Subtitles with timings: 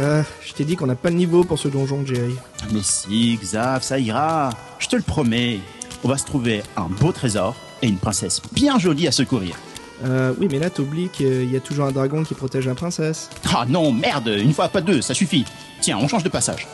[0.00, 2.34] Ah, je t'ai dit qu'on n'a pas le niveau pour ce donjon, Jerry.
[2.72, 4.50] Mais si, Xav, ça ira.
[4.78, 5.58] Je te le promets.
[6.04, 9.56] On va se trouver un beau trésor et une princesse bien jolie à secourir.
[10.04, 13.28] Euh, oui, mais là, t'oublies qu'il y a toujours un dragon qui protège la princesse.
[13.52, 15.44] Ah non, merde, une fois pas deux, ça suffit.
[15.80, 16.68] Tiens, on change de passage.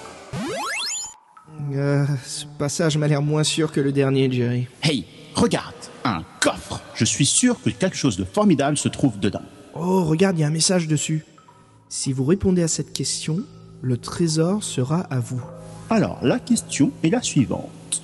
[1.73, 4.67] Euh, ce passage m'a l'air moins sûr que le dernier, Jerry.
[4.83, 6.81] Hey, regarde, un coffre.
[6.95, 9.43] Je suis sûr que quelque chose de formidable se trouve dedans.
[9.75, 11.25] Oh, regarde, il y a un message dessus.
[11.97, 13.45] Si vous répondez à cette question,
[13.81, 15.41] le trésor sera à vous.
[15.91, 18.03] Alors, la question est la suivante.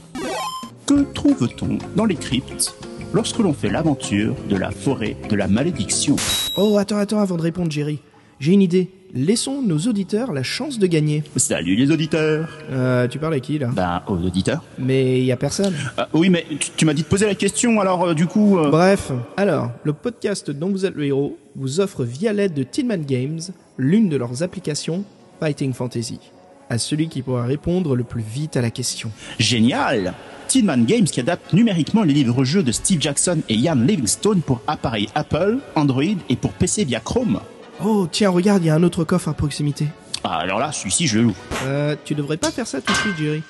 [0.87, 2.73] Que trouve-t-on dans les cryptes
[3.13, 6.15] lorsque l'on fait l'aventure de la forêt de la malédiction?
[6.57, 7.99] Oh, attends, attends, avant de répondre, Jerry.
[8.39, 8.93] J'ai une idée.
[9.15, 11.25] Laissons nos auditeurs la chance de gagner.
[11.37, 13.69] Salut les auditeurs Euh, tu parles à qui, là?
[13.75, 14.63] Ben, aux auditeurs.
[14.79, 15.75] Mais il y a personne.
[15.97, 18.59] Ah, oui, mais tu, tu m'as dit de poser la question, alors euh, du coup...
[18.59, 22.63] euh, Bref, alors, le podcast dont vous êtes le héros vous offre via l'aide de
[22.63, 23.41] Tinman Games
[23.79, 25.03] l'une de leurs applications
[25.41, 26.21] Fighting Fantasy.
[26.69, 29.11] À celui qui pourra répondre le plus vite à la question.
[29.41, 30.15] Génial
[30.47, 35.09] Tinman Games qui adapte numériquement les livres-jeux de Steve Jackson et Ian Livingstone pour appareils
[35.17, 37.41] Apple, Android et pour PC via Chrome.
[37.83, 39.87] Oh, tiens, regarde, il y a un autre coffre à proximité.
[40.23, 41.35] Ah, alors là, celui-ci, je le loue.
[41.65, 43.43] Euh, tu devrais pas faire ça tout de suite, Jerry.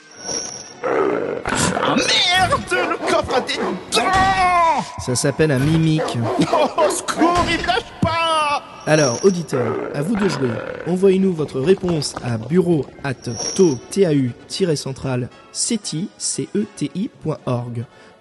[1.83, 6.19] Ah merde Le coffre a des dents Ça s'appelle un mimique.
[6.53, 10.51] Oh, secours, il lâche pas Alors, auditeurs, à vous de jouer.
[10.87, 13.15] Envoyez-nous votre réponse à bureau at
[13.57, 16.09] tau-central ceti,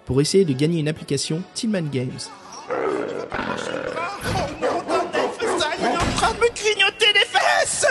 [0.04, 2.18] pour essayer de gagner une application Tillman Games.
[6.40, 7.86] Me grignoter les fesses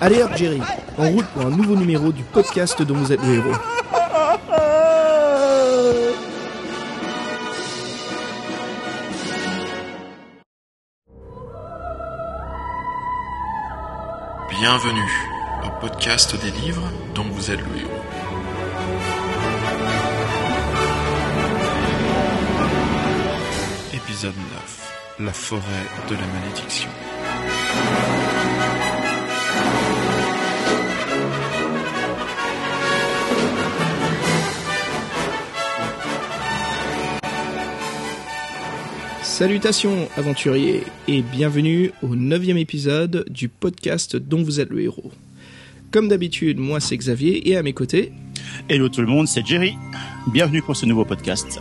[0.00, 0.60] Allez hop, Jerry,
[0.96, 3.52] en route pour un nouveau numéro du podcast dont vous êtes le héros.
[14.50, 15.12] Bienvenue
[15.64, 18.02] au podcast des livres dont vous êtes le héros.
[23.94, 24.57] Épisode 9
[25.20, 25.62] La forêt
[26.08, 26.88] de la malédiction.
[39.22, 45.10] Salutations aventuriers et bienvenue au neuvième épisode du podcast dont vous êtes le héros.
[45.90, 48.12] Comme d'habitude, moi c'est Xavier et à mes côtés,
[48.68, 49.74] Hello tout le monde, c'est Jerry.
[50.32, 51.60] Bienvenue pour ce nouveau podcast.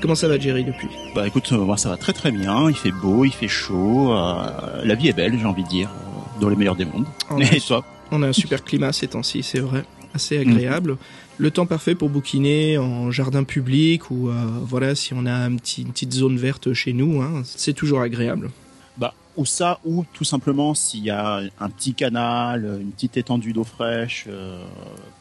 [0.00, 2.76] Comment ça va Jerry depuis Bah écoute, euh, moi ça va très très bien, il
[2.76, 6.40] fait beau, il fait chaud, euh, la vie est belle, j'ai envie de dire, euh,
[6.40, 7.06] dans le meilleur des mondes.
[7.38, 7.66] Et nice.
[7.66, 9.84] toi On a un super climat ces temps-ci, c'est vrai,
[10.14, 10.96] assez agréable.
[11.38, 15.56] Le temps parfait pour bouquiner en jardin public ou euh, voilà si on a un
[15.56, 18.50] petit, une petite zone verte chez nous, hein, c'est toujours agréable.
[18.98, 23.52] Bah, ou ça, ou tout simplement s'il y a un petit canal, une petite étendue
[23.52, 24.62] d'eau fraîche, euh,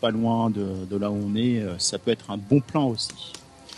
[0.02, 3.32] pas loin de, de là où on est, ça peut être un bon plan aussi.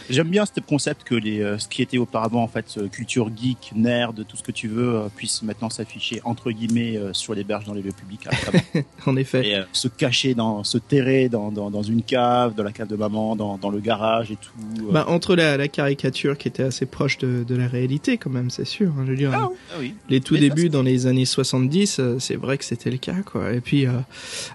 [0.09, 3.71] J'aime bien ce concept que les, euh, ce qui était auparavant en fait culture geek,
[3.75, 7.43] nerd, tout ce que tu veux, euh, puisse maintenant s'afficher entre guillemets euh, sur les
[7.43, 8.61] berges dans les lieux publics, travers-
[9.05, 9.47] En effet.
[9.47, 12.87] et euh, se cacher dans, se terrer dans, dans, dans une cave, dans la cave
[12.87, 14.51] de maman, dans, dans le garage et tout.
[14.91, 18.49] Bah, entre la, la caricature qui était assez proche de, de la réalité quand même,
[18.49, 18.89] c'est sûr.
[18.97, 19.93] hein, je veux dire, ah, oui, ah oui.
[20.09, 23.15] les tout Mais débuts dans les années 70, euh, c'est vrai que c'était le cas,
[23.25, 23.53] quoi.
[23.53, 23.91] Et puis euh,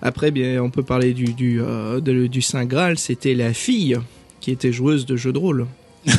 [0.02, 2.98] après, bien, on peut parler du du euh, de- du Saint Graal.
[2.98, 3.96] C'était la fille
[4.46, 5.66] qui était joueuse de jeux de rôle.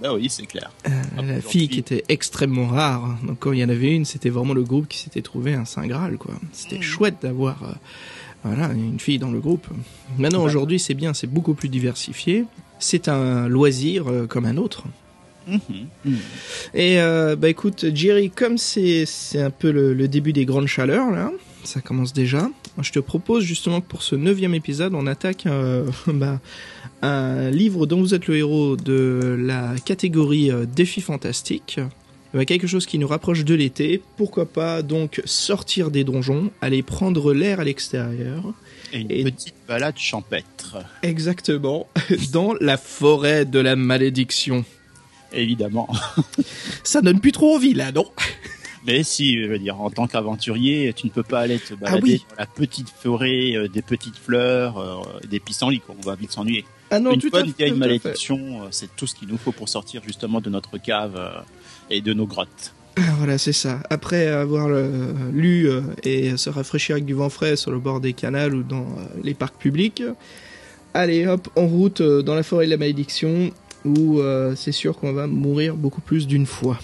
[0.00, 0.70] Bah oui, c'est clair.
[0.88, 0.90] Euh,
[1.26, 3.18] la fille qui était extrêmement rare.
[3.26, 5.64] Donc quand il y en avait une, c'était vraiment le groupe qui s'était trouvé un
[5.64, 6.34] Saint Graal, quoi.
[6.52, 7.72] C'était chouette d'avoir euh,
[8.44, 9.66] voilà une fille dans le groupe.
[10.16, 10.44] Maintenant, Ouais.
[10.44, 12.44] aujourd'hui, c'est bien, c'est beaucoup plus diversifié.
[12.78, 14.84] C'est un loisir euh, comme un autre.
[15.48, 15.60] Mhm.
[16.04, 16.16] Mhm.
[16.74, 20.68] Et euh, bah écoute, Jerry, comme c'est c'est un peu le, le début des grandes
[20.68, 21.32] chaleurs là,
[21.64, 22.48] ça commence déjà.
[22.82, 26.40] Je te propose justement que pour ce neuvième épisode, on attaque euh, bah,
[27.02, 31.80] un livre dont vous êtes le héros de la catégorie euh, défi fantastique.
[32.34, 34.02] Euh, quelque chose qui nous rapproche de l'été.
[34.18, 38.42] Pourquoi pas donc sortir des donjons, aller prendre l'air à l'extérieur.
[38.92, 41.88] Et une Et- petite balade champêtre, Exactement,
[42.32, 44.64] dans la forêt de la malédiction.
[45.32, 45.88] évidemment.
[46.84, 48.06] Ça donne plus trop envie là, non?
[48.86, 51.98] Mais si, je veux dire, en tant qu'aventurier, tu ne peux pas aller te balader
[51.98, 52.24] Ah oui.
[52.30, 55.94] dans la petite forêt, euh, des petites fleurs, euh, des pissenlits, quoi.
[55.98, 56.64] On va vite s'ennuyer.
[56.90, 59.68] Ah non, Une tout bonne vieille malédiction, euh, c'est tout ce qu'il nous faut pour
[59.68, 61.40] sortir justement de notre cave euh,
[61.90, 62.72] et de nos grottes.
[62.96, 63.80] Ah, Voilà, c'est ça.
[63.90, 68.00] Après avoir euh, lu euh, et se rafraîchir avec du vent frais sur le bord
[68.00, 70.02] des canals ou dans euh, les parcs publics,
[70.94, 73.50] allez hop, en route dans la forêt de la malédiction
[73.84, 74.20] où
[74.56, 76.78] c'est sûr qu'on va mourir beaucoup plus d'une fois.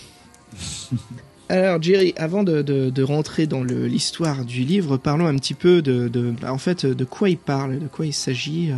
[1.52, 6.56] Alors Jerry, avant de, rentrer dans l'histoire du livre, parlons un petit peu de, en
[6.56, 8.70] fait de quoi il parle, de quoi il s'agit.
[8.70, 8.76] euh,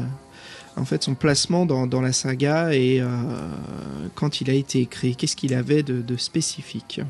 [0.76, 3.06] en fait, son placement dans, la saga et euh,
[4.16, 7.00] quand il a été écrit, qu'est-ce qu'il avait de, de spécifique?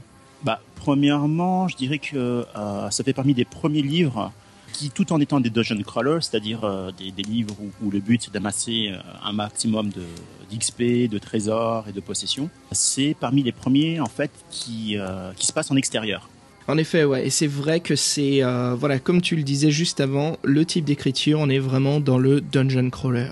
[0.43, 4.33] Bah, premièrement, je dirais que euh, ça fait parmi des premiers livres
[4.75, 8.35] qui, tout en étant des dungeon crawlers, c'est-à-dire euh, des, livres où, le but c'est
[8.35, 10.03] d'amasser euh, un maximum de
[10.51, 15.47] d'XP, de trésors et de possessions, c'est parmi les premiers en fait qui euh, qui
[15.47, 16.29] se passent en extérieur.
[16.69, 18.41] En effet, ouais, et c'est vrai que c'est,
[18.79, 22.41] voilà, comme tu le disais juste avant, le type d'écriture, on est vraiment dans le
[22.41, 23.29] dungeon crawler.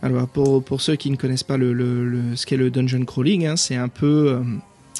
[0.00, 3.46] Alors pour, pour ceux qui ne connaissent pas le, le, ce qu'est le dungeon crawling,
[3.46, 4.40] hein, c'est un peu,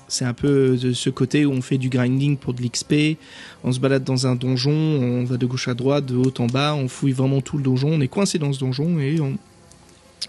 [0.08, 3.19] c'est un peu de ce côté où on fait du grinding pour de l'XP,
[3.64, 6.47] on se balade dans un donjon, on va de gauche à droite, de haut en
[6.47, 9.37] bas, on fouille vraiment tout le donjon, on est coincé dans ce donjon et on,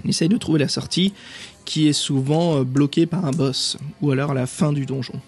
[0.07, 1.13] essaye de trouver la sortie
[1.65, 5.19] qui est souvent euh, bloquée par un boss ou alors la fin du donjon.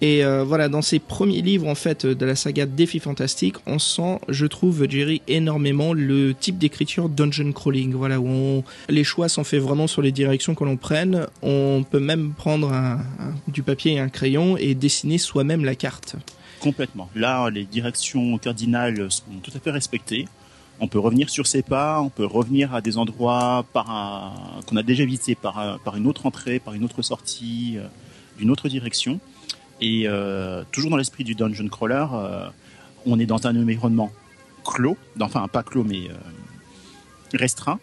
[0.00, 3.78] Et euh, voilà, dans ces premiers livres en fait de la saga Défi Fantastique, on
[3.78, 7.92] sent, je trouve, Jerry énormément le type d'écriture dungeon crawling.
[7.92, 11.26] Voilà, où les choix sont faits vraiment sur les directions que l'on prenne.
[11.42, 12.72] On peut même prendre
[13.48, 16.16] du papier et un crayon et dessiner soi-même la carte.
[16.60, 17.08] Complètement.
[17.14, 20.26] Là, les directions cardinales sont tout à fait respectées.
[20.78, 25.04] On peut revenir sur ses pas, on peut revenir à des endroits qu'on a déjà
[25.04, 27.86] visités par une autre entrée, par une autre sortie, euh,
[28.38, 29.20] d'une autre direction.
[29.80, 32.48] Et euh, toujours dans l'esprit du dungeon crawler, euh,
[33.06, 34.10] on est dans un environnement
[34.64, 36.14] clos, enfin pas clos mais euh,
[37.34, 37.78] restreint.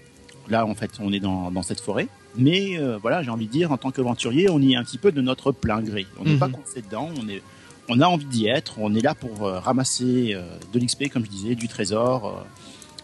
[0.49, 2.07] Là, en fait, on est dans, dans cette forêt.
[2.37, 5.11] Mais voilà, j'ai envie de dire, en tant qu'aventurier, on y est un petit peu
[5.11, 6.05] de notre plein gré.
[6.19, 6.39] On n'est Mhm.
[6.39, 7.41] pas coincé dedans, on est
[7.89, 10.35] on a envie d'y être, on est là pour ramasser
[10.73, 12.45] de l'XP, comme je disais, du trésor,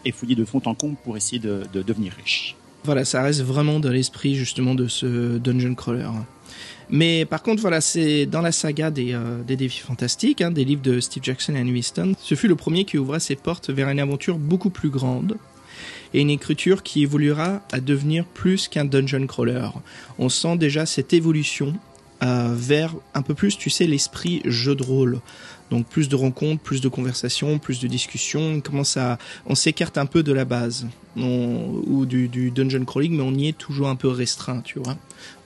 [0.04, 2.54] et fouiller de fond en comble pour essayer de, de devenir riche.
[2.84, 6.08] Voilà, ça reste vraiment dans l'esprit justement de ce dungeon crawler.
[6.90, 10.64] Mais par contre, voilà, c'est dans la saga des, euh, des défis fantastiques, hein, des
[10.64, 13.88] livres de Steve Jackson et Winston, ce fut le premier qui ouvra ses portes vers
[13.88, 15.36] une aventure beaucoup plus grande
[16.12, 19.68] et une écriture qui évoluera à devenir plus qu'un dungeon crawler.
[20.18, 21.74] On sent déjà cette évolution
[22.22, 25.20] euh, vers un peu plus, tu sais, l'esprit jeu de rôle.
[25.70, 28.54] Donc plus de rencontres, plus de conversations, plus de discussions.
[28.56, 30.86] On commence à, on s'écarte un peu de la base
[31.16, 34.96] ou du, du dungeon crawling, mais on y est toujours un peu restreint, tu vois.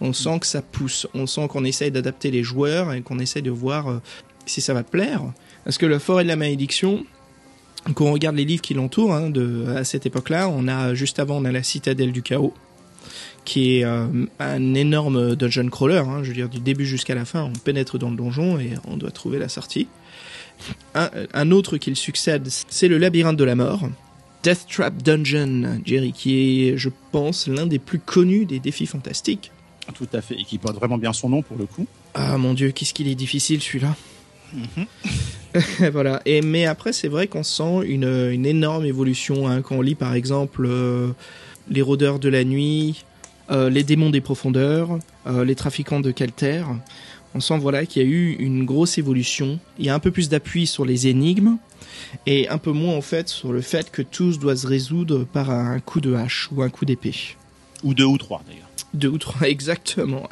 [0.00, 3.42] On sent que ça pousse, on sent qu'on essaye d'adapter les joueurs et qu'on essaye
[3.42, 4.00] de voir euh,
[4.46, 5.22] si ça va plaire.
[5.64, 7.04] Parce que la forêt de la malédiction,
[7.94, 9.32] quand on regarde les livres qui l'entourent, hein,
[9.76, 12.54] à cette époque-là, on a juste avant on a la citadelle du chaos,
[13.44, 14.06] qui est euh,
[14.38, 15.98] un énorme dungeon crawler.
[15.98, 18.72] hein, je veux dire du début jusqu'à la fin, on pénètre dans le donjon et
[18.86, 19.88] on doit trouver la sortie.
[20.94, 23.88] Un, un autre qui le succède, c'est le labyrinthe de la mort.
[24.42, 29.50] Death Trap Dungeon, Jerry, qui est, je pense, l'un des plus connus des défis fantastiques.
[29.94, 31.86] Tout à fait, et qui porte vraiment bien son nom pour le coup.
[32.14, 33.96] Ah mon dieu, qu'est-ce qu'il est difficile celui-là.
[35.92, 36.20] voilà.
[36.24, 39.94] Et mais après, c'est vrai qu'on sent une, une énorme évolution hein, quand on lit
[39.94, 41.08] par exemple euh,
[41.70, 43.04] les rôdeurs de la nuit,
[43.50, 46.64] euh, les démons des profondeurs, euh, les trafiquants de Calter.
[47.34, 49.58] On sent voilà qu'il y a eu une grosse évolution.
[49.78, 51.58] Il y a un peu plus d'appui sur les énigmes
[52.26, 55.50] et un peu moins en fait sur le fait que tous doivent se résoudre par
[55.50, 57.14] un coup de hache ou un coup d'épée.
[57.84, 58.67] Ou deux ou trois d'ailleurs.
[58.94, 60.28] Deux ou trois, exactement.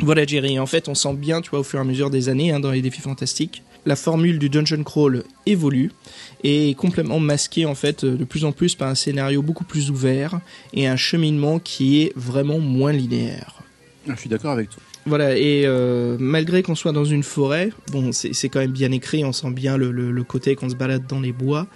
[0.00, 0.58] Voilà, Jerry.
[0.58, 2.60] En fait, on sent bien, tu vois, au fur et à mesure des années, hein,
[2.60, 5.92] dans les défis fantastiques, la formule du dungeon crawl évolue
[6.44, 9.90] et est complètement masquée, en fait, de plus en plus par un scénario beaucoup plus
[9.90, 10.40] ouvert
[10.72, 13.54] et un cheminement qui est vraiment moins linéaire.
[14.06, 14.82] Je suis d'accord avec toi.
[15.08, 19.24] Voilà, et euh, malgré qu'on soit dans une forêt, bon, c'est quand même bien écrit,
[19.24, 21.66] on sent bien le, côté qu'on se balade dans les bois,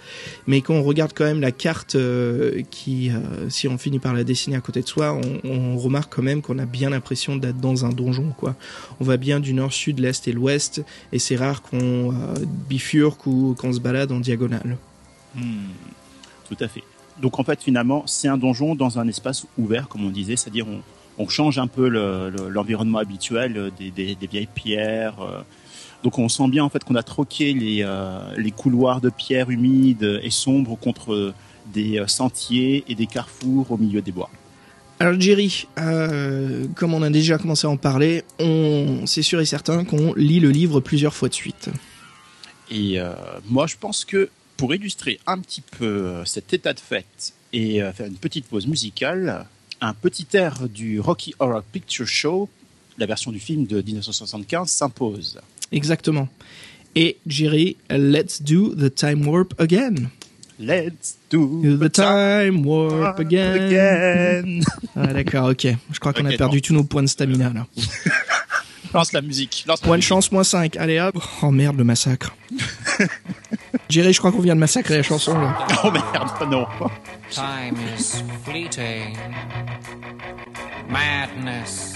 [0.45, 4.13] mais quand on regarde quand même la carte euh, qui, euh, si on finit par
[4.13, 7.57] la dessiner à côté de soi, on, remarque quand même qu'on a bien l'impression d'être
[7.57, 8.55] dans un donjon, quoi.
[8.99, 12.13] On va bien du nord, sud, l'est et l'ouest, et c'est rare qu'on
[12.69, 14.77] bifurque ou qu'on se balade en diagonale.
[15.33, 15.71] Hmm,
[16.47, 16.83] Tout à fait.
[17.19, 20.67] Donc en fait, finalement, c'est un donjon dans un espace ouvert, comme on disait, c'est-à-dire
[20.67, 20.81] on,
[21.17, 25.21] on change un peu le- le- l'environnement habituel euh, des, des- des vieilles pierres.
[25.21, 25.41] euh.
[26.03, 29.49] Donc on sent bien en fait qu'on a troqué les, euh, les couloirs de pierre
[29.49, 31.33] humides et sombres contre
[31.73, 34.29] des sentiers et des carrefours au milieu des bois.
[34.99, 39.45] Alors Jerry, euh, comme on a déjà commencé à en parler, on, c'est sûr et
[39.45, 41.69] certain qu'on lit le livre plusieurs fois de suite.
[42.69, 43.13] Et euh,
[43.49, 47.91] moi, je pense que pour illustrer un petit peu cet état de fait et euh,
[47.93, 49.45] faire une petite pause musicale,
[49.83, 52.49] un petit air du Rocky Horror Picture Show,
[52.97, 55.39] la version du film de 1975, s'impose.
[55.71, 56.27] Exactement.
[56.95, 60.09] Et Jerry, let's do the time warp again.
[60.59, 63.65] Let's do The time warp again.
[63.65, 64.61] again.
[64.95, 65.67] Ah, d'accord, ok.
[65.91, 67.67] Je crois qu'on a perdu tous nos points de stamina là.
[68.93, 69.63] Lance la musique.
[69.67, 70.09] Lance la Moins de musique.
[70.09, 70.77] chance, moins 5.
[70.77, 71.15] Allez hop.
[71.41, 72.35] Oh merde, le massacre.
[73.89, 75.65] Jerry, je crois qu'on vient de massacrer la chanson là.
[75.83, 76.67] Oh merde, non.
[77.31, 79.17] Time is fleeting.
[80.89, 81.95] Madness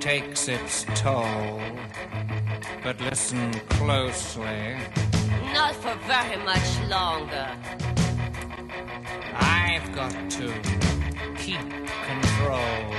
[0.00, 1.60] takes its toll.
[2.84, 4.76] But listen closely.
[5.54, 7.48] Not for very much longer.
[9.40, 10.52] I've got to
[11.38, 11.60] keep
[12.06, 12.94] control.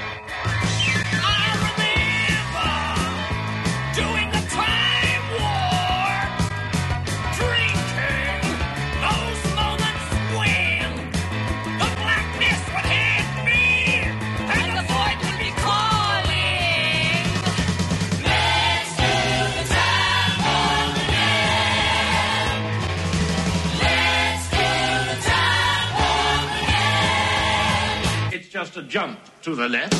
[28.63, 29.93] Just a jump to the left.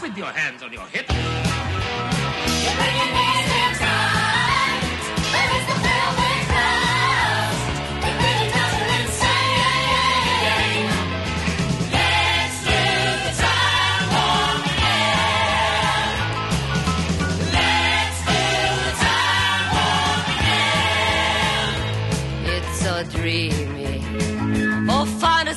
[0.00, 3.21] With your hands on your hips.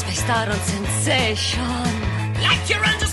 [0.00, 1.60] Spaced out on sensation.
[2.42, 3.04] Like you're under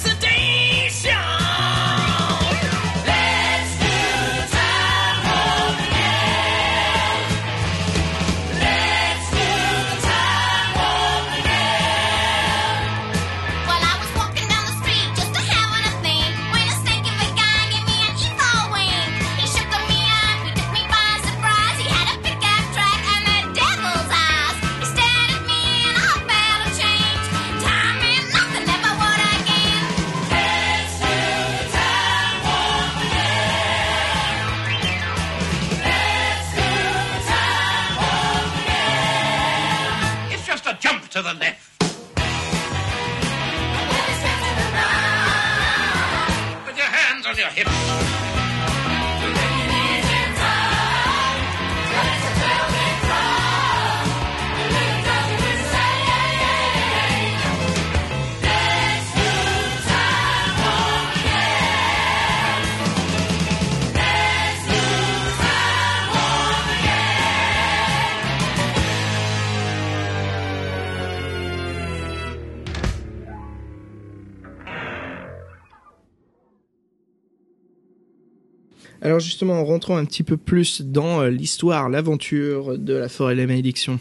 [79.07, 83.35] Alors justement, en rentrant un petit peu plus dans euh, l'histoire, l'aventure de la forêt
[83.35, 83.99] de la.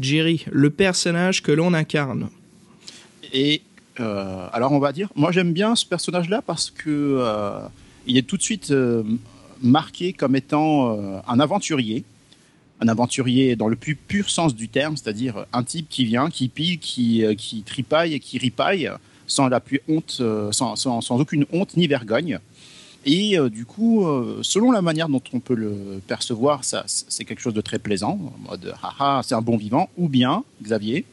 [0.00, 2.28] Jerry, le personnage que l'on incarne.
[3.32, 3.62] Et
[4.00, 7.60] euh, alors on va dire, moi j'aime bien ce personnage-là parce que euh,
[8.08, 8.74] il est tout de suite
[9.62, 12.02] marqué comme étant un aventurier,
[12.80, 16.48] un aventurier dans le plus pur sens du terme, c'est-à-dire un type qui vient, qui
[16.48, 18.90] pille, qui, tripaille et qui ripaille
[19.28, 19.48] sans
[21.10, 22.40] aucune honte ni vergogne.
[23.06, 27.24] Et euh, du coup, euh, selon la manière dont on peut le percevoir, ça, c'est
[27.24, 31.04] quelque chose de très plaisant, en mode haha, c'est un bon vivant, ou bien, Xavier,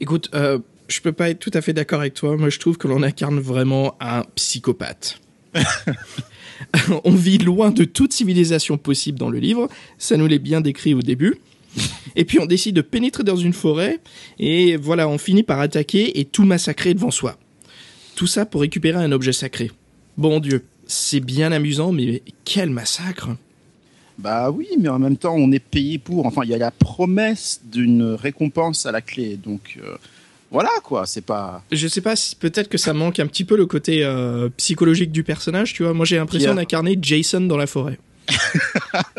[0.00, 2.36] Écoute, euh, je peux pas être tout à fait d'accord avec toi.
[2.36, 5.20] Moi, je trouve que l'on incarne vraiment un psychopathe.
[7.04, 9.68] on vit loin de toute civilisation possible dans le livre.
[9.98, 11.36] Ça nous l'est bien décrit au début.
[12.14, 14.00] Et puis on décide de pénétrer dans une forêt
[14.38, 17.38] et voilà, on finit par attaquer et tout massacrer devant soi.
[18.14, 19.70] Tout ça pour récupérer un objet sacré.
[20.16, 23.30] Bon Dieu, c'est bien amusant, mais quel massacre
[24.18, 26.26] Bah oui, mais en même temps, on est payé pour.
[26.26, 29.36] Enfin, il y a la promesse d'une récompense à la clé.
[29.36, 29.96] Donc, euh,
[30.50, 31.04] voilà, quoi.
[31.06, 31.62] C'est pas.
[31.70, 35.12] Je sais pas, si- peut-être que ça manque un petit peu le côté euh, psychologique
[35.12, 35.92] du personnage, tu vois.
[35.92, 37.98] Moi, j'ai l'impression d'incarner Jason dans la forêt.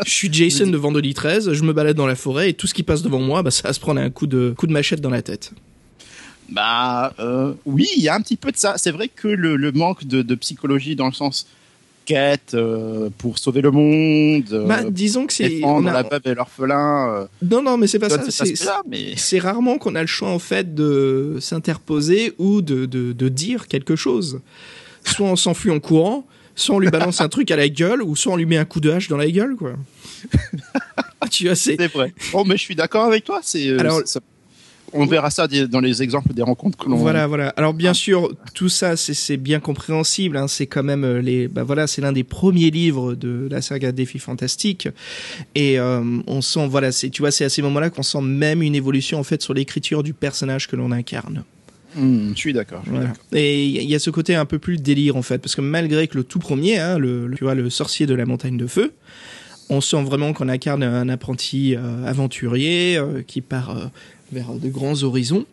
[0.05, 2.73] je suis Jason de Vendredi 13, je me balade dans la forêt et tout ce
[2.73, 4.99] qui passe devant moi, bah, ça va se prendre un coup de, coup de machette
[4.99, 5.51] dans la tête.
[6.49, 8.75] Bah euh, oui, il y a un petit peu de ça.
[8.77, 11.47] C'est vrai que le, le manque de, de psychologie dans le sens
[12.05, 15.59] quête euh, pour sauver le monde, euh, Bah, disons que c'est.
[15.63, 17.27] on a- la veuve et l'orphelin.
[17.41, 18.23] Non, non, mais c'est pas ça.
[18.29, 18.55] c'est-
[18.87, 23.27] mais C'est rarement qu'on a le choix en fait de s'interposer ou de, de, de
[23.29, 24.39] dire quelque chose.
[25.03, 26.25] Soit on s'enfuit en courant,
[26.55, 28.65] soit on lui balance un truc à la gueule, ou soit on lui met un
[28.65, 29.73] coup de hache dans la gueule, quoi.
[31.29, 31.75] tu vois, c'est.
[31.77, 32.13] c'est vrai.
[32.31, 33.41] Bon, mais je suis d'accord avec toi.
[33.43, 34.21] C'est Alors- ça-
[34.93, 36.95] on verra ça dans les exemples des rencontres que l'on.
[36.95, 37.49] Voilà, voilà.
[37.57, 40.37] Alors bien sûr, tout ça, c'est- bien compréhensible.
[40.37, 40.47] Hein.
[40.47, 43.91] C'est quand même euh, les, bah voilà, c'est l'un des premiers livres de la saga
[43.91, 44.87] Défi Fantastique,
[45.55, 48.61] et euh, on sent, voilà, c'est, tu vois, c'est à ces moments-là qu'on sent même
[48.61, 51.43] une évolution en fait sur l'écriture du personnage que l'on incarne.
[51.95, 52.83] Hmm, je suis d'accord.
[52.85, 53.13] Voilà.
[53.33, 55.39] Et il y a- il y a ce côté un peu plus délire en fait,
[55.39, 58.13] parce que malgré que le tout premier, hein, le, le- tu vois, le sorcier de
[58.13, 58.93] la montagne de feu,
[59.69, 63.85] on sent vraiment qu'on incarne un apprenti euh, aventurier euh, qui part euh,
[64.31, 65.45] vers de grands horizons.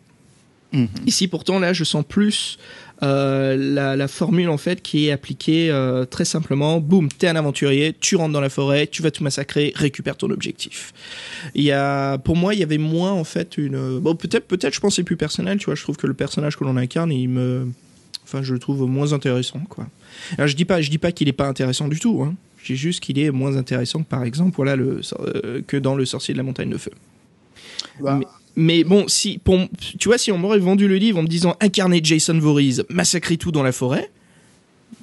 [0.73, 0.87] Mhm.
[1.05, 2.57] Ici, pourtant, là, je sens plus
[3.03, 6.79] euh, la, la formule en fait qui est appliquée euh, très simplement.
[6.79, 10.29] Boum, t'es un aventurier, tu rentres dans la forêt, tu vas tout massacrer, récupère ton
[10.31, 10.93] objectif.
[11.53, 13.99] Il y a, pour moi, il y avait moins en fait une.
[13.99, 15.57] Bon, peut-être, peut-être, je pense que c'est plus personnel.
[15.59, 17.67] Tu vois, je trouve que le personnage que l'on incarne, il me,
[18.23, 19.87] enfin, je le trouve moins intéressant, quoi.
[20.37, 22.23] Alors, je dis pas, je dis pas qu'il est pas intéressant du tout.
[22.23, 22.33] Hein.
[22.57, 25.95] Je dis juste qu'il est moins intéressant que par exemple, voilà, le, euh, que dans
[25.95, 26.91] le Sorcier de la Montagne de Feu.
[28.01, 29.39] Bah, Mais- Mais bon, si,
[29.99, 33.37] tu vois, si on m'aurait vendu le livre en me disant incarner Jason Voorhees, massacrer
[33.37, 34.09] tout dans la forêt,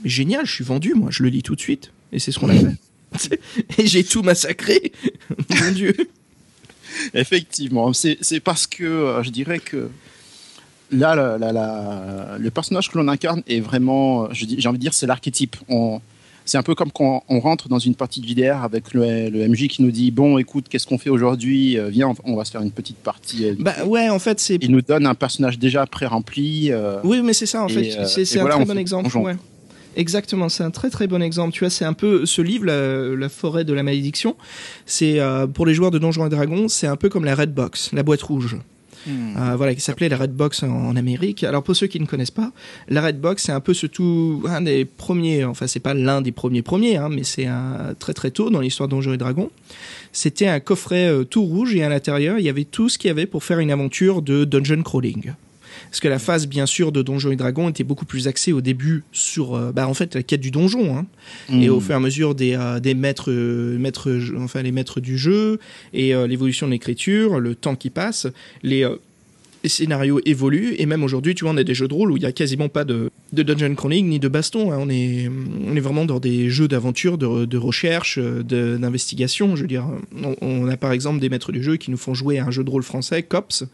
[0.05, 1.93] génial, je suis vendu, moi, je le dis tout de suite.
[2.13, 3.39] Et c'est ce qu'on a fait.
[3.79, 4.93] Et j'ai tout massacré.
[5.61, 5.95] Mon Dieu.
[7.15, 9.91] Effectivement, c'est parce que euh, je dirais que
[10.91, 11.37] là,
[12.39, 15.57] le personnage que l'on incarne est vraiment, euh, j'ai envie de dire, c'est l'archétype.
[16.45, 19.49] C'est un peu comme quand on rentre dans une partie de JDR avec le, le
[19.49, 21.79] MJ qui nous dit bon, écoute, qu'est-ce qu'on fait aujourd'hui?
[21.79, 23.47] Euh, Viens, on, on va se faire une petite partie.
[23.47, 24.57] euh, Bah ouais, en fait, c'est.
[24.61, 26.71] Il nous donne un personnage déjà pré-rempli.
[26.73, 28.07] euh, Oui, mais c'est ça, en fait.
[28.07, 29.17] c'est un très on bon exemple.
[29.19, 29.37] Ouais.
[29.95, 31.53] Exactement, c'est un très très bon exemple.
[31.53, 34.37] Tu vois, c'est un peu ce livre, la, la forêt de la malédiction.
[34.87, 37.53] C'est euh, pour les joueurs de Donjons et Dragons, c'est un peu comme la Red
[37.53, 38.57] Box, la boîte rouge.
[39.07, 39.37] Hmm.
[39.37, 41.45] Euh, voilà, qui s'appelait la Red Box en, en Amérique.
[41.45, 42.53] Alors pour ceux qui ne connaissent pas,
[42.89, 46.21] la Red Box c'est un peu ce tout un des premiers, enfin c'est pas l'un
[46.21, 47.49] des premiers premiers, hein, mais c'est
[47.99, 49.51] très très tôt dans l'histoire Donjons et Dragons.
[50.13, 53.09] C'était un coffret euh, tout rouge et à l'intérieur il y avait tout ce qu'il
[53.09, 55.33] y avait pour faire une aventure de dungeon crawling.
[55.93, 58.63] Parce que la phase, bien sûr, de Donjons et Dragons était beaucoup plus axée au
[58.63, 60.97] début sur, euh, bah, en fait, la quête du donjon.
[60.97, 61.07] Hein.
[61.53, 65.01] Et au fur et à mesure des, euh, des maîtres, euh, maîtres, enfin les maîtres
[65.01, 65.59] du jeu
[65.93, 68.27] et l'évolution de l'écriture, le temps qui passe,
[68.63, 68.89] les,
[69.63, 72.17] les scénarios évoluent et même aujourd'hui, tu vois, on a des jeux de rôle où
[72.17, 74.73] il y a quasiment pas de, de dungeon crawling ni de baston.
[74.73, 74.79] hein.
[74.81, 75.29] On est,
[75.69, 79.57] on est vraiment dans des jeux d'aventure, de, de recherche, de- d'investigation.
[79.57, 79.87] Je veux dire,
[80.25, 82.51] on, on a par exemple des maîtres du jeu qui nous font jouer à un
[82.51, 83.65] jeu de rôle français, Cops,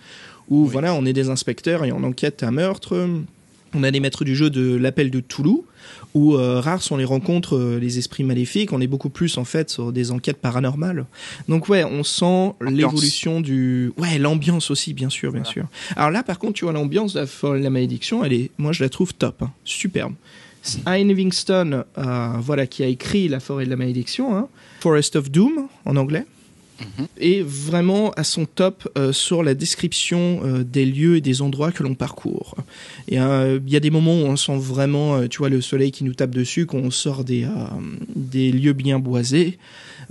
[0.51, 3.09] où voilà, on est des inspecteurs et on enquête un meurtre.
[3.75, 5.61] On a des maîtres du jeu de l'appel de Toulouse,
[6.15, 8.73] où euh, rares sont les rencontres, euh, les esprits maléfiques.
[8.73, 11.05] On est beaucoup plus en fait sur des enquêtes paranormales.
[11.49, 15.67] Donc ouais, on sent l'évolution du, ouais, l'ambiance aussi, bien sûr, bien sûr.
[15.97, 18.51] Alors là, par contre, tu vois, l'ambiance de la, forêt de la malédiction, elle est,
[18.57, 20.15] moi, je la trouve top, hein, superbe.
[20.87, 24.49] Ian Livingstone, euh, voilà, qui a écrit La forêt de la malédiction, hein,
[24.81, 26.25] Forest of Doom en anglais
[27.19, 31.73] est vraiment à son top euh, sur la description euh, des lieux et des endroits
[31.73, 32.55] que l'on parcourt.
[33.09, 35.61] Et euh, il y a des moments où on sent vraiment, euh, tu vois, le
[35.61, 37.49] soleil qui nous tape dessus, qu'on sort des, euh,
[38.15, 39.59] des lieux bien boisés.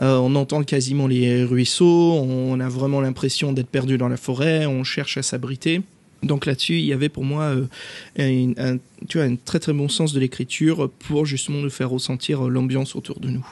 [0.02, 4.66] Euh, on entend quasiment les ruisseaux, on a vraiment l'impression d'être perdu dans la forêt,
[4.66, 5.82] on cherche à s'abriter.
[6.24, 7.66] Donc là-dessus, il y avait pour moi euh,
[8.20, 8.78] un, un-
[9.08, 12.96] tu vois, un très très bon sens de l'écriture pour justement nous faire ressentir l'ambiance
[12.96, 13.46] autour de nous.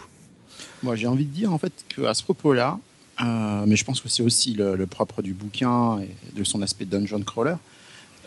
[0.83, 2.79] Moi, j'ai envie de dire en fait qu'à ce propos-là,
[3.21, 6.85] euh, mais je pense que c'est aussi le, propre du bouquin et de son aspect
[6.85, 7.55] dungeon crawler,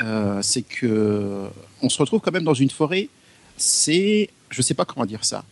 [0.00, 1.46] euh, c'est que
[1.82, 3.08] on se retrouve quand même dans une forêt.
[3.56, 5.44] C'est, je sais pas comment dire ça,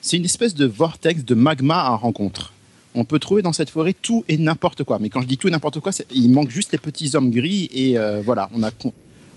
[0.00, 2.52] c'est une espèce de vortex de magma à rencontre.
[2.94, 4.98] On peut trouver dans cette forêt tout et n'importe quoi.
[5.00, 7.68] Mais quand je dis tout et n'importe quoi, il manque juste les petits hommes gris
[7.72, 8.70] et euh, voilà, on a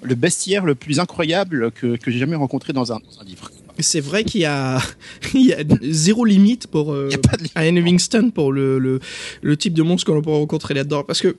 [0.04, 3.50] le bestiaire le plus incroyable que, j'ai jamais rencontré dans un livre.
[3.80, 4.80] C'est vrai qu'il y a,
[5.34, 7.52] il y a zéro limite pour euh, limite.
[7.56, 9.00] Ian Livingston pour le, le,
[9.42, 11.04] le type de monstre que l'on peut rencontrer là-dedans.
[11.04, 11.36] Parce que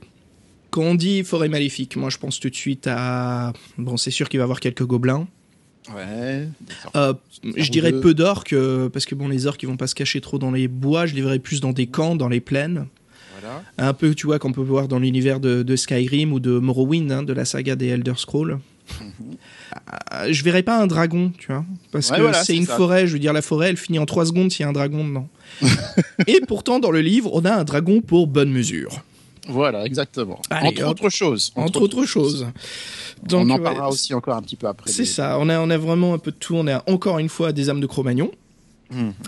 [0.70, 3.53] quand on dit forêt maléfique, moi je pense tout de suite à...
[3.77, 5.27] Bon, c'est sûr qu'il va y avoir quelques gobelins.
[5.94, 6.48] Ouais.
[6.96, 7.14] Euh,
[7.57, 8.55] je dirais peu d'orques,
[8.92, 11.07] parce que bon, les orques ils vont pas se cacher trop dans les bois.
[11.07, 12.87] Je les verrais plus dans des camps, dans les plaines.
[13.40, 13.62] Voilà.
[13.79, 17.11] Un peu, tu vois, qu'on peut voir dans l'univers de, de Skyrim ou de Morrowind,
[17.11, 18.59] hein, de la saga des Elder Scrolls.
[20.12, 22.77] Euh, je verrais pas un dragon, tu vois, parce Ouais, que voilà, c'est une ça.
[22.77, 23.07] forêt.
[23.07, 25.07] Je veux dire, la forêt, elle finit en trois secondes s'il y a un dragon
[25.07, 25.29] dedans.
[26.27, 29.03] Et pourtant, dans le livre, on a un dragon pour bonne mesure,
[29.48, 30.40] Voilà, exactement.
[30.51, 31.53] Allez, entre autres choses.
[31.57, 32.46] entre, autres choses.
[33.27, 34.90] Donc, on en ouais, parlera aussi encore un petit peu après.
[34.90, 35.38] C'est ça.
[35.40, 36.55] On a, on a vraiment un peu de tout.
[36.55, 38.31] On a encore une fois des âmes de Cro-Magnon.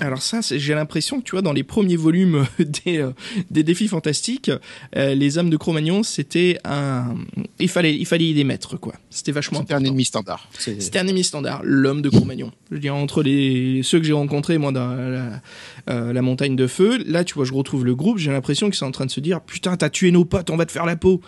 [0.00, 3.12] Alors ça, j'ai l'impression que tu vois dans les premiers volumes des, euh,
[3.50, 4.50] des défis fantastiques,
[4.96, 7.14] euh, les hommes de Cro-Magnon, c'était un,
[7.58, 8.94] il fallait, il fallait y les mettre quoi.
[9.10, 10.48] C'était vachement C'était un ennemi standard.
[10.58, 12.52] C'était un ennemi standard, l'homme de Cro-Magnon.
[12.70, 15.42] Je veux dire, entre les ceux que j'ai rencontrés, moi, dans la,
[15.90, 18.76] euh, la montagne de feu, là, tu vois, je retrouve le groupe, j'ai l'impression qu'ils
[18.76, 20.86] sont en train de se dire, putain, t'as tué nos potes, on va te faire
[20.86, 21.20] la peau.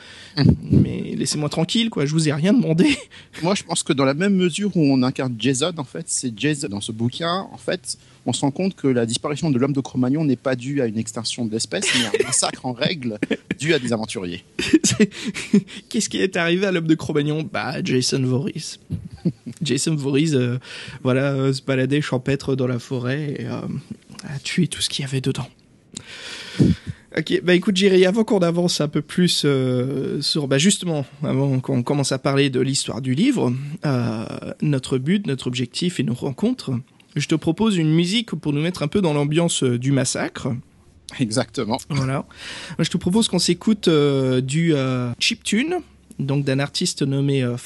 [0.71, 2.97] Mais laissez-moi tranquille, quoi, je vous ai rien demandé.
[3.43, 6.39] Moi, je pense que dans la même mesure où on incarne Jason, en fait, c'est
[6.39, 7.49] Jason dans ce bouquin.
[7.53, 10.55] En fait, on se rend compte que la disparition de l'homme de Cro-Magnon n'est pas
[10.55, 13.19] due à une extinction de l'espèce, mais à un massacre en règle
[13.59, 14.45] dû à des aventuriers.
[15.89, 17.49] Qu'est-ce qui est arrivé à l'homme de Cro-Magnon?
[17.51, 18.79] Bah, Jason Voorhees.
[19.63, 20.59] Jason Voorhees, euh,
[21.03, 23.61] voilà, euh, se baladait champêtre dans la forêt et euh,
[24.25, 25.49] a tué tout ce qu'il y avait dedans.
[27.19, 31.61] Ok, bah écoute Jerry, avant qu'on avance un peu plus euh, sur, bah justement, avant
[31.61, 33.53] qu'on commence à parler de l'histoire du livre,
[33.85, 34.25] euh,
[34.63, 36.71] notre but, notre objectif et nos rencontres,
[37.17, 40.49] je te propose une musique pour nous mettre un peu dans l'ambiance euh, du massacre.
[41.21, 41.79] Exactement.
[41.91, 42.25] Voilà.
[42.79, 45.77] Je te propose qu'on s'écoute euh, du euh, chiptune,
[46.19, 47.57] donc d'un artiste nommé euh.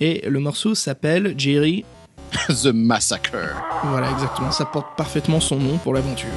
[0.00, 1.84] Et le morceau s'appelle Jerry.
[2.48, 3.54] The Massacre.
[3.84, 4.52] Voilà, exactement.
[4.52, 6.28] Ça porte parfaitement son nom pour l'aventure.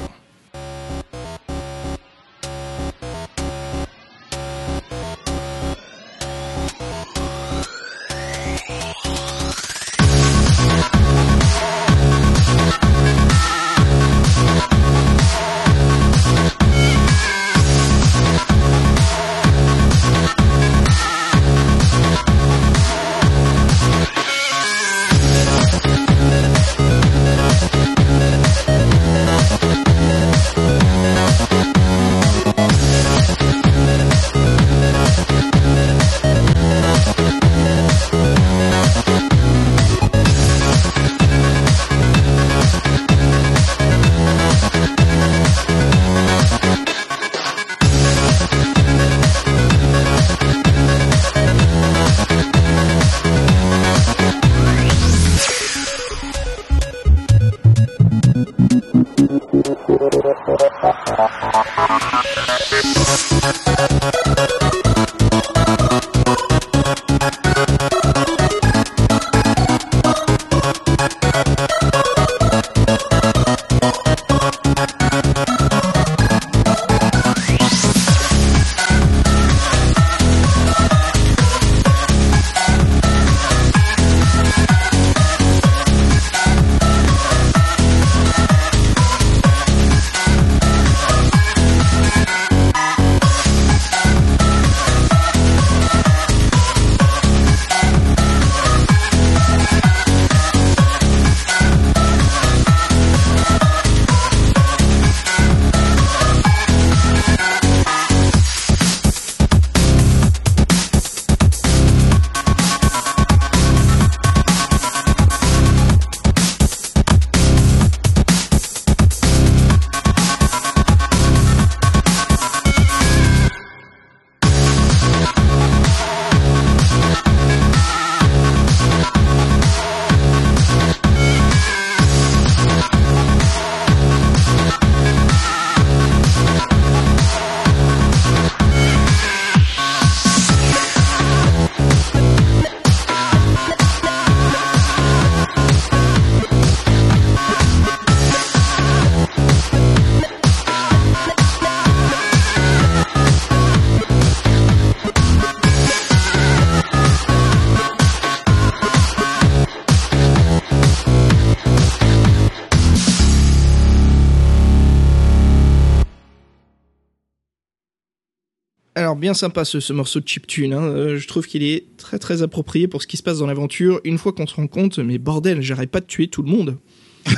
[169.22, 170.74] Bien sympa ce, ce morceau de chiptune.
[170.74, 170.82] Hein.
[170.82, 174.00] Euh, je trouve qu'il est très très approprié pour ce qui se passe dans l'aventure.
[174.02, 176.76] Une fois qu'on se rend compte, mais bordel, j'arrête pas de tuer tout le monde.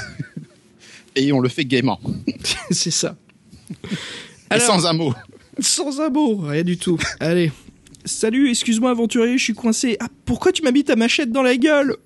[1.16, 2.00] Et on le fait gaiement.
[2.70, 3.16] C'est ça.
[4.52, 5.14] Et sans un mot.
[5.58, 6.98] sans un mot, rien du tout.
[7.20, 7.52] Allez.
[8.06, 9.98] Salut, excuse-moi aventurier, je suis coincé.
[10.00, 11.96] Ah, pourquoi tu m'as mis ta machette dans la gueule?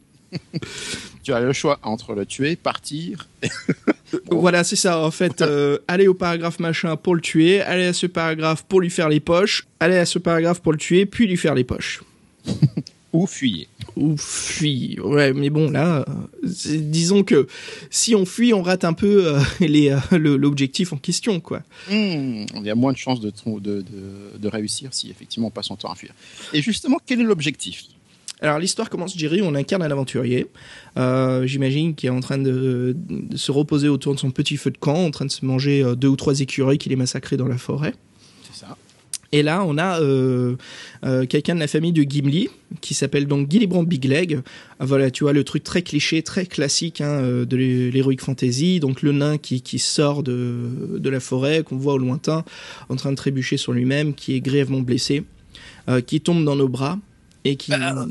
[1.28, 3.28] Tu as le choix entre le tuer, partir.
[4.30, 5.04] Voilà, c'est ça.
[5.04, 8.80] En fait, euh, aller au paragraphe machin pour le tuer, aller à ce paragraphe pour
[8.80, 11.64] lui faire les poches, aller à ce paragraphe pour le tuer, puis lui faire les
[11.64, 12.02] poches.
[13.12, 13.66] ou fuir.
[13.94, 15.04] Ou fuir.
[15.04, 16.48] Ouais, mais bon, là, euh,
[16.80, 17.46] disons que
[17.90, 21.58] si on fuit, on rate un peu euh, les, euh, l'objectif en question, quoi.
[21.90, 23.84] Hmm, il y a moins de chances de, de, de,
[24.38, 26.14] de réussir si effectivement on passe son temps à fuir.
[26.54, 27.84] Et justement, quel est l'objectif?
[28.40, 30.46] Alors l'histoire commence, Jerry, on incarne un aventurier,
[30.96, 34.70] euh, j'imagine, qui est en train de, de se reposer autour de son petit feu
[34.70, 37.36] de camp, en train de se manger euh, deux ou trois écureuils qu'il est massacré
[37.36, 37.94] dans la forêt.
[38.44, 38.76] C'est ça.
[39.30, 40.56] Et là, on a euh,
[41.04, 42.48] euh, quelqu'un de la famille de Gimli,
[42.80, 44.40] qui s'appelle donc Gillibrand Big Leg.
[44.78, 48.80] Ah, voilà, tu vois, le truc très cliché, très classique hein, de l'he- l'heroic fantasy.
[48.80, 52.44] Donc le nain qui, qui sort de, de la forêt, qu'on voit au lointain,
[52.88, 55.24] en train de trébucher sur lui-même, qui est grièvement blessé,
[55.90, 56.98] euh, qui tombe dans nos bras,
[57.44, 57.72] et qui...
[57.72, 58.06] euh,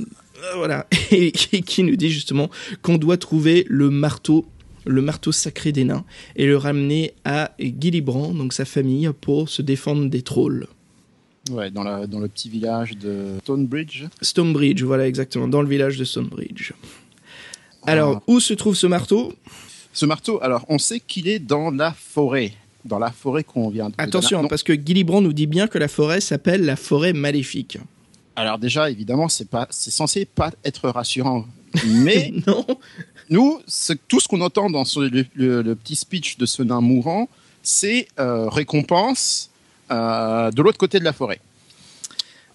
[0.55, 2.49] voilà, et qui, qui nous dit justement
[2.81, 4.45] qu'on doit trouver le marteau
[4.87, 9.61] le marteau sacré des nains et le ramener à Gillibrand, donc sa famille, pour se
[9.61, 10.67] défendre des trolls.
[11.51, 14.05] Ouais, dans, la, dans le petit village de Stonebridge.
[14.21, 16.73] Stonebridge, voilà exactement, dans le village de Stonebridge.
[17.85, 19.33] Alors, où se trouve ce marteau?
[19.93, 22.53] Ce marteau, alors, on sait qu'il est dans la forêt.
[22.83, 23.95] Dans la forêt qu'on vient de.
[23.97, 27.77] Attention, parce que Gillibrand nous dit bien que la forêt s'appelle la forêt maléfique.
[28.37, 31.45] Alors, déjà, évidemment, c'est pas, c'est censé pas être rassurant.
[31.87, 32.65] Mais Non
[33.29, 33.59] nous,
[34.07, 37.27] tout ce qu'on entend dans ce- le, le- le petit speech de ce nain mourant,
[37.61, 39.49] c'est euh, récompense
[39.91, 41.41] euh, de l'autre côté de la forêt.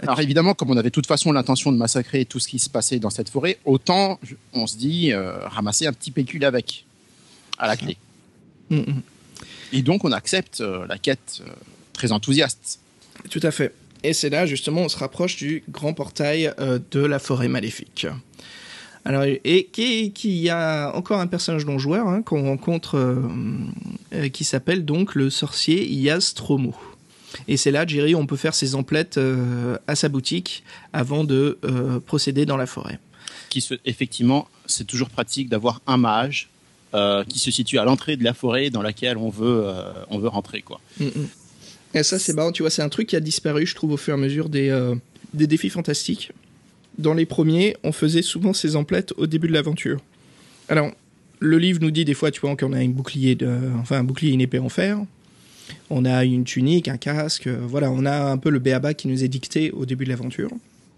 [0.01, 2.71] Alors évidemment, comme on avait de toute façon l'intention de massacrer tout ce qui se
[2.71, 4.19] passait dans cette forêt, autant
[4.55, 6.87] on se dit euh, ramasser un petit pécule avec
[7.59, 7.99] à la clé.
[8.71, 9.03] Mm, mm.
[9.75, 11.43] Et donc on accepte la quête
[11.93, 12.81] très enthousiaste.
[13.31, 13.75] Tout à fait.
[14.03, 18.07] Et c'est là, justement, on se rapproche du grand portail euh, de la forêt maléfique.
[19.05, 23.21] Alors, et qui, qui a encore un personnage non joueur hein, qu'on rencontre euh,
[24.15, 26.75] euh, qui s'appelle donc le sorcier Yastromo.
[27.49, 29.19] Et c'est là, Jerry, on peut faire ses emplettes
[29.87, 31.59] à sa boutique avant de
[32.05, 32.99] procéder dans la forêt.
[33.49, 36.51] Qui se, effectivement, c'est toujours pratique d'avoir un mage
[36.95, 40.19] euh, qui se situe à l'entrée de la forêt dans laquelle on veut, euh, on
[40.19, 40.79] veut rentrer quoi.
[41.01, 41.29] Mm, mm.
[41.95, 43.97] Et ça, c'est marrant, tu vois, c'est un truc qui a disparu, je trouve, au
[43.97, 44.95] fur et à mesure des, euh,
[45.35, 46.33] des défis fantastiques.
[46.99, 50.01] Dans les premiers, on faisait souvent ces emplettes au début de l'aventure.
[50.69, 50.91] Alors,
[51.41, 54.05] le livre nous dit des fois, tu vois, qu'on a un bouclier, de, enfin, un
[54.05, 54.99] bouclier une épée en fer.
[55.91, 59.09] On a une tunique, un casque, euh, voilà, on a un peu le béaba qui
[59.09, 60.51] nous est dicté au début de l'aventure.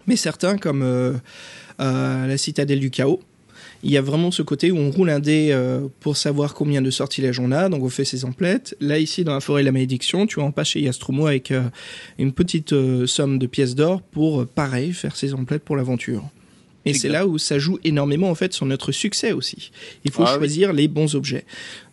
[0.07, 1.13] Mais certains, comme euh,
[1.79, 3.21] la citadelle du chaos,
[3.83, 6.81] il y a vraiment ce côté où on roule un dé euh, pour savoir combien
[6.81, 8.75] de sortilèges on a, donc on fait ses emplettes.
[8.79, 11.61] Là, ici, dans la forêt de la malédiction, tu en passes chez Yastromo avec euh,
[12.17, 16.23] une petite euh, somme de pièces d'or pour, pareil, faire ses emplettes pour l'aventure.
[16.87, 19.71] Et c'est là où ça joue énormément en fait sur notre succès aussi.
[20.03, 20.37] Il faut Ah oui.
[20.37, 21.43] choisir les bons objets.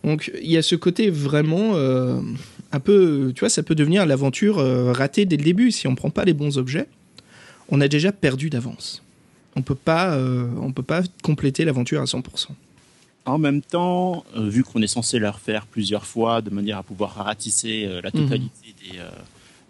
[0.03, 4.57] Donc il y a ce côté vraiment un peu, tu vois, ça peut devenir l'aventure
[4.95, 6.85] ratée dès le début si on prend pas les bons objets.
[7.69, 9.02] On a déjà perdu d'avance.
[9.55, 12.47] On peut pas, euh, on peut pas compléter l'aventure à 100%.
[13.25, 16.83] En même temps, euh, vu qu'on est censé la refaire plusieurs fois de manière à
[16.83, 18.99] pouvoir ratisser euh, la totalité des,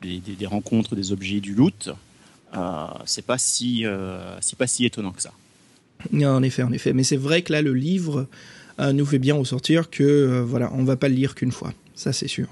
[0.10, 1.90] des, des- des rencontres, des objets, du loot,
[3.06, 3.84] c'est pas si
[4.42, 5.32] c'est pas si étonnant que ça.
[6.12, 6.94] Non, En effet, en effet.
[6.94, 8.28] Mais c'est vrai que là, le livre
[8.80, 11.74] nous fait bien ressortir que voilà, on va pas le lire qu'une fois.
[11.96, 12.48] Ça, c'est sûr.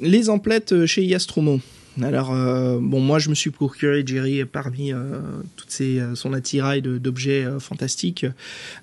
[0.00, 1.60] Les emplettes chez Yastromo.
[2.00, 5.20] Alors, euh, bon, moi, je me suis procuré, Jerry, parmi euh,
[5.56, 8.26] toutes euh, son attirail d'objets fantastiques,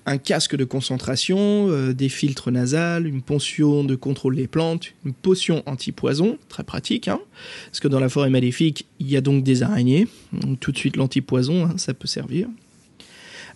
[0.06, 5.62] un casque de concentration, des filtres nasales, une potion de contrôle des plantes, une potion
[5.66, 7.20] anti-poison, très pratique, hein,
[7.66, 10.06] parce que dans la forêt maléfique, il y a donc des araignées.
[10.60, 12.48] Tout de suite, l'anti-poison, hein, ça peut servir.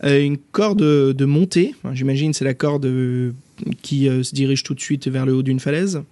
[0.02, 2.90] Une corde de montée, j'imagine c'est la corde
[3.82, 6.02] qui se dirige tout de suite vers le haut d'une falaise.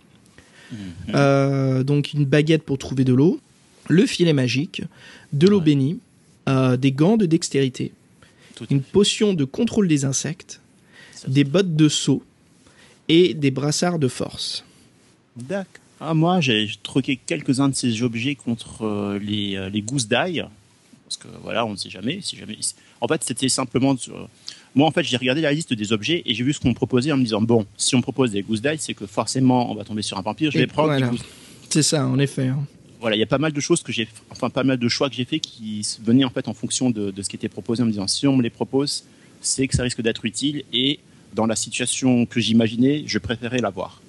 [1.15, 3.41] Euh, donc une baguette pour trouver de l'eau,
[3.89, 4.83] le filet magique,
[5.33, 5.65] de l'eau Ouais.
[5.65, 5.99] bénie,
[6.49, 7.93] euh, des gants de dextérité,
[8.71, 10.61] une potion de contrôle des insectes,
[11.27, 12.23] des bottes de saut
[13.09, 14.65] et des brassards de force.
[15.37, 15.67] D'accord.
[16.01, 20.47] Ah, moi, j'ai troqué quelques-uns de ces objets contre euh, les, les gousses d'ail.
[21.05, 22.21] Parce que voilà, on ne sait jamais.
[22.23, 22.57] Si jamais...
[23.01, 23.97] En fait, c'était simplement.
[24.75, 26.75] Moi, en fait, j'ai regardé la liste des objets et j'ai vu ce qu'on me
[26.75, 29.71] proposait en me disant bon, si on me propose des gousses d'ail, c'est que forcément,
[29.71, 30.51] on va tomber sur un vampire.
[30.53, 31.11] Je Et vais prendre voilà.
[31.69, 32.49] C'est ça, en effet.
[32.49, 32.65] hein.
[33.01, 35.09] voilà, il y a pas mal de choses que j'ai, enfin pas mal de choix
[35.09, 37.83] que j'ai fait qui venaient en fait en fonction de, de ce qui était proposé
[37.83, 39.05] en me disant si on me les propose,
[39.41, 40.99] c'est que ça risque d'être utile et
[41.35, 44.01] dans la situation que j'imaginais, je préférais l'avoir.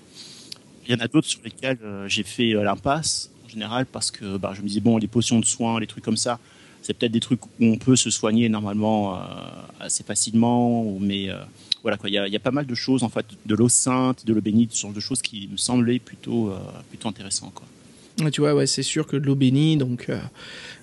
[0.87, 4.09] Il y en a d'autres sur lesquels euh, j'ai fait euh, l'impasse en général parce
[4.11, 6.39] que bah, je me disais bon les potions de soins, les trucs comme ça,
[6.81, 9.19] c'est peut-être des trucs où on peut se soigner normalement euh,
[9.79, 11.35] assez facilement, mais euh,
[11.83, 13.55] voilà quoi, il y a, il y a pas mal de choses en fait, de
[13.55, 16.57] l'eau sainte, de l'eau bénite, ce genre de choses qui me semblaient plutôt euh,
[16.89, 17.65] plutôt intéressant quoi.
[18.21, 20.19] Ouais, Tu vois, ouais, c'est sûr que de l'eau bénie, donc euh,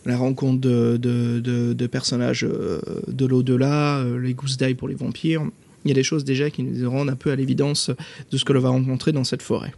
[0.06, 4.88] la rencontre de, de, de- de personnages euh, de l'au-delà, euh, les gousses d'ail pour
[4.88, 5.42] les vampires,
[5.84, 7.90] il y a des choses déjà qui nous rendent un peu à l'évidence
[8.32, 9.72] de ce que l'on va rencontrer dans cette forêt.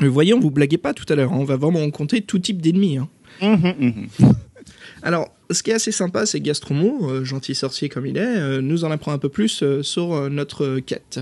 [0.00, 2.22] Mais vous voyez, on vous blaguait pas tout à l'heure, hein, on va vraiment rencontrer
[2.22, 2.98] tout type d'ennemis.
[2.98, 3.08] hein.
[3.42, 4.32] Mhm, mhm.
[5.02, 8.20] Alors, ce qui est assez sympa, c'est que Gastromo, euh, gentil sorcier comme il est,
[8.36, 11.20] euh, nous en apprend un peu plus euh, sur notre quête.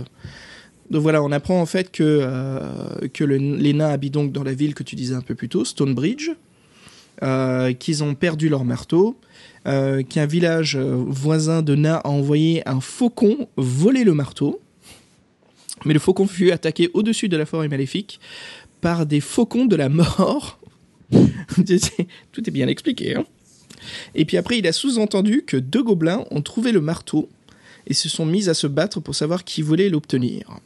[0.91, 2.27] Donc voilà, on apprend en fait que,
[3.13, 5.51] que le- les nains habitent donc dans la ville que tu disais un peu plus
[5.51, 6.31] tôt, Stonebridge,
[7.79, 9.19] qu'ils ont perdu leur marteau,
[9.67, 14.63] qu'un village voisin de nains a envoyé un faucon voler le marteau,
[15.85, 18.19] mais le faucon fut attaqué au-dessus de la forêt maléfique
[18.81, 20.59] par des faucons de la mort.
[21.13, 23.25] Tout est bien expliqué, hein
[24.15, 27.29] et puis après, il a sous-entendu que deux gobelins ont trouvé le marteau
[27.87, 30.59] et se sont mis à se battre pour savoir qui voulait l'obtenir.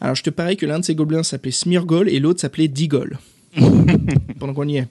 [0.00, 3.18] Alors je te parie que l'un de ces gobelins s'appelait Smirgol et l'autre s'appelait Digol.
[4.38, 4.88] Pendant qu'on y est.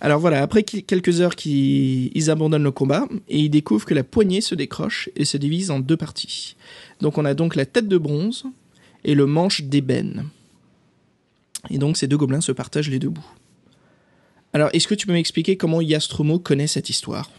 [0.00, 4.40] Alors voilà, après quelques heures, ils abandonnent le combat et ils découvrent que la poignée
[4.40, 6.56] se décroche et se divise en deux parties.
[7.00, 8.44] Donc on a donc la tête de bronze
[9.04, 10.26] et le manche d'ébène.
[11.70, 13.26] Et donc ces deux gobelins se partagent les deux bouts.
[14.54, 17.30] Alors, est-ce que tu peux m'expliquer comment Yastromo connaît cette histoire?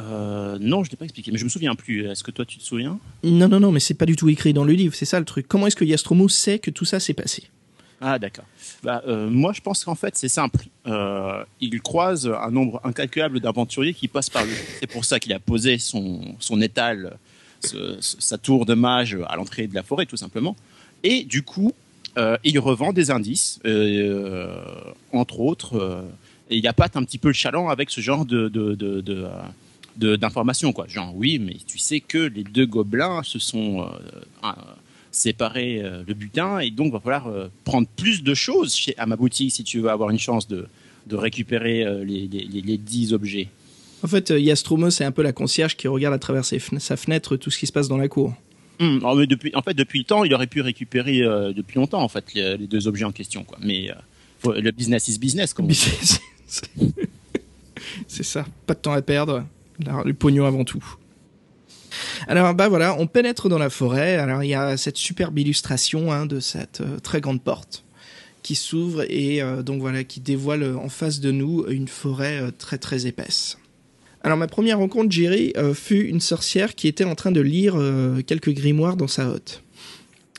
[0.00, 2.06] Euh, non, je l'ai pas expliqué, mais je me souviens plus.
[2.08, 2.98] Est-ce que toi tu te souviens?
[3.22, 5.26] Non, non, non, mais c'est pas du tout écrit dans le livre, c'est ça le
[5.26, 5.46] truc.
[5.46, 7.44] Comment est-ce que Yastromo sait que tout ça s'est passé?
[8.00, 8.46] Ah d'accord.
[8.82, 10.64] Bah, euh, moi je pense qu'en fait c'est simple.
[10.86, 14.54] Euh, il croise un nombre incalculable d'aventuriers qui passent par lui.
[14.80, 17.16] C'est pour ça qu'il a posé son, son étal,
[17.60, 20.56] ce- ce- sa tour de mage à l'entrée de la forêt tout simplement.
[21.04, 21.72] Et du coup,
[22.44, 23.60] il revend des indices,
[25.12, 26.04] entre autres.
[26.52, 29.00] Euh, et il appâte un petit peu le chaland avec ce genre de, de, de,
[29.00, 29.26] de,
[29.96, 30.86] de- d'informations quoi.
[30.88, 34.48] Genre oui, mais tu sais que les deux gobelins se sont euh,
[35.10, 39.06] séparer euh, le butin et donc va falloir euh, prendre plus de choses chez, à
[39.06, 40.66] ma boutique si tu veux avoir une chance de,
[41.06, 43.48] de récupérer euh, les, les, les, les 10 objets.
[44.02, 46.96] En fait, euh, Yastromo, c'est un peu la concierge qui regarde à travers ses sa
[46.96, 48.34] fenêtre tout ce qui se passe dans la cour.
[48.80, 51.20] Hum, mais depuis, en fait, depuis le temps, il aurait pu récupérer
[51.54, 53.44] depuis longtemps en fait les, les deux objets en question.
[53.44, 53.58] Quoi.
[53.62, 53.90] Mais
[54.44, 55.54] le business is business.
[55.54, 55.86] Comme dit.
[58.08, 59.44] c'est- ça, pas de temps à perdre,
[60.04, 60.84] le pognon avant tout.
[62.26, 64.16] Alors bah voilà, on pénètre dans la forêt.
[64.16, 67.84] Alors il y a cette superbe illustration hein, de cette euh, très grande porte
[68.42, 72.50] qui s'ouvre et euh, donc voilà qui dévoile euh, en face de nous une forêt
[72.58, 73.58] très très épaisse.
[74.24, 77.74] Alors ma première rencontre, Jerry, fut une sorcière qui était en train de lire
[78.24, 79.64] quelques grimoires dans sa hotte.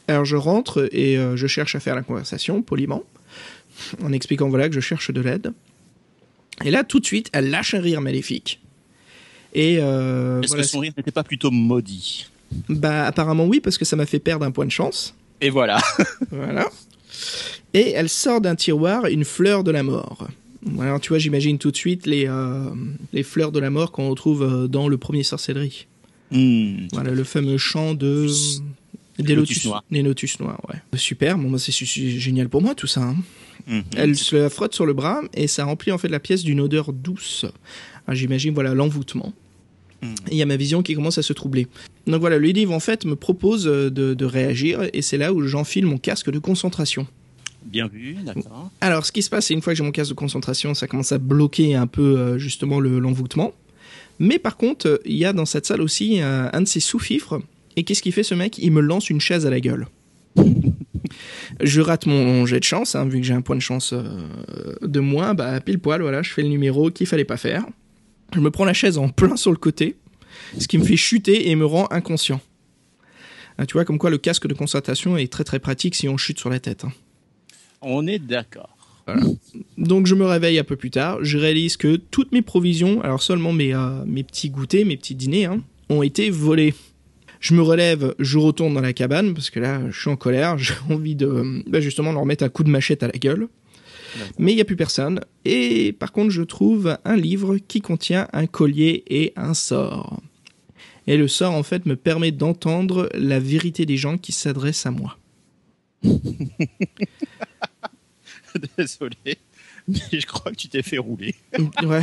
[0.07, 3.03] Alors je rentre et je cherche à faire la conversation poliment,
[4.01, 5.51] en expliquant voilà que je cherche de l'aide.
[6.63, 8.59] Et là, tout de suite, elle lâche un rire maléfique.
[9.53, 12.27] Et euh, Est-ce voilà, que son rire n'était pas plutôt maudit?
[12.69, 15.15] Bah apparemment oui, parce que ça m'a fait perdre un point de chance.
[15.41, 15.79] Et voilà.
[16.31, 16.69] Voilà.
[17.73, 20.27] Et elle sort d'un tiroir une fleur de la mort.
[20.79, 22.69] Alors tu vois, j'imagine tout de suite les, euh,
[23.11, 25.87] les fleurs de la mort qu'on retrouve euh, dans le premier sorcellerie.
[26.31, 28.27] Hum, Voilà, le fameux chant de...
[29.19, 29.83] Des lotus lotus, noirs.
[29.91, 30.97] Des lotus noirs, ouais.
[30.97, 33.01] Super, bon, bah, c'est génial pour moi tout ça.
[33.01, 33.15] hein.
[33.69, 33.83] hum.
[33.95, 36.59] Elle se la frotte sur le bras et ça remplit en fait la pièce d'une
[36.59, 37.45] odeur douce.
[38.07, 39.33] Alors, J'imagine voilà l'envoûtement.
[40.03, 41.67] Et il y a ma vision qui commence à se troubler.
[42.07, 45.31] Donc voilà, le livre en fait me propose euh, de, de réagir et c'est là
[45.31, 47.07] où j'enfile mon casque de concentration.
[47.65, 48.69] Bien vu, d'accord.
[48.81, 50.87] Alors ce qui se passe, c'est une fois que j'ai mon casque de concentration, ça
[50.87, 53.53] commence à bloquer un peu euh, justement le- l'envoûtement.
[54.19, 56.81] Mais par contre, euh, il y a dans cette salle aussi euh, un de ces
[56.81, 57.39] sous-fifres.
[57.75, 58.57] Et qu'est-ce qu'il fait ce mec?
[58.59, 59.87] Il me lance une chaise à la gueule.
[61.61, 64.75] je rate mon jet de chance, hein, vu que j'ai un point de chance euh,
[64.81, 67.65] de moins, bah pile poil, voilà, je fais le numéro qu'il fallait pas faire.
[68.33, 69.95] Je me prends la chaise en plein sur le côté,
[70.57, 72.41] ce qui me fait chuter et me rend inconscient.
[73.57, 76.17] Ah, tu vois, comme quoi le casque de concentration est très très pratique si on
[76.17, 76.85] chute sur la tête.
[76.85, 76.91] hein.
[77.81, 78.75] On est d'accord.
[79.77, 83.21] Donc je me réveille un peu plus tard, je réalise que toutes mes provisions, alors
[83.21, 86.73] seulement mes, euh, mes petits goûters, mes petits dîners, hein, ont été volés.
[87.43, 90.57] Je me relève, je retourne dans la cabane, parce que là, je suis en colère,
[90.65, 93.49] j'ai envie de bah, justement leur mettre un coup de machette à la gueule.
[94.39, 95.19] Mais il n'y a plus personne.
[95.43, 100.21] Et par contre, je trouve un livre qui contient un collier et un sort.
[101.05, 104.91] Et le sort, en fait, me permet d'entendre la vérité des gens qui s'adressent à
[104.91, 105.17] moi.
[108.77, 109.37] Désolé,
[109.87, 111.35] mais je crois que tu t'es fait rouler.
[111.83, 112.01] Ouais.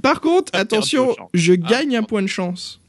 [0.00, 1.56] Par contre, attention, je Ah.
[1.56, 2.80] gagne un point de chance.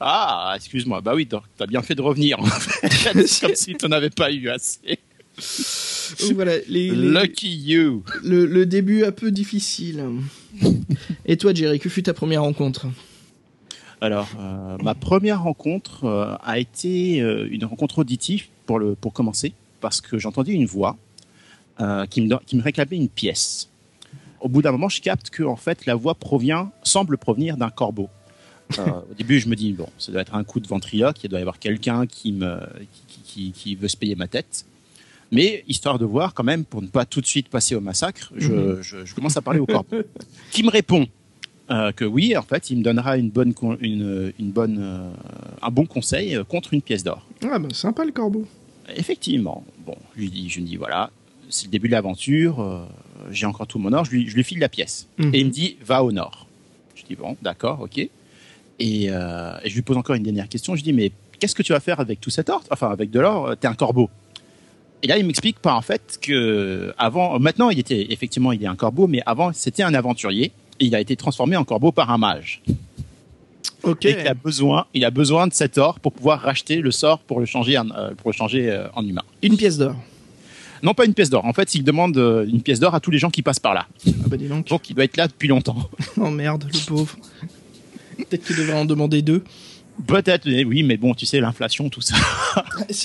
[0.00, 1.00] Ah, excuse-moi.
[1.00, 2.38] Bah oui, t'as t'as bien fait de revenir.
[2.40, 3.40] En fait.
[3.40, 4.98] Comme si t'en avais pas eu assez.
[6.20, 8.04] Donc voilà, les- les- Lucky you.
[8.22, 10.04] le, le début un peu difficile.
[11.26, 12.86] Et toi, Jerry, que fut ta première rencontre?
[14.00, 19.12] Alors, euh, ma première rencontre euh, a été euh, une rencontre auditive pour, le, pour
[19.12, 20.96] commencer, parce que j'entendais une voix
[21.80, 23.68] euh, qui, me, qui me réclamait une pièce.
[24.40, 27.70] Au bout d'un moment, je capte que en fait, la voix provient, semble provenir d'un
[27.70, 28.10] corbeau.
[28.78, 31.28] Euh, au début, je me dis bon, ça doit être un coup de ventriloque, il
[31.30, 32.58] doit y avoir quelqu'un qui me
[33.08, 34.64] qui, qui- qui veut se payer ma tête.
[35.30, 38.30] Mais histoire de voir quand même, pour ne pas tout de suite passer au massacre,
[38.36, 38.82] je, Mhm.
[38.82, 39.96] je- je commence à parler au corbeau,
[40.50, 41.06] qui me répond
[41.70, 45.10] euh, que oui, en fait, il me donnera une bonne, une, une bonne, euh,
[45.62, 47.26] un bon conseil contre une pièce d'or.
[47.44, 48.46] Ah bah sympa le corbeau.
[48.94, 49.64] Effectivement.
[49.86, 51.10] Bon, je lui dis, je lui dis voilà,
[51.48, 52.60] c'est le début de l'aventure.
[52.60, 52.84] euh,
[53.30, 54.04] j'ai encore tout mon or.
[54.04, 55.30] Je lui, je lui file la pièce Mhm.
[55.34, 56.46] et il me dit va au nord.
[56.96, 58.06] Je dis bon, d'accord, ok.
[58.82, 60.74] Et, euh, et je lui pose encore une dernière question.
[60.74, 62.64] Je dis mais qu'est-ce que tu vas faire avec tout cet or?
[62.68, 64.10] Enfin, avec de l'or, euh, t'es un corbeau.
[65.04, 68.66] Et là, il m'explique pas en fait que avant, maintenant, il était effectivement, il est
[68.66, 72.10] un corbeau, mais avant, c'était un aventurier et il a été transformé en corbeau par
[72.10, 72.60] un mage.
[73.84, 74.04] Ok.
[74.04, 77.20] Et qu'il a besoin, il a besoin de cet or pour pouvoir racheter le sort
[77.20, 79.22] pour le changer, en, euh, pour le changer en humain.
[79.42, 79.94] Une pièce d'or.
[80.82, 81.44] Non, pas une pièce d'or.
[81.44, 83.86] En fait, il demande une pièce d'or à tous les gens qui passent par là.
[84.08, 84.66] Ah bah dis donc.
[84.66, 85.88] Donc, il doit être là depuis longtemps.
[86.16, 87.16] Oh merde, le pauvre.
[88.32, 89.42] Peut-être qu'il devrait en demander deux.
[90.06, 92.14] Peut-être, mais oui, mais bon, tu sais, l'inflation, tout ça.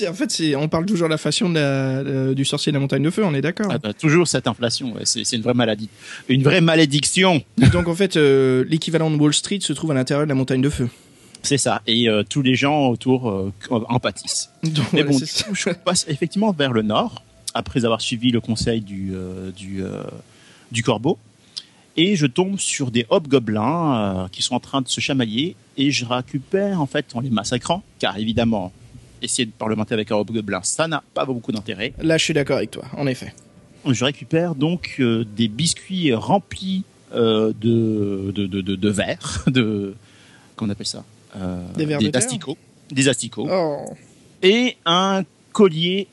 [0.08, 2.76] En fait, c'est, on parle toujours de la fashion de la- de- du sorcier de
[2.76, 3.70] la montagne de feu, on est d'accord.
[3.70, 4.94] Ah, toujours cette inflation.
[4.94, 5.88] ouais, c'est une vraie maladie.
[6.28, 7.42] Une vraie malédiction.
[7.72, 10.60] Donc en fait, euh, l'équivalent de Wall Street se trouve à l'intérieur de la montagne
[10.62, 10.88] de feu.
[11.42, 11.82] C'est ça.
[11.86, 14.50] Et euh, tous les gens autour euh, en pâtissent.
[14.64, 17.22] Donc, Mais voilà, bon, je passe effectivement vers le nord,
[17.54, 20.02] après avoir suivi le conseil du, euh, du, euh,
[20.72, 21.18] du corbeau.
[22.00, 25.56] Et je tombe sur des hobgoblins euh, qui sont en train de se chamailler.
[25.76, 28.72] Et je récupère, en fait, en les massacrant, car évidemment,
[29.20, 31.92] essayer de parlementer avec un hobgoblin, ça n'a pas beaucoup d'intérêt.
[32.00, 33.34] Là, je suis d'accord avec toi, en effet.
[33.84, 36.84] Je récupère donc euh, des biscuits remplis
[37.14, 39.94] euh, de, de, de, de, de verre, de...
[40.54, 41.04] Comment on appelle ça
[41.36, 42.56] Euh, Des vers de terre asticots.
[42.92, 43.84] Des asticots Oh.
[44.42, 46.06] et un collier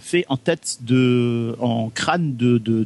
[0.00, 2.84] fait en tête de, en crâne de de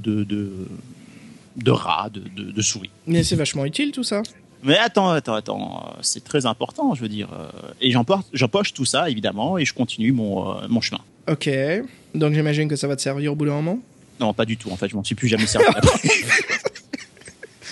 [1.64, 1.72] de
[2.10, 2.90] de, de de, souris.
[3.06, 4.22] Mais c'est vachement utile tout ça.
[4.62, 7.28] Mais attends, attends, attends, euh, c'est très important, je veux dire.
[7.32, 7.48] euh,
[7.80, 11.00] Et j'emporte, j'empoche tout ça évidemment et je continue mon euh, mon chemin.
[11.30, 11.48] Ok.
[12.14, 13.78] Donc j'imagine que ça va te servir au bout d'un moment?
[14.18, 14.70] Non, pas du tout.
[14.70, 15.66] En fait, je m'en suis plus jamais servi.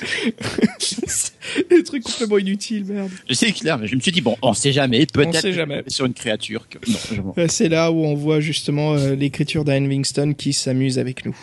[1.70, 3.10] Des trucs complètement inutiles, merde.
[3.28, 6.14] je sais clair, mais je me suis dit bon, on sait jamais, peut-être sur une
[6.14, 6.68] créature.
[6.68, 6.78] Que...
[7.16, 11.36] Non, C'est là où on voit justement l'écriture d'Ian Livingston qui s'amuse avec nous.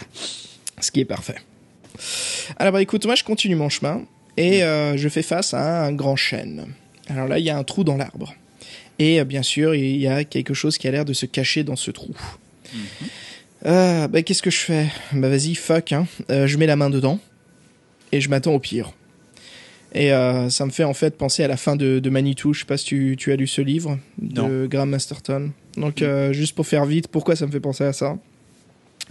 [0.79, 1.35] Ce qui est parfait.
[2.57, 4.03] Alors bah écoute, moi je continue mon chemin
[4.37, 6.67] et euh, je fais face à un grand chêne.
[7.07, 8.33] Alors là, il y a un trou dans l'arbre.
[8.99, 11.63] Et euh, bien sûr, il y a quelque chose qui a l'air de se cacher
[11.63, 12.15] dans ce trou.
[13.65, 14.87] Euh, bah qu'est-ce que je fais?
[15.11, 16.07] Bah vas-y, fuck, hein.
[16.29, 17.19] Je mets la main dedans
[18.11, 18.91] et je m'attends au pire.
[19.93, 20.09] Et
[20.49, 22.53] ça me fait en fait penser à la fin de, de Manitou.
[22.53, 25.51] Je sais pas si tu, tu as lu ce livre de Graham Masterton.
[25.77, 28.17] Donc juste pour faire vite, pourquoi ça me fait penser à ça?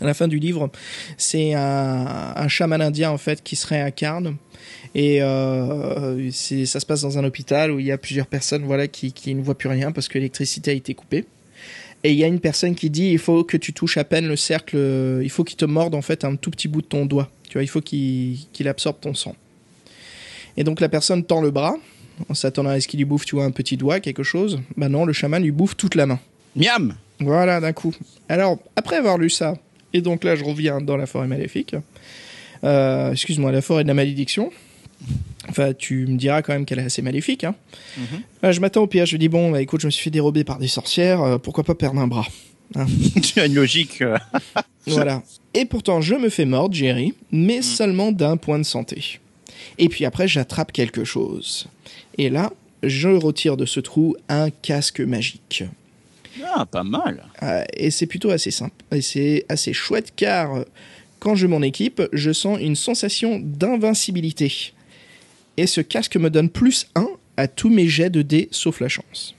[0.00, 0.70] À la fin du livre,
[1.16, 4.36] c'est un, un chaman indien en fait qui se réincarne
[4.94, 8.88] et euh, ça se passe dans un hôpital où il y a plusieurs personnes voilà
[8.88, 11.24] qui, qui ne voient plus rien parce que l'électricité a été coupée.
[12.02, 14.26] Et il y a une personne qui dit il faut que tu touches à peine
[14.26, 14.76] le cercle,
[15.22, 17.30] il faut qu'il te morde en fait un tout petit bout de ton doigt.
[17.48, 19.36] Tu vois, il faut qu'il absorbe ton sang.
[20.56, 21.76] Et donc la personne tend le bras,
[22.28, 24.60] en s'attendant à ce qu'il lui bouffe, tu vois, un petit doigt, quelque chose.
[24.76, 26.20] Bah non, le chaman lui bouffe toute la main.
[26.56, 26.94] Miam.
[27.20, 27.94] Voilà, d'un coup.
[28.28, 29.54] Alors, après avoir lu ça,
[29.94, 31.74] et donc là, je reviens dans la forêt maléfique.
[32.64, 34.50] Euh, excuse-moi, la forêt de la malédiction.
[35.48, 37.44] Enfin, tu me diras quand même qu'elle est assez maléfique.
[37.44, 37.54] Hein.
[38.42, 39.06] Là, je m'attends au pire.
[39.06, 41.22] Je dis, bon, bah, écoute, je me suis fait dérober par des sorcières.
[41.22, 42.26] euh, pourquoi pas perdre un bras
[43.22, 44.00] tu as une logique.
[44.02, 44.16] euh,
[44.86, 45.22] Voilà.
[45.52, 49.20] Et pourtant, je me fais mordre, Jerry, mais seulement d'un point de santé.
[49.78, 51.66] Et puis après, j'attrape quelque chose.
[52.18, 55.64] Et là, je retire de ce trou un casque magique.
[56.42, 57.24] Ah, pas mal.
[57.42, 58.74] Euh, et c'est plutôt assez simple.
[58.90, 60.64] Et c'est assez chouette car euh,
[61.20, 64.72] quand je m'en équipe, je sens une sensation d'invincibilité.
[65.56, 67.06] Et ce casque me donne plus 1
[67.36, 69.34] à tous mes jets de dés sauf la chance.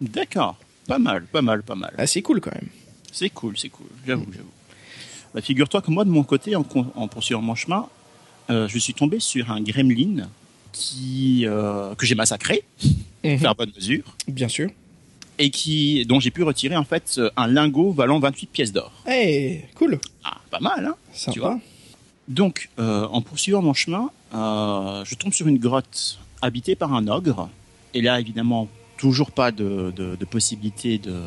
[0.00, 0.56] D'accord.
[0.86, 1.92] Pas mal, pas mal, pas mal.
[1.98, 2.68] Assez cool quand même.
[3.10, 3.86] C'est cool, c'est cool.
[4.06, 4.50] J'avoue, j'avoue.
[5.34, 7.88] Bah, figure-toi que moi, de mon côté, en, poursuivant mon chemin,
[8.50, 10.28] euh, je suis tombé sur un gremlin
[10.72, 12.62] qui euh, que j'ai massacré,
[13.22, 14.70] pour faire bonne mesure, Bien sûr.
[15.38, 18.92] Et qui dont j'ai pu retirer en fait euh, un lingot valant 28 pièces d'or.
[19.06, 19.98] Hey, cool.
[20.24, 21.32] Ah, pas mal, hein Sympa.
[21.32, 21.60] Tu vois
[22.28, 27.08] Donc, euh, en poursuivant mon chemin, euh, je tombe sur une grotte habitée par un
[27.08, 27.48] ogre.
[27.94, 31.20] Et là, évidemment, toujours pas de, de, de possibilité de,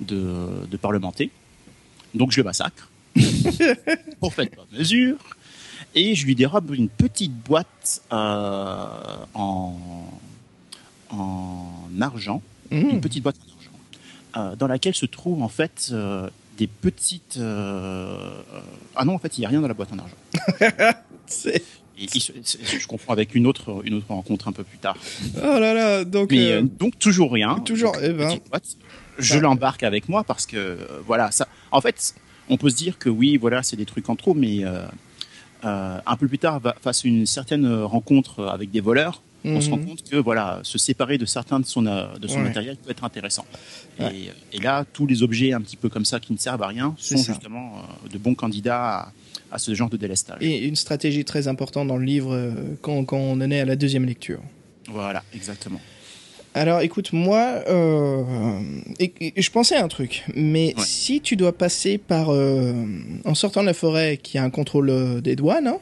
[0.00, 1.30] de, de parlementer.
[2.14, 2.90] Donc, je le massacre.
[4.20, 5.16] pour faire pas mesure.
[5.94, 8.86] Et je lui dérobe une petite boîte euh,
[9.34, 9.76] en,
[11.10, 12.76] en argent Mmh.
[12.90, 17.36] une petite boîte en argent, euh, dans laquelle se trouvent en fait euh, des petites.
[17.38, 18.30] euh,
[18.96, 20.16] Ah non, en fait, il n'y a rien dans la boîte en argent.
[21.26, 21.62] C'est-
[22.00, 24.96] Et je confonds avec une autre, une autre rencontre un peu plus tard.
[25.36, 26.30] Oh là là, donc...
[26.30, 27.58] Mais donc toujours rien.
[27.60, 28.38] toujours, Donc, eh ben.
[28.50, 28.76] boîte.
[29.18, 31.48] Je l'embarque avec moi parce que voilà ça.
[31.72, 32.14] En fait,
[32.48, 34.86] on peut se dire que oui, voilà, c'est des trucs en trop, mais euh,
[35.64, 39.76] un peu plus tard, face à une certaine rencontre avec des voleurs, on se rend
[39.78, 39.86] Mhm.
[39.86, 42.44] compte que voilà, se séparer de certains de son, euh, de son Ouais.
[42.44, 43.44] matériel peut être intéressant.
[44.00, 44.12] Ouais.
[44.52, 46.66] Et, et là, tous les objets un petit peu comme ça qui ne servent à
[46.68, 49.12] rien sont justement euh, de bons candidats à,
[49.52, 50.38] à ce genre de délestage.
[50.40, 52.50] Et une stratégie très importante dans le livre euh,
[52.82, 54.40] quand, quand on en est à la deuxième lecture.
[54.90, 55.80] Voilà, exactement.
[56.54, 58.24] Alors écoute, moi, euh,
[58.98, 60.82] et- et je pensais à un truc, mais Ouais.
[60.84, 62.72] si tu dois passer par, euh,
[63.24, 65.78] en sortant de la forêt, qui a un contrôle euh, des douanes, hein,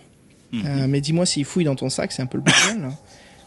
[0.53, 0.63] Mhm.
[0.67, 2.91] euh, mais dis-moi s'il fouille dans ton sac, c'est un peu le bordel.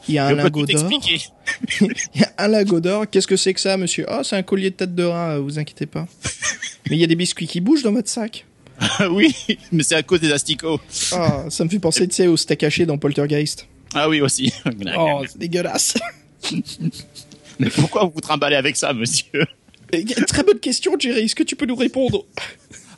[0.10, 0.90] Il y a un lingot d'or.
[1.82, 3.10] Il y a un lingot d'or.
[3.10, 4.06] Qu'est-ce que c'est que ça, monsieur?
[4.10, 5.36] Oh, c'est un collier de tête de rat.
[5.36, 6.08] euh, Vous inquiétez pas.
[6.90, 8.46] mais il y a des biscuits qui bougent dans votre sac.
[9.12, 9.36] oui,
[9.72, 10.80] mais c'est à cause des asticots.
[11.12, 13.68] Ah, ça me fait penser, tu sais, au steak haché dans Poltergeist.
[13.94, 14.52] Ah oui aussi.
[14.98, 15.96] Oh, c'est dégueulasse.
[17.60, 19.46] Mais pourquoi vous vous trimballez avec ça, monsieur?
[19.92, 21.26] Et, Très bonne question, Jerry.
[21.26, 22.26] Est-ce que tu peux nous répondre?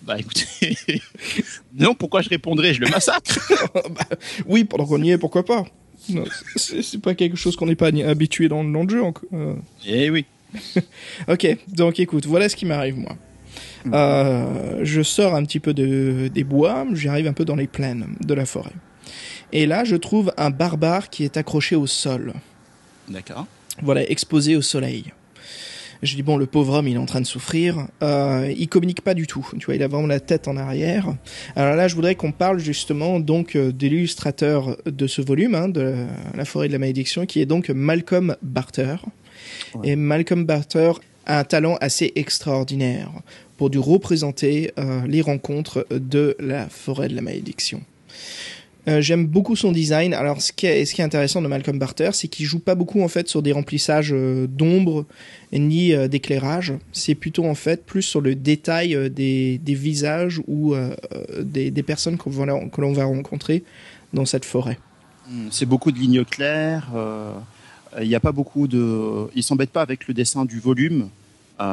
[0.03, 1.01] Bah écoutez,
[1.77, 3.39] non, pourquoi je répondrais Je le massacre.
[3.73, 4.05] Bah,
[4.47, 5.65] Oui, pendant qu'on y est, pourquoi pas?
[6.55, 9.03] C'est c'est pas quelque chose qu'on n'est pas habitué dans, dans le jeu.
[9.03, 9.29] encore.
[9.33, 10.25] Euh, Eh oui.
[11.27, 13.15] Ok, donc écoute, voilà ce qui m'arrive moi.
[13.93, 18.07] Euh, je sors un petit peu de, des bois, j'arrive un peu dans les plaines
[18.21, 18.73] de la forêt.
[19.53, 22.33] Et là, je trouve un barbare qui est accroché au sol.
[23.09, 23.47] D'accord.
[23.81, 25.05] Voilà, exposé au soleil.
[26.03, 27.87] Je dis bon, le pauvre homme, il est en train de souffrir.
[28.01, 29.47] Euh, il communique pas du tout.
[29.59, 31.13] Tu vois, il a vraiment la tête en arrière.
[31.55, 35.69] Alors là, je voudrais qu'on parle justement donc euh, de l'illustrateur de ce volume, hein,
[35.69, 38.95] de la forêt de la malédiction, qui est donc Malcolm Barter.
[39.83, 40.93] Et Malcolm Barter
[41.25, 43.11] a un talent assez extraordinaire
[43.57, 47.81] pour du représenter euh, les rencontres de la forêt de la malédiction.
[48.87, 50.13] Euh, J'aime beaucoup son design.
[50.13, 52.73] Alors, ce qui est, ce qui est intéressant de Malcolm Barter, c'est qu'il joue pas
[52.75, 55.05] beaucoup en fait sur des remplissages euh, d'ombre
[55.53, 56.73] ni euh, d'éclairage.
[56.91, 60.73] C'est plutôt en fait plus sur le détail euh, des, des visages ou
[61.39, 63.63] des, des personnes qu'on va, que l'on va rencontrer
[64.13, 64.79] dans cette forêt.
[65.29, 66.87] Hmm, C'est beaucoup de lignes claires.
[68.01, 69.27] Il n'y a pas beaucoup de.
[69.35, 71.09] Ils s'embêtent pas avec le dessin du volume
[71.59, 71.63] euh,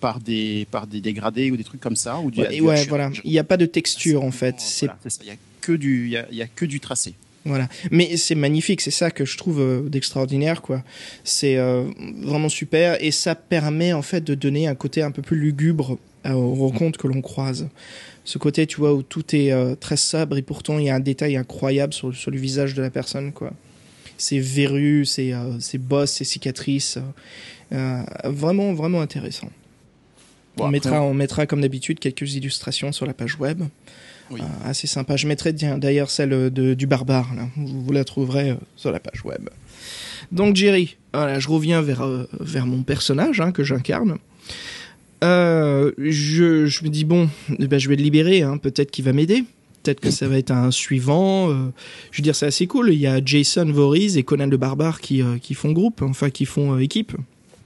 [0.00, 2.48] par des par des dégradés ou des trucs comme ça ou du, Ouais,
[2.82, 3.10] du voilà.
[3.22, 4.56] Il n'y a pas de texture en fait.
[4.58, 4.88] C'est.
[5.22, 7.14] Il que du il y a, il y a que du tracé.
[7.44, 7.68] Voilà.
[7.90, 10.82] Mais c'est magnifique, c'est ça que je trouve euh, d'extraordinaire, quoi.
[11.22, 11.84] C'est euh,
[12.22, 15.98] vraiment super et ça permet en fait de donner un côté un peu plus lugubre
[16.24, 17.68] euh, aux rencontres que l'on croise.
[18.24, 20.96] Ce côté, tu vois, où tout est euh, très sobre et pourtant il y a
[20.96, 23.52] un détail incroyable sur, sur le visage de la personne, quoi.
[24.18, 26.98] Ses verrues, ses, euh, ses bosses, ses cicatrices.
[27.72, 29.50] euh, vraiment, vraiment intéressant.
[30.56, 33.62] Bon, on, mettra, on mettra comme d'habitude quelques illustrations sur la page web.
[34.30, 34.40] Oui.
[34.40, 35.16] Euh, assez sympa.
[35.16, 37.32] Je mettrai d'ailleurs celle de, du barbare.
[37.34, 37.48] Là.
[37.56, 39.48] Vous, la trouverez euh, sur la page web.
[40.32, 44.18] Donc Jerry, voilà, je reviens vers, euh, vers mon personnage hein, que j'incarne.
[45.24, 48.42] Euh, je, je me dis bon, eh ben, je vais le libérer.
[48.42, 49.44] Hein, Peut-être qu'il va m'aider.
[49.82, 51.48] Peut-être que ça va être un suivant.
[51.48, 51.68] euh,
[52.10, 52.92] je veux dire, c'est assez cool.
[52.92, 56.28] Il y a Jason Voorhees et Conan le barbare qui, euh, qui font groupe, enfin
[56.28, 57.12] qui font euh, équipe.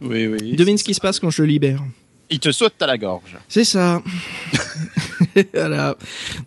[0.02, 0.54] Oui oui.
[0.54, 1.82] Devine ce qui se passe quand je le libère.
[2.30, 3.36] Il te saute à la gorge.
[3.48, 4.02] C'est ça.
[5.54, 5.96] voilà.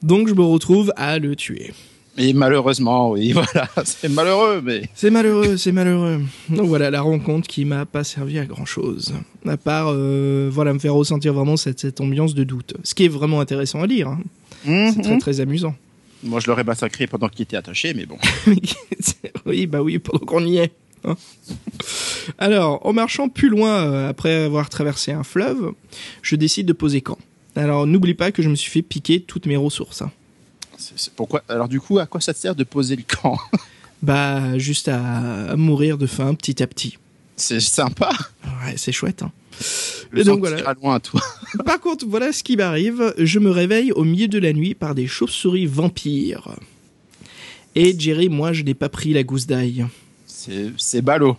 [0.02, 1.74] Donc je me retrouve à le tuer.
[2.18, 6.22] Et malheureusement, oui, voilà, c'est malheureux, mais C'est malheureux, c'est malheureux.
[6.50, 9.14] Donc voilà la rencontre qui m'a pas servi à grand chose.
[9.48, 12.76] À part, euh, voilà, me faire ressentir vraiment cette, cette ambiance de doute.
[12.84, 14.10] Ce qui est vraiment intéressant à lire.
[14.10, 14.92] hein.
[14.94, 15.76] C'est très très amusant.
[16.24, 18.18] moi je l'aurais massacré pendant qu'il était attaché, mais bon.
[19.46, 20.72] oui, bah oui, pendant qu'on y est.
[21.06, 21.16] hein.
[22.38, 25.72] Alors, en marchant plus loin, euh, après avoir traversé un fleuve,
[26.22, 27.18] je décide de poser camp.
[27.56, 30.02] Alors, n'oublie pas que je me suis fait piquer toutes mes ressources.
[30.02, 30.12] hein.
[30.78, 33.38] C'est- c'est pourquoi Alors du coup, à quoi ça te sert de poser le camp?
[34.02, 36.98] Bah, juste à, à mourir de faim petit à petit.
[37.38, 38.10] C'est sympa.
[38.44, 39.24] Ouais, c'est chouette.
[39.24, 39.32] Hein.
[40.12, 40.58] Le Et donc, sang voilà.
[40.58, 41.22] tire à loin, toi.
[41.66, 43.14] Par contre, voilà ce qui m'arrive.
[43.18, 46.50] Je me réveille au milieu de la nuit par des chauves-souris vampires.
[47.76, 49.86] Et Jerry, moi, je n'ai pas pris la gousse d'ail.
[50.78, 51.38] C'est ballot.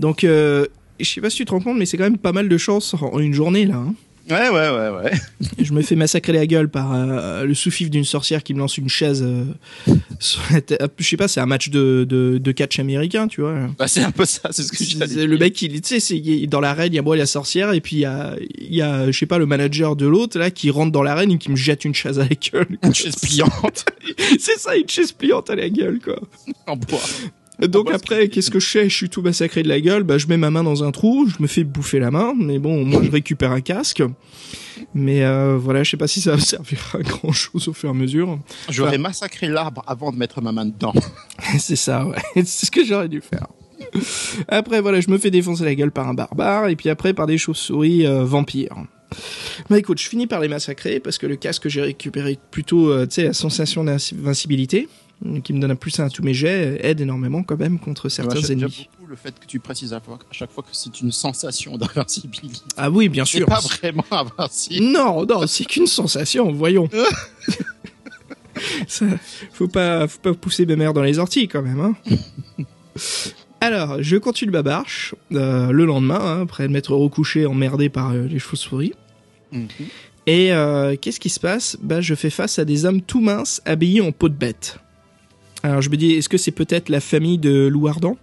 [0.00, 0.66] Donc, euh,
[1.00, 2.58] je sais pas si tu te rends compte, mais c'est quand même pas mal de
[2.58, 3.76] chance en une journée, là.
[3.76, 3.94] hein.
[4.30, 5.12] Ouais, ouais, ouais, ouais.
[5.58, 8.78] Je me fais massacrer la gueule par euh, le sous-fif d'une sorcière qui me lance
[8.78, 9.44] une chaise euh,
[10.20, 10.80] sur la tête.
[10.96, 13.56] Je sais pas, c'est un match de, de, de catch américain, tu vois.
[13.76, 16.16] Bah, c'est un peu ça, c'est ce que j'allais C'est- Le mec, il, tu sais,
[16.16, 18.36] il dans l'arène, il y a moi et la sorcière, et puis il y a,
[18.58, 21.32] il y a, je sais pas, le manager de l'autre, là, qui rentre dans l'arène
[21.32, 22.78] et qui me jette une chaise à la gueule.
[22.84, 23.86] Une chaise pliante
[24.38, 26.20] C'est ça, une chaise pliante à la gueule, quoi.
[26.68, 27.00] en bois.
[27.68, 28.88] Donc après, qu'est-ce que je fais?
[28.88, 31.28] Je suis tout massacré de la gueule, bah je mets ma main dans un trou,
[31.28, 34.02] je me fais bouffer la main, mais bon, moi je récupère un casque.
[34.94, 37.88] Mais euh, voilà, je sais pas si ça va servir à grand chose au fur
[37.88, 38.38] et à mesure.
[38.68, 40.92] J'aurais massacré l'arbre avant de mettre ma main dedans.
[41.58, 42.16] C'est ça, ouais.
[42.44, 43.46] C'est ce que j'aurais dû faire.
[44.48, 47.26] Après, voilà, je me fais défoncer la gueule par un barbare, et puis après par
[47.26, 48.76] des chauves-souris euh, vampires.
[49.68, 52.90] Bah écoute, je finis par les massacrer parce que le casque que j'ai récupéré plutôt,
[52.90, 54.88] euh, tu sais, la sensation d'invincibilité,
[55.44, 58.08] qui me donne un plus un à tous mes jets, aide énormément quand même contre
[58.08, 58.88] certains Ouais, ennemis.
[58.96, 60.00] beaucoup le fait que tu précises à
[60.30, 62.60] chaque fois que c'est une sensation d'invincibilité.
[62.76, 63.46] Ah oui, bien C'est sûr.
[63.46, 64.84] pas vraiment invincible.
[64.86, 66.88] Non, non, c'est qu'une sensation, voyons.
[68.86, 69.06] Ça,
[69.52, 71.80] faut pas, faut pas pousser mes mères dans les orties quand même.
[71.80, 71.94] Hein.
[73.60, 78.26] Alors, je continue ma marche euh, le lendemain, hein, après m'être recouché emmerdé par euh,
[78.26, 78.92] les chauves-souris.
[79.52, 79.68] Mhm.
[80.26, 81.76] Et euh, qu'est-ce qui se passe?
[81.82, 84.78] Bah, je fais face à des hommes tout minces habillés en peau de bête.
[85.62, 88.16] Alors je me dis, est-ce que c'est peut-être la famille de Lou Ardent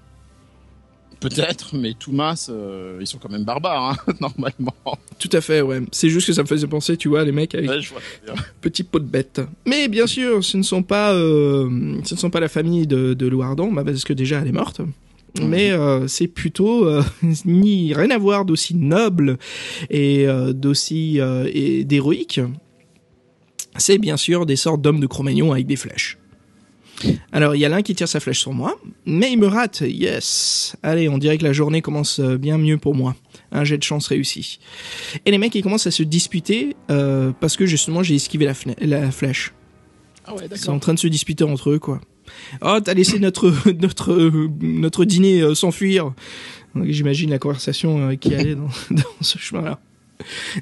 [1.19, 4.73] Peut-être, mais mince, euh, ils sont quand même barbares, hein, normalement.
[5.17, 5.81] Tout à fait, ouais.
[5.91, 7.99] C'est juste que ça me faisait penser, tu vois, les mecs avec Ouais, je vois
[8.25, 8.35] bien.
[8.61, 9.41] petit pot de bête.
[9.65, 13.13] Mais bien sûr, ce ne sont pas, euh, ce ne sont pas la famille de,
[13.13, 14.79] de Lou Ardent, bah, parce que déjà elle est morte.
[15.41, 17.03] Mais euh, c'est plutôt euh,
[17.45, 19.37] ni rien à voir d'aussi noble
[19.89, 21.19] et d'aussi
[21.53, 22.39] et d'héroïque.
[23.77, 26.17] C'est bien sûr des sortes d'hommes de Cro-Magnon avec des flèches.
[27.31, 29.81] Alors il y a l'un qui tire sa flèche sur moi, mais il me rate.
[29.81, 30.75] Yes.
[30.83, 33.15] Allez, on dirait que la journée commence euh, bien mieux pour moi.
[33.51, 34.59] Un jet de chance réussi.
[35.25, 38.45] Et les mecs ils commencent à se disputer euh, parce que justement j'ai esquivé
[38.81, 39.53] la, flèche.
[40.25, 40.79] Ah ouais, Ils sont en d'accord.
[40.81, 42.01] train de se disputer entre eux, quoi.
[42.61, 44.13] Oh, t'as laissé notre notre
[44.61, 46.13] notre dîner euh, s'enfuir.
[46.83, 49.79] J'imagine la conversation euh, qui allait dans, dans ce chemin-là.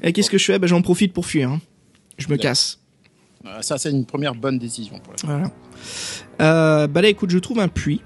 [0.04, 0.60] Et qu'est-ce que je fais?
[0.60, 1.50] Bah, J'en profite pour fuir.
[1.50, 1.62] hein.
[2.18, 2.44] Je me D'accord.
[2.44, 2.80] casse.
[3.62, 5.52] Ça, c'est une première bonne décision pour la Voilà.
[6.42, 8.02] Euh, bah là, écoute, je trouve un puits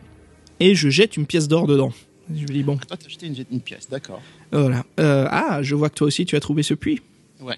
[0.59, 1.91] et je jette une pièce d'or dedans.
[2.33, 4.21] Je me dis bon, Toi, t'as acheté une, une pièce, d'accord.
[4.51, 4.85] voilà.
[4.99, 7.01] Euh, ah, je vois que toi aussi tu as trouvé ce puits.
[7.41, 7.57] Ouais.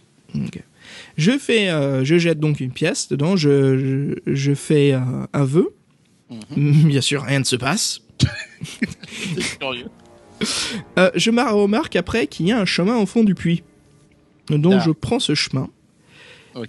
[1.16, 3.36] Je fais, euh, je jette donc une pièce dedans.
[3.36, 3.78] Je
[4.26, 5.74] je, je fais un vœu.
[6.57, 8.01] Bien sûr, rien ne se passe.
[9.36, 9.88] C'est curieux.
[11.16, 13.61] Je me remarque après qu'il y a un chemin au fond du puits.
[14.49, 14.84] Donc Ah.
[14.86, 15.70] je prends ce chemin.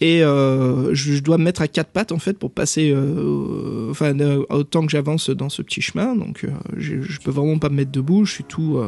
[0.00, 3.90] Et euh, je, je dois me mettre à quatre pattes en fait pour passer, euh,
[3.90, 6.16] enfin euh, autant que j'avance dans ce petit chemin.
[6.16, 8.80] Donc je, je peux vraiment pas me mettre debout, je suis tout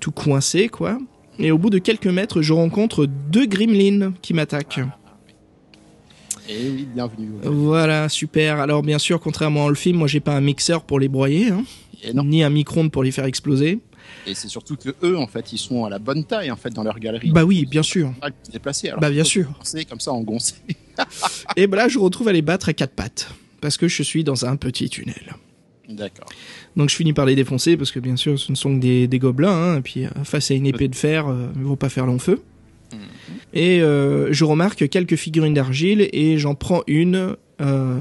[0.00, 0.98] tout coincé quoi.
[1.38, 4.80] Et au bout de quelques mètres, je rencontre deux gremlins qui m'attaquent.
[6.48, 7.30] Et oui, bienvenue.
[7.42, 8.60] Voilà, super.
[8.60, 11.64] Alors bien sûr, contrairement le film, moi j'ai pas un mixeur pour les broyer, hein,
[12.14, 12.24] non.
[12.24, 13.80] ni un micro-ondes pour les faire exploser.
[14.26, 16.70] Et c'est surtout que eux, en fait, ils sont à la bonne taille, en fait,
[16.70, 17.30] dans leur galerie.
[17.30, 18.12] Bah oui, bien sûr.
[18.20, 18.88] Pas se déplacer.
[18.88, 19.46] Alors Bah, bien sûr.
[19.52, 20.54] commencer comme ça, en goncé.
[21.56, 23.28] Et ben là, je retrouve à les battre à quatre pattes.
[23.60, 25.34] Parce que je suis dans un petit tunnel.
[25.88, 26.26] D'accord.
[26.76, 29.06] Donc je finis par les défoncer parce que bien sûr ce ne sont que des,
[29.06, 29.52] des gobelins.
[29.52, 32.06] Hein, et puis euh, face à une épée de fer, euh, ils vont pas faire
[32.06, 32.42] long feu.
[33.52, 37.98] Et euh, je remarque quelques figurines d'argile et j'en prends une euh,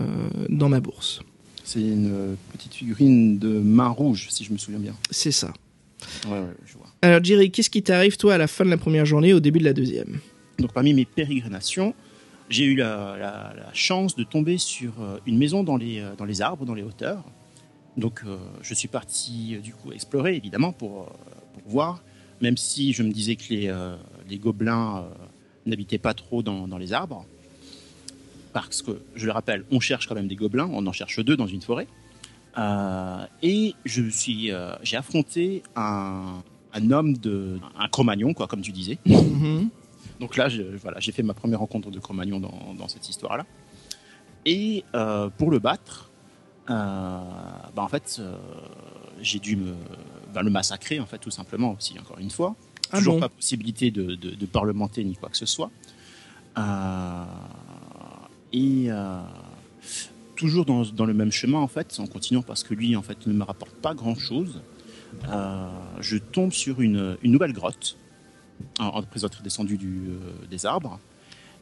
[0.50, 1.22] dans ma bourse.
[1.64, 4.94] C'est une petite figurine de main rouge, si je me souviens bien.
[5.12, 5.54] C'est ça.
[6.26, 6.88] Ouais, ouais, je vois.
[7.02, 9.60] Alors Jerry, qu'est-ce qui t'arrive toi à la fin de la première journée, au début
[9.60, 10.20] de la deuxième?
[10.60, 11.94] Donc, parmi mes pérégrinations,
[12.50, 16.16] j'ai eu la, la- la chance de tomber sur euh, une maison dans les, euh,
[16.16, 17.24] dans les arbres, dans les hauteurs.
[17.98, 21.06] Donc, euh, je suis parti, du coup, explorer, évidemment, pour,
[21.54, 22.04] pour voir,
[22.42, 23.96] même si je me disais que les, euh,
[24.30, 25.26] les gobelins euh,
[25.66, 27.26] n'habitaient pas trop dans, dans les arbres.
[28.52, 31.36] Parce que, je le rappelle, on cherche quand même des gobelins, on en cherche deux
[31.36, 31.88] dans une forêt.
[32.58, 36.42] Euh, et je suis, euh, j'ai affronté un,
[36.74, 38.98] un homme de, un Cro-Magnon, quoi, comme tu disais.
[39.06, 39.70] Mhm.
[40.20, 43.46] Donc là, je- voilà, j'ai fait ma première rencontre de Cro-Magnon dans, dans cette histoire-là.
[44.46, 46.10] Et euh, pour le battre,
[46.68, 48.22] bah, en fait,
[49.22, 49.74] j'ai dû me,
[50.34, 52.56] bah, le massacrer, en fait, tout simplement aussi, encore une fois.
[52.92, 55.72] Ah Toujours bon pas possibilité de, de, de parlementer ni quoi que ce soit.
[58.54, 58.90] Et
[60.44, 63.32] toujours dans, le même chemin, en fait, en continuant parce que lui, en fait, ne
[63.32, 64.62] me rapporte pas grand-chose.
[65.30, 65.70] euh,
[66.02, 67.98] je tombe sur une, nouvelle grotte
[68.78, 71.00] après être descendu du, euh, des arbres.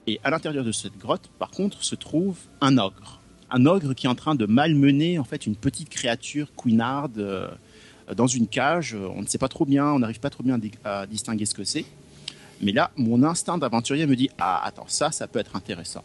[0.08, 3.20] Et à l'intérieur de cette grotte, par contre, se trouve un ogre.
[3.52, 7.50] Un ogre qui est en train de malmener en fait une petite créature couinarde euh,
[8.16, 8.98] dans une cage.
[9.16, 11.66] On ne sait pas trop bien, on n'arrive pas trop bien à distinguer ce que
[11.66, 11.86] c'est.
[12.64, 16.04] Mais là, mon instinct d'aventurier me dit ah attends ça, ça peut être intéressant.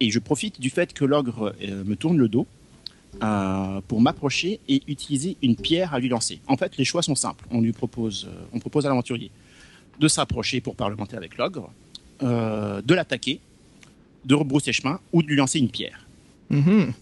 [0.00, 2.46] Et je profite du fait que l'ogre euh, me tourne le dos
[3.22, 6.40] euh, pour m'approcher et utiliser une pierre à lui lancer.
[6.46, 7.44] En fait, les choix sont simples.
[7.50, 9.30] On lui propose, euh, on propose à l'aventurier
[9.98, 11.70] de s'approcher pour parlementer avec l'ogre,
[12.22, 13.38] de l'attaquer,
[14.24, 16.06] de rebrousser chemin ou de lui lancer une pierre.
[16.48, 16.94] Mhm.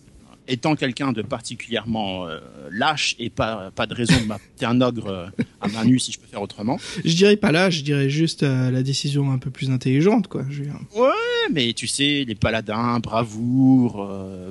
[0.51, 2.41] Étant quelqu'un de particulièrement euh,
[2.73, 5.27] lâche et pas, pas de raison de m'appeler un ogre euh,
[5.61, 8.43] à main nue si je peux faire autrement, Je dirais pas là, je dirais juste
[8.45, 10.45] euh, la décision un peu plus intelligente, quoi.
[10.49, 10.63] Je.
[10.99, 11.11] Ouais,
[11.53, 14.09] mais tu sais, les paladins, bravoure,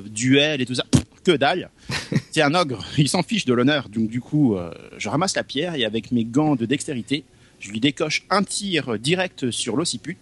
[0.10, 1.70] duel et tout ça, pff, que dalle.
[2.32, 3.90] C'est un ogre, il s'en fiche de l'honneur.
[3.90, 4.56] Donc du coup,
[4.98, 7.24] je ramasse la pierre et avec mes gants de dextérité,
[7.60, 10.18] Je lui décoche un tir direct sur l'occiput,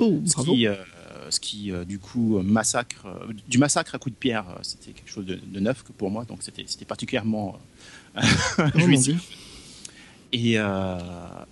[0.00, 0.54] Oh, ce bravo.
[0.54, 0.66] qui,
[1.30, 4.92] ce qui euh, du coup massacre, euh, du massacre à coups de pierre, euh, c'était
[4.92, 7.58] quelque chose de, de neuf que pour moi, donc c'était c'était particulièrement
[8.16, 8.20] euh,
[8.58, 9.20] Oh, jouissif.
[10.32, 10.98] Et, euh,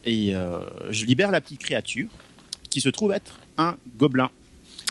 [0.04, 0.58] et euh,
[0.90, 2.08] je libère la petite créature
[2.68, 4.30] qui se trouve être un gobelin.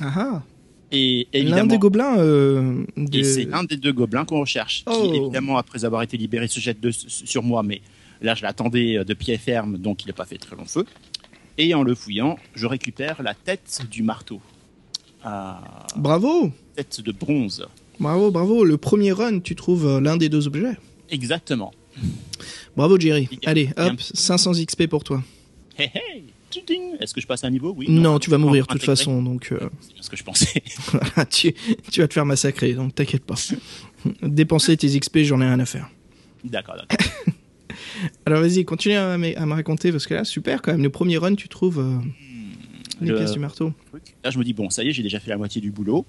[0.02, 0.44] Ah ah.
[0.92, 2.18] Et L'un des gobelins.
[2.20, 5.10] euh, de- et c'est un des deux gobelins qu'on recherche, Oh.
[5.12, 7.82] qui évidemment après avoir été libéré se jette de- sur moi, mais
[8.22, 10.86] là je l'attendais euh, de pied ferme, donc il n'a pas fait très long feu.
[11.58, 14.42] Et en le fouillant, je récupère la tête du marteau,
[15.96, 16.52] Bravo.
[16.76, 17.66] tête de bronze.
[18.00, 18.64] Bravo, bravo.
[18.64, 20.78] Le premier run, tu trouves euh, l'un des deux objets.
[21.10, 21.74] Exactement.
[22.76, 23.30] Bravo, Jerry.
[23.46, 25.24] Allez, hop, un petit- 500 XP pour toi.
[25.78, 26.24] Hey, hey.
[27.02, 27.74] Est-ce que je passe un niveau?
[27.76, 27.88] Oui.
[27.90, 30.64] Non, tu vas mourir de toute façon, donc euh, C'est bien ce que je pensais.
[31.30, 31.54] tu,
[31.92, 33.36] tu vas te faire massacrer, donc t'inquiète pas.
[34.22, 35.90] Dépenser tes XP, j'en ai rien à faire.
[36.46, 37.08] d'accord, d'accord.
[38.26, 40.84] Alors vas-y, continue à, me- à me raconter, parce que là, super quand même.
[40.84, 41.98] Le premier run, tu trouves euh,
[43.02, 43.74] les Le- pièces du marteau.
[44.24, 46.06] Là, je me dis, bon, ça y est, j'ai déjà fait la moitié du boulot.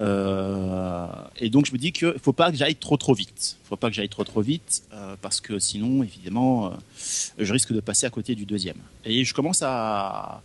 [0.00, 1.06] Euh,
[1.40, 3.56] et donc, je me dis qu'il faut pas que j'aille trop trop vite.
[3.64, 6.70] faut pas que j'aille trop trop vite, euh, parce que sinon, évidemment, euh,
[7.38, 8.76] je risque de passer à côté du deuxième.
[9.04, 10.42] Et je commence à,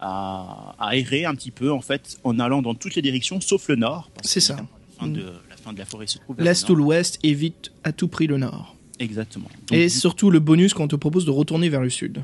[0.00, 3.68] à, à errer un petit peu, en fait, en allant dans toutes les directions, sauf
[3.68, 4.10] le nord.
[4.22, 4.54] C'est ça.
[4.54, 4.68] qu'évidemment,
[5.00, 5.12] La fin, Mm.
[5.14, 8.06] de, la fin de la forêt se trouve L'est le ou l'ouest, évite à tout
[8.08, 8.76] prix le nord.
[9.00, 9.48] Exactement.
[9.66, 12.22] Donc, Et surtout le bonus quand on te propose de retourner vers le sud.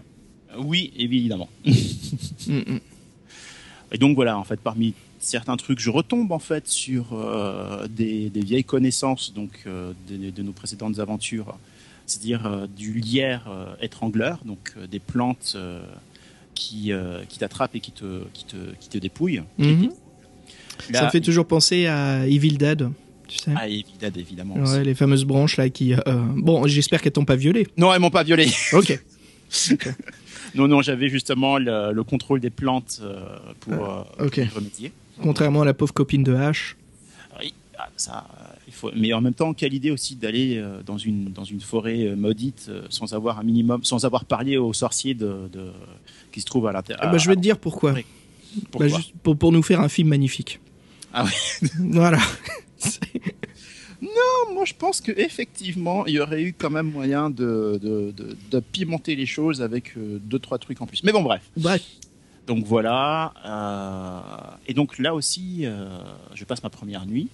[0.61, 1.49] oui, évidemment.
[1.67, 1.73] Mm,
[2.53, 2.81] mm.
[3.93, 8.31] Et donc voilà, en fait, parmi certains trucs, je retombe en fait sur euh, des,
[8.31, 11.57] des vieilles connaissances donc euh, de, de nos précédentes aventures,
[12.07, 13.49] c'est-à-dire euh, du lierre
[13.81, 15.57] étrangleur, donc des plantes
[16.55, 16.93] qui
[17.29, 19.43] qui t'attrapent et qui te qui te qui te dépouillent.
[19.59, 19.91] Mhm.
[20.91, 22.89] Là, Ça me fait toujours penser à Evil Dead,
[23.27, 23.53] tu sais.
[23.57, 24.55] ah, évidemment, évidemment.
[24.55, 25.95] Ouais, les fameuses branches là qui.
[26.37, 27.67] Bon, j'espère qu'elles t'ont pas violé.
[27.77, 28.49] Non, elles m'ont pas violé.
[28.73, 29.01] Ok.
[30.55, 33.21] Non, non, j'avais justement le, le contrôle des plantes euh,
[33.61, 34.37] pour euh, ok.
[34.39, 34.93] y remédier.
[35.23, 36.75] Contrairement à la pauvre copine de H.
[37.41, 38.91] Oui, ah, ça, euh, il faut.
[38.97, 42.17] Mais en même temps, quelle idée aussi d'aller euh, dans une dans une forêt euh,
[42.17, 45.73] maudite euh, sans avoir un minimum, sans avoir parlé aux sorciers de, de-
[46.33, 47.05] qui se trouvent à l'intérieur?
[47.05, 47.93] Ah bah, je vais te dire pourquoi.
[47.93, 48.05] oui.
[48.55, 48.89] Bah, Pourquoi?
[48.89, 50.59] juste pour, pour nous faire un film magnifique.
[51.13, 51.69] Ah oui.
[51.81, 52.19] Voilà.
[54.01, 58.13] Non, moi je pense que effectivement, il y aurait eu quand même moyen de de,
[58.17, 61.03] de, de pimenter les choses avec euh, deux trois trucs en plus.
[61.03, 61.43] Mais bon, bref.
[61.57, 61.83] Bref.
[62.47, 63.35] Donc voilà.
[63.45, 64.21] euh,
[64.69, 65.99] et donc là aussi, euh,
[66.35, 67.29] je passe ma première nuit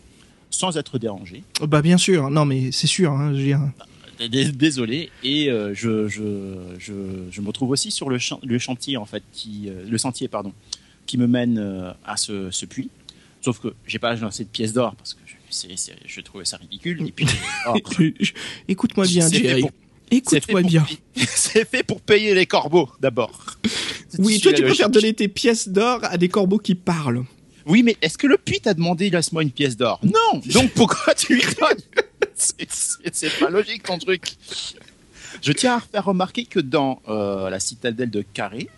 [0.51, 1.43] sans être dérangé.
[1.62, 2.31] Bah bien sûr.
[2.31, 3.12] Non mais c'est sûr.
[3.12, 3.61] Hein, je veux dire.
[4.19, 5.11] Dés- Désolé.
[5.23, 6.23] Et euh, je, je,
[6.79, 6.93] je,
[7.31, 10.53] je me retrouve aussi sur le, chan- le chantier, en fait, qui, le sentier, pardon,
[11.07, 12.91] qui me mène à ce, ce puits.
[13.43, 16.44] Sauf que j'ai pas lancé de pièces d'or parce que je, c'est- c'est- je trouvais
[16.44, 17.07] ça ridicule.
[17.07, 17.26] Et puis,
[17.68, 17.74] oh,
[18.68, 19.61] Écoute-moi bien, Jerry.
[19.62, 19.70] pour-
[20.11, 20.86] Écoute-moi bien.
[21.26, 23.40] C'est fait pour payer les corbeaux, d'abord.
[24.18, 25.02] Oui, toi tu préfères logique.
[25.02, 27.24] donner tes pièces d'or à des corbeaux qui parlent.
[27.66, 29.98] Oui, mais est-ce que le puits t'a demandé laisse-moi une pièce d'or?
[30.05, 30.40] Non.
[30.52, 32.05] Donc pourquoi tu lui donnes?
[32.36, 34.36] C'est pas logique ton truc.
[35.42, 38.68] Je tiens à faire remarquer que dans euh, la citadelle de Carré,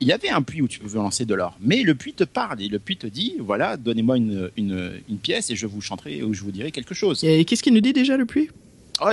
[0.00, 1.56] il y avait un puits où tu pouvais lancer de l'or.
[1.60, 5.18] Mais le puits te parle et le puits te dit voilà, donnez-moi une, une, une
[5.18, 7.24] pièce et je vous chanterai ou je vous dirai quelque chose.
[7.24, 8.50] Et qu'est-ce qu'il nous dit déjà le puits?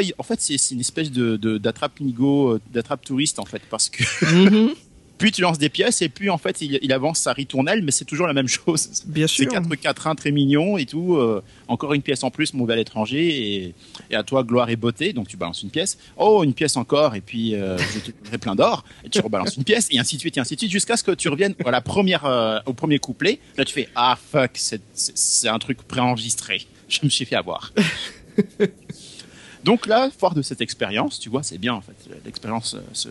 [0.01, 4.03] Il- en fait, c'est une espèce de de- d'attrape-nigo, euh, d'attrape-touriste en fait, parce que
[4.34, 4.73] Mhm,
[5.18, 7.91] puis tu lances des pièces et puis en fait il, il avance sa ritournelle, mais
[7.91, 8.89] c'est toujours la même chose.
[9.05, 9.51] Bien C'est sûr.
[9.51, 11.16] quatre quatrains très mignons et tout.
[11.16, 13.64] euh, encore une pièce en plus, mon bel étranger.
[13.66, 13.74] Et,
[14.11, 15.14] et à toi, gloire et beauté.
[15.14, 15.97] Donc tu balances une pièce.
[16.18, 17.16] Oh, une pièce encore.
[17.16, 18.84] Et puis euh, je te donnerai plein d'or.
[19.05, 19.88] Et tu rebalances une pièce.
[19.91, 20.72] Et ainsi de suite, et ainsi de suite.
[20.72, 23.39] Jusqu'à ce que tu reviennes à la première, euh, au premier couplet.
[23.57, 26.66] Là, tu fais Ah fuck, c'est- c'est c'est un truc préenregistré.
[26.89, 27.72] Je me suis fait avoir.
[29.64, 31.95] Donc là, fort de cette expérience, tu vois, c'est bien en fait.
[32.26, 33.07] L'expérience euh, se,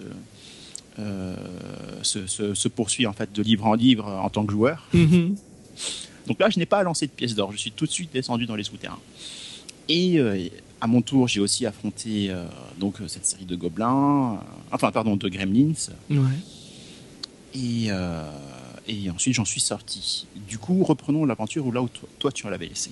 [2.02, 4.86] se, se- se poursuit en fait de livre en livre en tant que joueur.
[4.92, 5.36] Mhm.
[6.26, 7.50] Donc là, je n'ai pas à lancer de pièces d'or.
[7.52, 8.98] Je suis tout de suite descendu dans les souterrains.
[9.88, 10.46] Et euh,
[10.80, 12.44] à mon tour, j'ai aussi affronté euh,
[12.78, 14.36] donc euh, cette série de gobelins, euh,
[14.70, 15.72] enfin pardon, de gremlins.
[16.10, 16.18] Ouais.
[17.54, 18.30] Et, euh,
[18.86, 20.26] et ensuite, j'en suis sorti.
[20.48, 22.90] Du coup, reprenons l'aventure où là où toi, toi, tu l'avais laissé.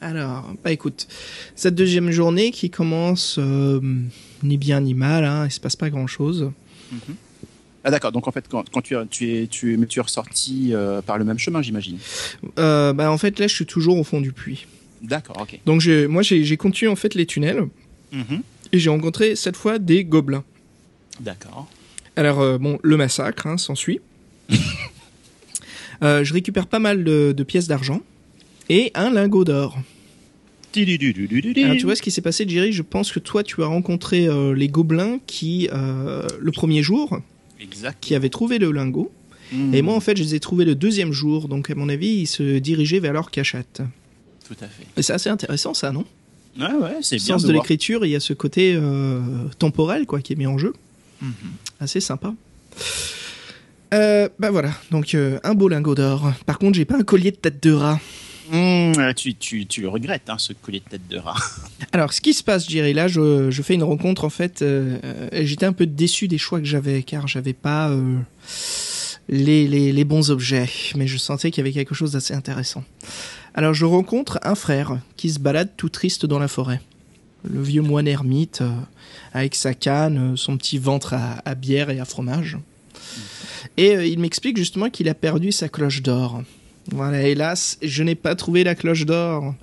[0.00, 1.08] Alors, bah écoute,
[1.56, 3.80] cette deuxième journée qui commence euh,
[4.44, 6.52] ni bien ni mal, hein, il se passe pas grand chose.
[7.84, 8.12] Ah d'accord.
[8.12, 11.16] Donc en fait, quand, quand tu, es tu es mais tu es ressorti euh, par
[11.18, 11.98] le même chemin, j'imagine.
[12.58, 14.66] Euh, bah en fait là je suis toujours au fond du puits.
[15.02, 15.36] D'accord.
[15.40, 15.60] Ok.
[15.64, 17.68] Donc j'ai- moi j'ai continué en fait les tunnels
[18.12, 18.40] Mhm.
[18.72, 20.44] et j'ai rencontré cette fois des gobelins.
[21.20, 21.68] D'accord.
[22.16, 24.00] Alors euh, bon, le massacre hein, s'ensuit.
[26.02, 28.00] Je récupère pas mal de, de pièces d'argent
[28.68, 29.78] et un lingot d'or.
[30.76, 32.72] Alors tu vois ce qui s'est passé, Jerry?
[32.72, 37.18] Je pense que toi tu as rencontré euh, les gobelins qui, euh, le premier jour,
[37.60, 37.98] Exact.
[38.00, 39.10] qui avait trouvé le lingot.
[39.52, 39.74] Mmh.
[39.74, 41.48] Et moi, en fait, je les ai trouvés le deuxième jour.
[41.48, 43.82] Donc, à mon avis, ils se dirigeaient vers leur cachette.
[44.46, 44.84] Tout à fait.
[44.96, 46.04] Et c'est assez intéressant, ça, non?
[46.58, 49.20] Ouais, ouais, c'est bien Sens de, de l'écriture, il y a ce côté euh,
[49.58, 50.72] temporel, quoi, qui est mis en jeu.
[51.22, 51.32] Mhm.
[51.80, 52.34] Assez sympa.
[53.94, 56.32] Euh, bah voilà, donc euh, un beau lingot d'or.
[56.46, 58.00] Par contre, j'ai pas un collier de tête de rat.
[58.50, 59.34] Mmh, tu,
[59.66, 61.36] tu, le regrettes, hein, ce collier de tête de rat.
[61.92, 64.98] Alors, ce qui se passe, Jerry, là, je, fais une rencontre, en fait, euh,
[65.32, 68.18] j'étais un peu déçu des choix que j'avais, car j'avais pas euh,
[69.28, 72.84] les, les, bons objets, mais je sentais qu'il y avait quelque chose d'assez intéressant.
[73.54, 76.80] Alors, je rencontre un frère qui se balade tout triste dans la forêt.
[77.44, 78.70] Le vieux moine ermite, euh,
[79.34, 82.56] avec sa canne, son petit ventre à, bière et à fromage.
[83.76, 86.42] Et il m'explique justement qu'il a perdu sa cloche d'or.
[86.90, 89.54] Voilà, hélas, je n'ai pas trouvé la cloche d'or.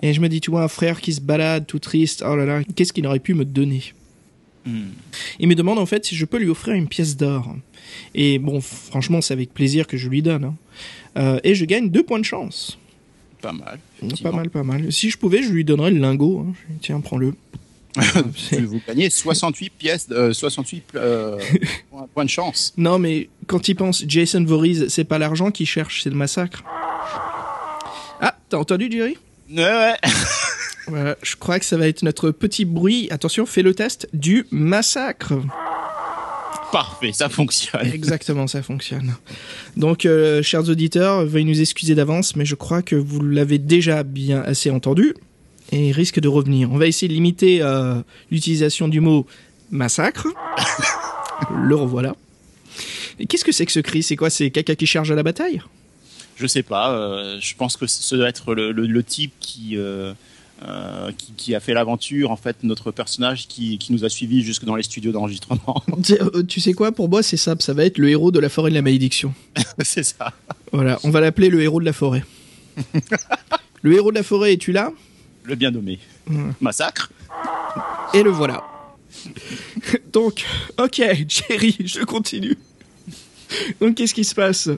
[0.00, 2.44] Et je me dis, tu vois, un frère qui se balade tout triste, oh là
[2.46, 3.92] là, qu'est-ce qu'il aurait pu me donner?
[4.64, 4.80] Mmh.
[5.40, 7.56] Il me demande en fait si je peux lui offrir une pièce d'or.
[8.14, 10.44] Et bon, franchement, c'est avec plaisir que je lui donne.
[10.44, 10.54] hein.
[11.18, 12.78] Euh, et je gagne deux points de chance.
[13.42, 13.80] Pas mal.
[14.22, 14.92] Pas mal, pas mal.
[14.92, 16.46] Si je pouvais, je lui donnerais le lingot.
[16.48, 16.52] hein.
[16.80, 17.34] Tiens, prends-le.
[18.66, 21.38] Vous gagnez 68 pièces, euh, 68 euh,
[21.90, 22.72] points- points de chance.
[22.76, 26.62] Non, mais quand il pense, Jason Voorhees, c'est pas l'argent qu'il cherche, c'est le massacre.
[28.20, 29.16] Ah, t'as entendu, Jerry?
[29.50, 29.94] Ouais, ouais.
[30.88, 33.06] Voilà, je crois que ça va être notre petit bruit.
[33.12, 35.32] Attention, fais le test du massacre.
[36.72, 37.86] Parfait, ça fonctionne.
[37.86, 39.14] Exactement, ça fonctionne.
[39.76, 44.02] Donc, euh, chers auditeurs, veuillez nous excuser d'avance, mais je crois que vous l'avez déjà
[44.02, 45.14] bien assez entendu
[45.72, 46.70] et il risque de revenir.
[46.72, 47.94] On va essayer de limiter euh,
[48.30, 49.26] l'utilisation du mot
[49.70, 50.28] massacre.
[51.64, 52.14] le revoilà.
[53.28, 54.02] Qu'est-ce que c'est que ce cri?
[54.02, 54.30] C'est quoi?
[54.30, 55.60] C'est caca qui charge à la bataille?
[56.36, 59.76] Je sais pas, euh, je pense que ce doit être le, le- le type qui,
[59.76, 60.12] euh,
[61.18, 64.64] qui, qui a fait l'aventure, en fait, notre personnage qui, qui nous a suivis jusque
[64.64, 65.82] dans les studios d'enregistrement.
[66.02, 66.90] Tu sais- Tu sais quoi?
[66.90, 67.62] Pour moi, c'est simple.
[67.62, 69.34] Ça va être le héros de la forêt de la malédiction.
[69.84, 70.32] C'est ça.
[70.72, 72.24] Voilà, on va l'appeler le héros de la forêt.
[73.82, 74.90] le héros de la forêt, es-tu là?
[75.44, 75.98] Le bien nommé.
[76.60, 77.10] Massacre.
[78.14, 78.62] Et le voilà.
[80.12, 80.44] Donc,
[80.78, 82.56] ok, Jerry, je continue.
[83.80, 84.70] Donc, qu'est-ce qui se passe?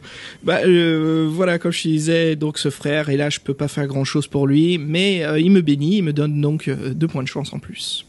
[0.42, 3.86] Bah, euh, voilà, comme je disais, donc ce frère, et là, je peux pas faire
[3.86, 7.22] grand-chose pour lui, mais euh, il me bénit, il me donne donc euh, deux points
[7.22, 8.04] de chance en plus.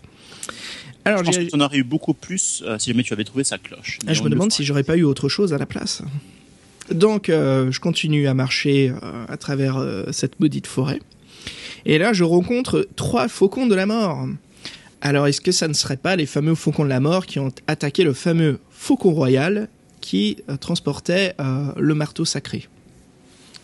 [1.03, 3.23] Alors, Je pense j'ai- que tu en aurais eu beaucoup plus si jamais tu avais
[3.25, 3.99] trouvé sa cloche.
[4.07, 6.01] ah, je me demande si j'aurais pas eu autre chose à la place.
[6.91, 8.91] Donc, je continue à marcher
[9.27, 9.79] à travers
[10.11, 10.99] cette maudite forêt.
[11.85, 14.27] Et là, je rencontre trois faucons de la mort.
[15.01, 17.51] Alors, est-ce que ça ne serait pas les fameux faucons de la mort qui ont
[17.67, 19.67] attaqué le fameux faucon royal
[20.01, 22.67] qui euh, transportait euh, le marteau sacré?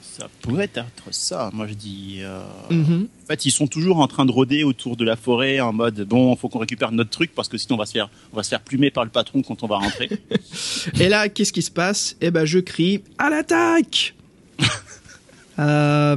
[0.02, 1.50] Ça pourrait être ça.
[1.54, 2.18] Moi, je dis.
[2.22, 3.08] euh, Mhm.
[3.24, 6.02] En fait, ils sont toujours en train de rôder autour de la forêt en mode
[6.02, 8.44] bon, faut qu'on récupère notre truc parce que sinon on va se faire, on va
[8.44, 10.10] se faire plumer par le patron quand on va rentrer.
[11.00, 12.18] Et là, qu'est-ce qui se passe?
[12.22, 14.14] Eh ben, je crie à l'attaque
[15.60, 16.16] Euh,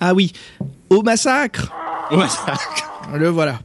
[0.00, 0.32] Ah oui,
[0.88, 1.70] au massacre
[2.10, 2.54] Ouais, ça-
[3.16, 3.60] Le voilà.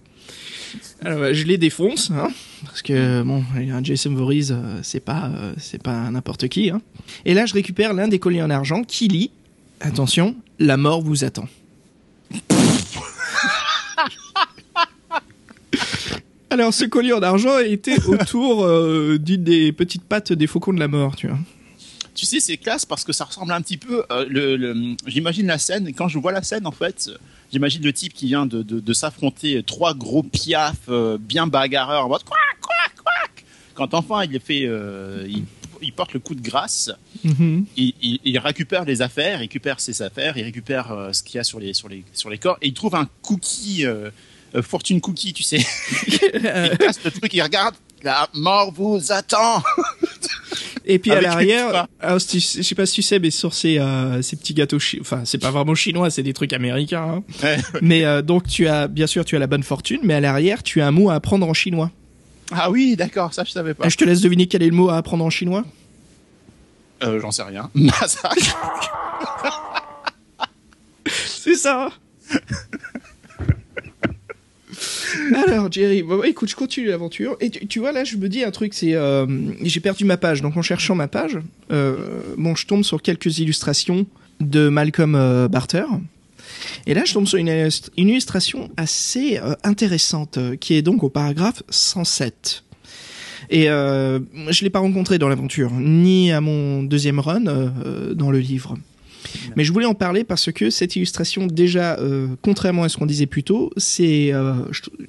[1.04, 2.30] Alors, euh, je les défonce, hein,
[2.66, 6.70] parce que bon, un Jason Voorhees, euh, c'est pas, euh, c'est pas n'importe qui.
[6.70, 6.82] Hein.
[7.26, 9.32] Et là, je récupère l'un des colliers en argent qui lit.
[9.82, 11.48] Attention, la mort vous attend.
[16.50, 20.80] Alors, ce collier en argent était autour euh, d'une des petites pattes des faucons de
[20.80, 21.38] la mort, tu vois.
[22.16, 24.04] Tu sais, c'est classe parce que ça ressemble un petit peu.
[24.12, 25.88] euh, le, le- j'imagine la scène.
[25.88, 27.12] et Quand je vois la scène, en fait,
[27.52, 32.06] j'imagine le type qui vient de, de, de s'affronter trois gros piafs euh, bien bagarreurs
[32.06, 33.12] en mode quoi, quoi, quoi.
[33.76, 35.44] Quand enfin il fait, euh, il,
[35.82, 36.90] il porte le coup de grâce.
[37.24, 37.66] Mhm.
[37.76, 41.40] il, il- il récupère les affaires, il récupère ses affaires, il récupère ce qu'il y
[41.40, 43.84] a sur les, sur, les, sur les corps, et il trouve un cookie,
[44.64, 45.58] fortune cookie, tu sais.
[46.08, 49.62] il casse le truc, il regarde, la mort vous attend.
[50.88, 54.22] Et puis à Avec l'arrière, je sais pas si tu sais, mais sur ces, euh,
[54.22, 57.02] ces petits gâteaux, enfin c'est pas vraiment chinois, c'est des trucs américains.
[57.18, 57.24] hein.
[57.42, 57.58] Ouais.
[57.82, 60.62] Mais euh, donc tu as, bien sûr, tu as la bonne fortune, mais à l'arrière,
[60.62, 61.90] tu as un mot à apprendre en chinois.
[62.52, 63.86] Ah oui, d'accord, ça je savais pas.
[63.88, 65.66] Ah, je te laisse deviner quel est le mot à apprendre en chinois.
[67.04, 67.72] Euh, J'en sais rien.
[67.76, 68.36] Massacre.
[71.26, 71.90] C'est ça.
[75.48, 77.38] Alors Jerry, écoute, je continue l'aventure.
[77.40, 79.26] Et tu, vois là, je me dis un truc, c'est euh,
[79.62, 80.42] j'ai perdu ma page.
[80.42, 81.40] Donc en cherchant ma page,
[81.72, 81.96] euh,
[82.38, 84.06] bon, je tombe sur quelques illustrations
[84.40, 85.86] de Malcolm euh, Barter.
[86.86, 91.10] Et là, je tombe sur une, illust- une illustration assez intéressante, qui est donc au
[91.10, 92.64] paragraphe 107.
[93.50, 97.42] Et je l'ai pas rencontré dans l'aventure, ni à mon deuxième run
[98.14, 98.78] dans le livre.
[99.56, 103.06] Mais je voulais en parler parce que cette illustration, déjà, euh, contrairement à ce qu'on
[103.06, 104.54] disait plus tôt, c'est euh,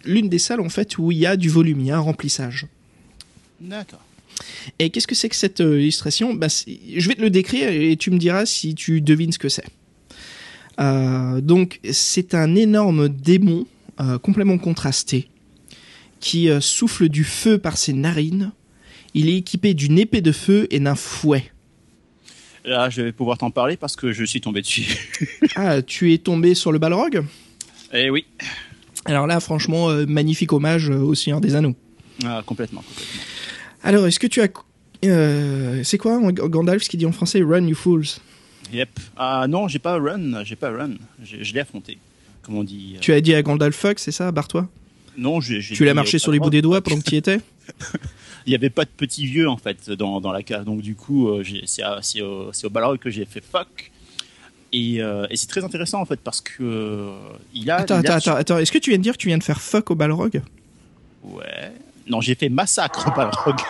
[0.04, 2.00] l'une des salles en fait où il y a du volume, il y a un
[2.00, 2.66] remplissage.
[3.60, 4.02] D'accord.
[4.78, 6.34] Et qu'est-ce que c'est que cette euh, illustration?
[6.34, 9.48] Bah, Je vais te le décrire et tu me diras si tu devines ce que
[9.48, 9.64] c'est.
[10.80, 13.66] Euh, donc, c'est un énorme démon
[14.00, 15.28] euh, complètement contrasté
[16.20, 18.52] qui euh, souffle du feu par ses narines.
[19.14, 21.50] Il est équipé d'une épée de feu et d'un fouet.
[22.66, 24.86] Là, je vais pouvoir t'en parler parce que je suis tombé dessus.
[25.56, 27.24] Ah, tu es tombé sur le Balrog?
[27.94, 28.26] Eh oui,
[29.04, 31.74] Alors là, franchement, euh, magnifique hommage euh, au Seigneur des Anneaux.
[32.24, 33.22] Ah, complètement, complètement.
[33.82, 34.48] Alors, est-ce que tu as...
[35.04, 38.04] euh, c'est quoi Gandalf ce qu'il dit en français Run, you fools?
[38.72, 38.88] Yep.
[39.16, 40.94] Ah non, j'ai pas run, j'ai pas run.
[41.22, 41.98] Je l'ai affronté.
[42.42, 42.94] Comme on dit.
[42.96, 44.68] euh, Tu as dit à Gandalf fuck, c'est ça Barre-toi?
[45.16, 45.60] Non, j'ai.
[45.60, 47.38] Tu l'as marché sur les bouts des doigts pendant que tu y étais?
[48.46, 50.94] Il y avait pas de petits vieux en fait dans, dans la cave, donc du
[50.94, 51.42] coup, euh,
[52.02, 53.90] c'est au, au Balrog que j'ai fait fuck.
[54.72, 57.10] Et, euh, et c'est très intéressant en fait parce que euh,
[57.54, 57.76] il a.
[57.76, 58.58] Attends, il a- attends, attends, attends.
[58.58, 60.42] Est-ce que tu viens de dire que tu viens de faire fuck au Balrog
[61.24, 61.72] Ouais.
[62.08, 63.56] Non, j'ai fait massacre au Balrog.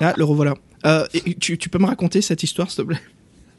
[0.00, 0.54] Ah, le revoilà.
[0.84, 3.00] Euh, et- tu, tu peux me raconter cette histoire, s'il te plaît?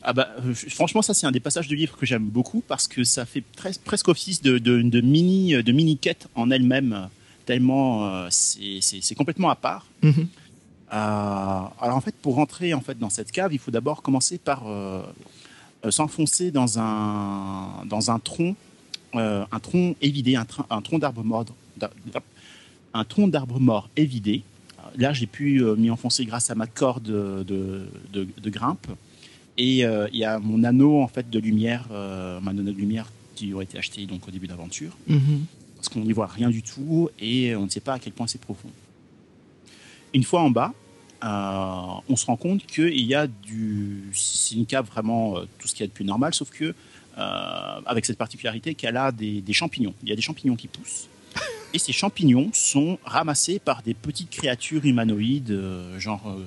[0.04, 0.30] Ah bah,
[0.70, 3.44] franchement, ça c'est un des passages de livre que j'aime beaucoup parce que ça fait
[3.58, 7.10] pres- presque office de, de, de mini de mini quête en elle-même,
[7.48, 9.86] tellement euh, c'est complètement à part.
[10.04, 10.28] Mhm.
[10.94, 14.38] Euh, alors en fait, pour rentrer en fait dans cette cave, il faut d'abord commencer
[14.38, 15.02] par euh,
[15.90, 18.56] s'enfoncer dans un dans un tronc,
[19.14, 20.46] un tronc évidé, un,
[20.82, 21.46] tronc d'arbre mort,
[22.94, 24.44] un tronc d'arbre mort évidé.
[24.96, 28.88] Là, j'ai pu m'y enfoncer grâce à ma corde de, de, de- de grimpe.
[29.58, 32.78] Et euh, il y a mon anneau en fait de lumière, euh, mon anneau de
[32.78, 34.96] lumière qui aurait été acheté donc au début d'aventure.
[35.88, 38.28] Parce qu'on n'y voit rien du tout et on ne sait pas à quel point
[38.28, 38.70] c'est profond.
[40.14, 40.74] Une fois en bas,
[41.24, 45.68] euh, on se rend compte qu'il y a du, c'est une cave vraiment euh, tout
[45.70, 46.66] ce qu'il y a de plus normal, sauf que
[47.18, 49.94] euh, avec cette particularité qu'elle a des, champignons.
[50.04, 51.08] Il y a des champignons qui poussent
[51.74, 55.58] et ces champignons sont ramassés par des petites créatures humanoïdes,
[55.98, 56.38] genre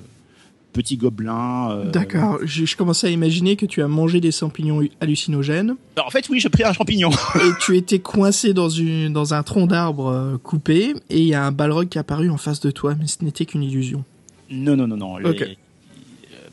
[0.73, 1.71] petits gobelins.
[1.71, 6.07] euh, D'accord, je, je commençais à imaginer que tu as mangé des champignons hallucinogènes Alors,
[6.07, 7.09] en fait, oui, j'ai pris un champignon.
[7.35, 11.33] et tu étais coincé dans, une, dans un tronc d'arbre euh, coupé et il y
[11.33, 14.03] a un Balrog qui est apparu en face de toi, mais ce n'était qu'une illusion.
[14.49, 15.17] Non, non, non, non.
[15.17, 15.45] les- euh,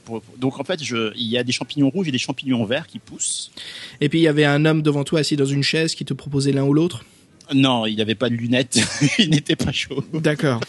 [0.04, 2.86] pour- donc en fait, je, il y a des champignons rouges et des champignons verts
[2.86, 3.50] qui poussent.
[4.00, 6.14] Et puis il y avait un homme devant toi assis dans une chaise qui te
[6.14, 7.04] proposait l'un ou l'autre?
[7.54, 8.78] Non, il n'avait pas de lunettes,
[9.18, 10.02] il n'était pas chaud.
[10.12, 10.60] D'accord.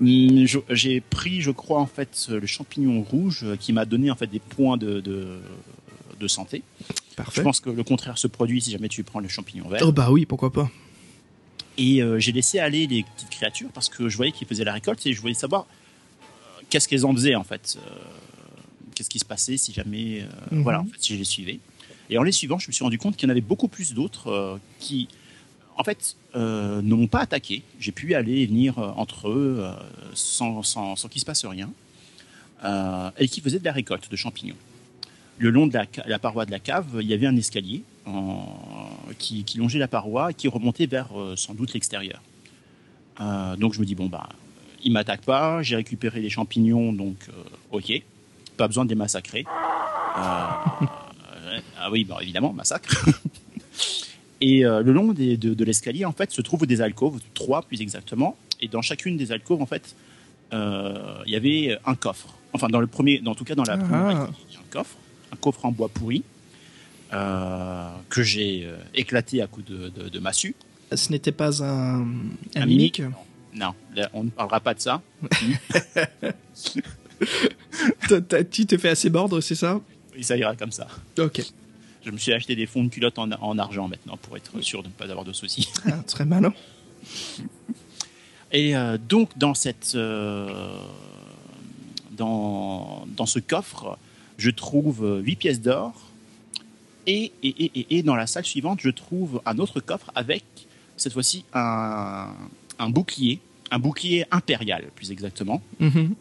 [0.00, 4.16] Je- J'ai pris, je crois, en fait, le champignon rouge euh, qui m'a donné en
[4.16, 5.40] fait des points de, de,
[6.20, 6.62] de santé.
[7.16, 7.32] Parfait.
[7.36, 9.82] Je pense que le contraire se produit si jamais tu prends le champignon vert.
[9.84, 10.70] Oh bah oui, pourquoi pas.
[11.76, 14.72] Et euh, j'ai laissé aller les petites créatures parce que je voyais qu'ils faisaient la
[14.72, 17.76] récolte et je voulais savoir euh, qu'est-ce qu'elles en faisaient en fait.
[17.78, 17.90] Euh,
[18.94, 20.22] qu'est-ce qui se passait si jamais.
[20.22, 20.26] euh,
[20.56, 20.62] Mhm.
[20.62, 21.58] Voilà, en fait, si je les suivais.
[22.10, 23.94] Et en les suivant, je me suis rendu compte qu'il y en avait beaucoup plus
[23.94, 25.08] d'autres euh, qui,
[25.78, 27.62] en fait, euh, ne m'ont pas attaqué.
[27.78, 29.72] J'ai pu aller et venir euh, entre eux euh,
[30.12, 31.70] sans, sans, sans qu'il se passe rien.
[32.64, 34.56] Euh, et qui faisaient de la récolte de champignons.
[35.38, 37.84] Le long de la, paroi de la cave, il y avait un escalier
[39.18, 42.20] qui, longeait la paroi et qui remontait vers sans doute l'extérieur.
[43.20, 44.28] Donc je me dis, bon, bah,
[44.82, 47.28] il m'attaque pas, j'ai récupéré les champignons, donc
[47.70, 48.02] ok,
[48.56, 49.44] pas besoin de les massacrer.
[51.80, 53.08] Ah oui, bah, évidemment, massacre.
[54.40, 57.62] Et euh, le long des- de, de l'escalier, en fait, se trouvent des alcôves, trois
[57.62, 59.94] plus exactement, et dans chacune des alcôves, en fait,
[60.52, 62.34] euh, il y avait un coffre.
[62.52, 63.78] Enfin, dans le premier, dans en tout cas dans la Ah.
[63.78, 64.96] première, il y a un coffre,
[65.32, 66.22] un coffre en bois pourri
[67.12, 70.54] euh, que j'ai éclaté à coups de, de, de massue.
[70.94, 72.06] Ce n'était pas un, un,
[72.54, 73.02] Un mimique.
[73.54, 75.02] Non, là, on ne parlera pas de ça.
[78.50, 79.80] Tu t'es fait assez mordre, c'est ça?
[80.16, 80.86] Et ça ira comme ça.
[81.18, 81.42] Ok.
[82.04, 84.82] Je me suis acheté des fonds de culotte en, en argent maintenant pour être sûr
[84.82, 85.68] de ne pas avoir de soucis.
[85.86, 86.52] Ah, très malin.
[88.52, 90.78] Et euh, donc dans cette euh,
[92.12, 93.98] dans, dans ce coffre,
[94.38, 95.92] je trouve 8 pièces d'or
[97.06, 100.44] et, et, et, et- et dans la salle suivante, je trouve un autre coffre avec
[100.96, 102.28] cette fois-ci un,
[102.78, 103.40] un bouclier,
[103.70, 106.14] un bouclier impérial plus exactement, Mhm.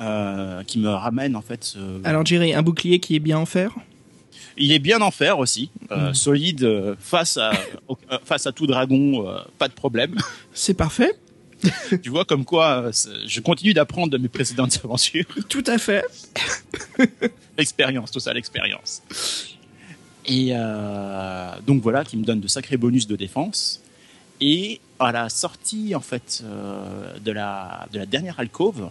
[0.00, 1.76] euh, qui me ramène en fait.
[2.04, 3.74] Alors Jerry, un bouclier qui est bien en fer
[4.56, 6.14] Il est bien en fer aussi, euh, Mm.
[6.14, 9.26] solide euh, face à euh, face à tout dragon,
[9.58, 10.16] pas de problème.
[10.52, 11.12] C'est parfait.
[12.02, 12.90] tu vois comme quoi
[13.26, 15.26] je continue d'apprendre de mes précédentes aventures.
[15.48, 16.04] Tout à fait.
[17.58, 19.02] L'expérience, tout ça, l'expérience.
[20.26, 20.52] Et
[21.66, 23.82] donc voilà, qui me donne de sacrés bonus de défense.
[24.40, 26.44] Et à la sortie en fait
[27.24, 28.90] de la de la dernière alcôve,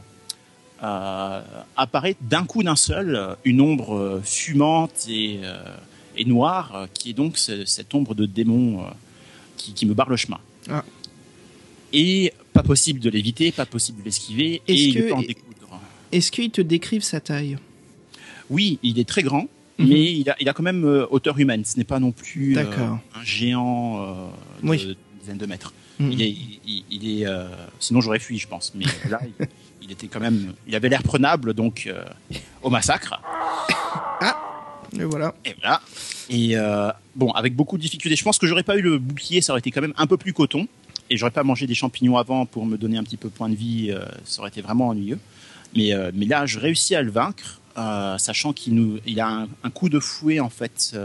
[0.83, 1.41] euh,
[1.75, 5.57] apparaît d'un coup d'un seul euh, une ombre euh, fumante et, euh,
[6.15, 8.85] et noire, qui est donc ce- cette ombre de démon
[9.57, 10.39] qui, qui me barre le chemin.
[10.69, 10.83] Ah.
[11.93, 15.79] Et pas possible de l'éviter, pas possible de l'esquiver, et Est-ce il peut en découdre.
[16.11, 17.57] Est-ce qu'ils te décrivent sa taille?
[18.49, 19.47] Oui, il est très grand,
[19.79, 19.87] Mhm.
[19.89, 21.63] mais il a, il a quand même euh, hauteur humaine.
[21.65, 22.63] Ce n'est pas non plus euh,
[23.15, 24.13] un géant euh,
[24.63, 24.77] de Oui.
[24.79, 25.73] d'une dizaine de mètres.
[25.99, 26.11] Mhm.
[26.11, 26.35] Il est,
[26.67, 27.27] il, il est
[27.79, 28.73] sinon j'aurais fui, je pense.
[28.75, 29.19] Mais là,
[29.87, 32.03] il, était quand même, il avait l'air prenable, donc euh,
[32.61, 33.19] au massacre.
[34.97, 35.35] Et voilà.
[35.43, 35.81] Et voilà.
[36.29, 38.15] Et euh, bon, avec beaucoup de difficultés.
[38.15, 40.17] Je pense que j'aurais pas eu le bouclier, ça aurait été quand même un peu
[40.17, 40.67] plus coton.
[41.09, 43.55] Et j'aurais pas mangé des champignons avant pour me donner un petit peu point de
[43.55, 43.91] vie.
[43.91, 45.19] euh, ça aurait été vraiment ennuyeux.
[45.75, 47.59] Mais, mais là, je réussis à le vaincre,
[48.17, 50.95] sachant qu'il nous, il a un, un coup de fouet en fait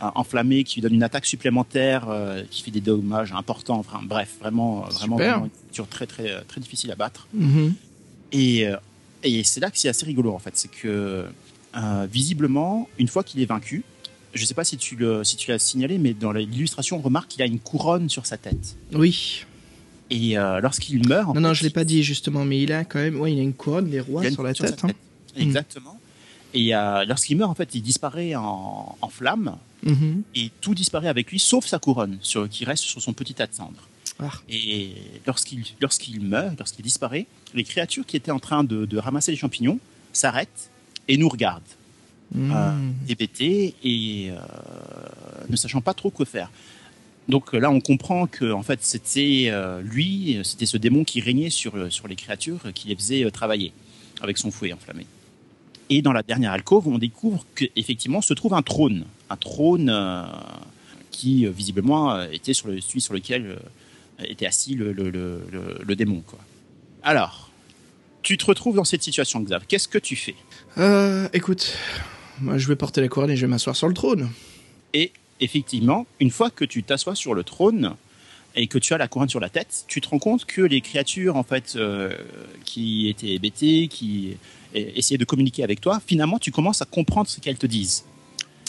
[0.00, 3.78] enflammé qui lui donne une attaque supplémentaire, euh, qui fait des dommages importants.
[3.78, 7.26] Enfin, bref, vraiment, vraiment, vraiment une très très très difficile à battre.
[7.34, 7.74] Mhm.
[8.32, 8.76] Et, euh,
[9.22, 11.24] et c'est là que c'est assez rigolo en fait, c'est que
[11.76, 13.84] euh, visiblement, une fois qu'il est vaincu,
[14.34, 17.28] je sais pas si tu le, si tu l'as signalé, mais dans l'illustration, on remarque
[17.28, 18.76] qu'il a une couronne sur sa tête.
[18.92, 19.44] Oui.
[20.10, 22.98] Et euh, lorsqu'il meurt, Non, non, je l'ai pas dit justement, mais il a quand
[22.98, 24.84] même, ouais, il a une couronne des rois sur la couronne tête.
[24.84, 24.90] hein.
[25.36, 25.98] Exactement.
[26.54, 30.22] Et euh, lorsqu'il meurt, en fait, il disparaît en, en flammes Mhm.
[30.34, 33.46] et tout disparaît avec lui, sauf sa couronne, sur, qui reste sur son petit tas
[33.46, 33.86] de cendres.
[34.18, 34.30] Ah.
[34.48, 34.94] Et
[35.26, 39.36] lorsqu'il lorsqu'il meurt, lorsqu'il disparaît, les créatures qui étaient en train de, de ramasser les
[39.36, 39.78] champignons
[40.12, 40.70] s'arrêtent
[41.08, 41.62] et nous regardent.
[42.34, 42.52] Mhm.
[42.52, 43.14] euh,
[43.84, 44.36] et euh,
[45.48, 46.50] ne sachant pas trop quoi faire.
[47.28, 51.50] Donc là, on comprend que en fait, c'était euh, lui, c'était ce démon qui régnait
[51.50, 53.72] sur euh, sur les créatures, qui les faisait travailler
[54.20, 55.06] avec son fouet enflammé.
[55.88, 59.92] Et dans la dernière alcôve, on découvre qu'effectivement se trouve un trône, un trône
[61.12, 63.56] qui visiblement était sur le celui sur lequel
[64.24, 65.42] était assis le, le, le,
[65.84, 66.22] le- démon.
[66.26, 66.38] Quoi.
[67.02, 67.50] Alors,
[68.22, 69.64] tu te retrouves dans cette situation, Xav.
[69.68, 70.34] Qu'est-ce que tu fais
[70.78, 71.76] Euh, écoute,
[72.40, 74.28] moi je vais porter la couronne et je vais m'asseoir sur le trône.
[74.94, 77.94] Et effectivement, une fois que tu t'assois sur le trône
[78.54, 80.80] et que tu as la couronne sur la tête, tu te rends compte que les
[80.80, 82.16] créatures en fait euh,
[82.64, 84.36] qui étaient hébétées, qui
[84.74, 88.04] eh, essayaient de communiquer avec toi, finalement tu commences à comprendre ce qu'elles te disent.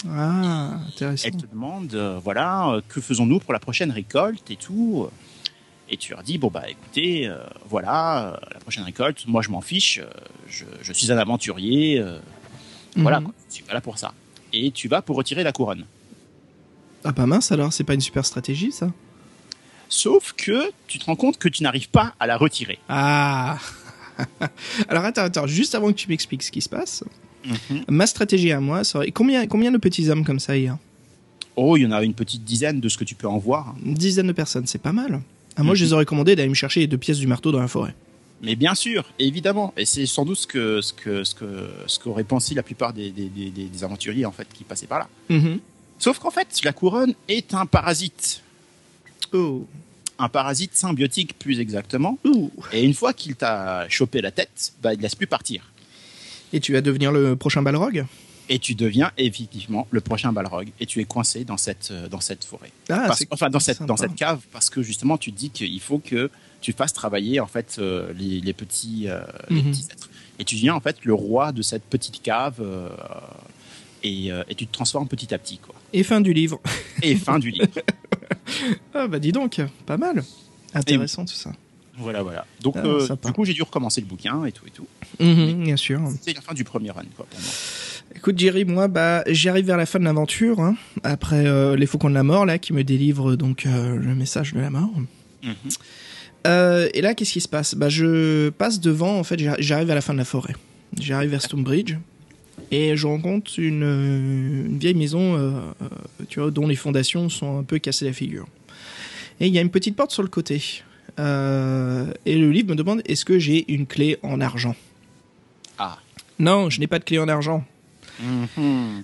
[0.09, 1.27] Ah, intéressant.
[1.27, 5.07] Elles te demandent, euh, voilà, que faisons-nous pour la prochaine récolte et tout.
[5.89, 7.37] Et tu leur dis, bon bah écoutez, euh,
[7.69, 10.07] voilà, euh, la prochaine récolte, moi je m'en fiche, euh,
[10.49, 12.03] je, je suis un aventurier,
[12.97, 13.25] voilà, Mhm.
[13.27, 14.13] quoi, je suis pas là pour ça.
[14.53, 15.85] Et tu vas pour retirer la couronne.
[17.03, 18.91] Ah bah mince alors, c'est pas une super stratégie ça?
[19.89, 22.79] Sauf que tu te rends compte que tu n'arrives pas à la retirer.
[22.89, 23.57] Ah
[24.89, 27.03] Alors attends, attends, juste avant que tu m'expliques ce qui se passe,
[27.87, 29.11] ma stratégie à moi serait...
[29.11, 30.77] Combien, combien de petits hommes comme ça il y a?
[31.55, 33.75] Oh, il y en a une petite dizaine de ce que tu peux en voir.
[33.85, 35.21] Une dizaine de personnes, c'est pas mal.
[35.57, 35.77] Ah, moi Mhm.
[35.79, 37.95] je les aurais commandé d'aller me chercher les deux pièces du marteau dans la forêt.
[38.43, 39.73] Mais bien sûr, évidemment.
[39.77, 42.93] Et c'est sans doute ce que ce que ce que ce qu'auraient pensé la plupart
[42.93, 45.07] des, des, des, aventuriers en fait qui passaient par là.
[45.29, 45.59] Mhm.
[45.97, 48.41] Sauf qu'en fait, la couronne est un parasite,
[49.33, 49.65] Oh.
[50.19, 52.19] un parasite symbiotique plus exactement.
[52.25, 52.51] Ouh.
[52.71, 55.71] Et une fois qu'il t'a chopé la tête, bah il laisse plus partir.
[56.53, 58.05] Et tu vas devenir le prochain Balrog?
[58.49, 60.69] Et tu deviens effectivement le prochain Balrog.
[60.79, 62.71] Et tu es coincé dans cette euh, dans cette forêt.
[62.89, 63.87] Ah, Parce- c'est enfin dans cette sympa.
[63.87, 66.29] dans cette cave parce que justement tu te dis qu'il faut que
[66.61, 69.19] tu fasses travailler en fait euh, les, les petits euh,
[69.49, 69.71] les Mhm.
[69.71, 72.89] petits êtres et tu deviens en fait le roi de cette petite cave euh,
[74.03, 76.59] et, euh, et tu te transformes petit à petit quoi Et fin du livre.
[77.01, 77.67] et fin du livre
[78.93, 80.23] Ah bah dis donc, pas mal.
[80.73, 81.51] Intéressant tout ça.
[81.97, 84.71] voilà voilà donc Ah, euh, du coup j'ai dû recommencer le bouquin et tout et
[84.71, 84.87] tout
[85.19, 85.99] Mhm, bien sûr.
[86.21, 87.49] c'est la fin du premier run quoi pour moi
[88.15, 92.09] Écoute Jerry, moi bah j'arrive vers la fin de l'aventure, hein, après euh, les faucons
[92.09, 94.89] de la mort là qui me délivrent donc euh, le message de la mort.
[95.43, 95.53] Mhm.
[96.47, 97.75] Euh, et là qu'est-ce qui se passe?
[97.75, 100.55] Bah je passe devant en fait, j'arri- j'arrive à la fin de la forêt.
[100.99, 101.95] J'arrive vers Stonebridge
[102.71, 105.61] et je rencontre une, une vieille maison,
[106.29, 108.47] tu vois, dont les fondations sont un peu cassées la figure.
[109.39, 110.81] Et il y a une petite porte sur le côté.
[111.17, 114.75] Et le livre me demande est-ce que j'ai une clé en argent?
[115.77, 115.99] Ah
[116.39, 117.63] Non, je n'ai pas de clé en argent.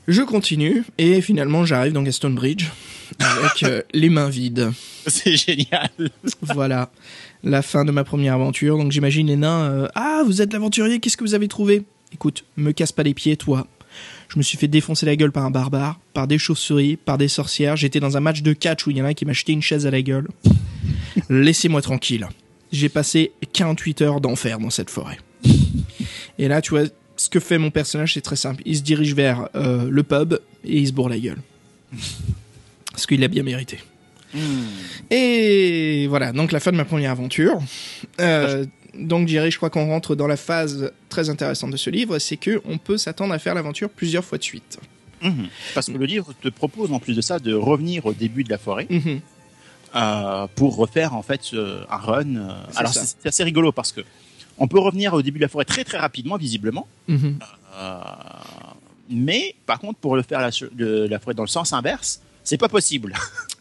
[0.08, 2.66] Je continue et finalement j'arrive dans Gaston Bridge
[3.20, 4.72] avec euh, les mains vides.
[5.08, 5.90] c'est génial
[6.42, 6.92] Voilà
[7.44, 8.78] la fin de ma première aventure.
[8.78, 9.64] Donc j'imagine les nains.
[9.64, 11.84] euh, ah, vous êtes l'aventurier, qu'est-ce que vous avez trouvé?
[12.14, 13.68] Écoute, me casse pas les pieds, toi.
[14.30, 17.28] Je me suis fait défoncer la gueule par un barbare, par des chauves-souris, par des
[17.28, 17.76] sorcières.
[17.76, 19.54] J'étais dans un match de catch où il y en a un qui m'a jeté
[19.54, 20.28] une chaise à la gueule.
[21.30, 22.28] Laissez-moi tranquille.
[22.72, 25.20] J'ai passé 48 heures d'enfer dans cette forêt.
[26.40, 26.86] Et là, tu vois,
[27.24, 28.62] ce que fait mon personnage, c'est très simple.
[28.66, 30.34] Il se dirige vers euh, le pub
[30.66, 31.40] et il se bourre la gueule.
[32.92, 33.80] Parce qu'il l'a bien mérité.
[35.10, 37.60] Et voilà, donc la fin de ma première aventure.
[38.20, 38.66] Euh,
[38.98, 42.38] donc Jerry, je crois qu'on rentre dans la phase très intéressante de ce livre, c'est
[42.38, 44.80] que on peut s'attendre à faire l'aventure plusieurs fois de suite.
[45.22, 45.48] Mhm.
[45.74, 48.50] parce que le livre te propose en plus de ça de revenir au début de
[48.50, 49.22] la forêt Mhm.
[49.96, 52.36] euh, pour refaire en fait euh, un run.
[52.36, 52.50] euh.
[52.76, 54.02] Alors c'est assez rigolo parce que
[54.58, 57.40] on peut revenir au début de la forêt très très rapidement visiblement, Mhm.
[57.76, 57.98] Euh,
[59.10, 62.58] mais par contre pour le faire la, de la forêt dans le sens inverse, c'est
[62.58, 63.14] pas possible.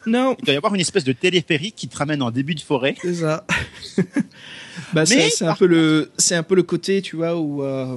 [0.06, 2.60] Non, Il doit y avoir une espèce de téléphérique qui te ramène en début de
[2.60, 2.94] forêt.
[3.00, 3.44] c'est ça.
[4.92, 7.96] bah, c'est un peu le, c'est un peu le côté, tu vois, où euh,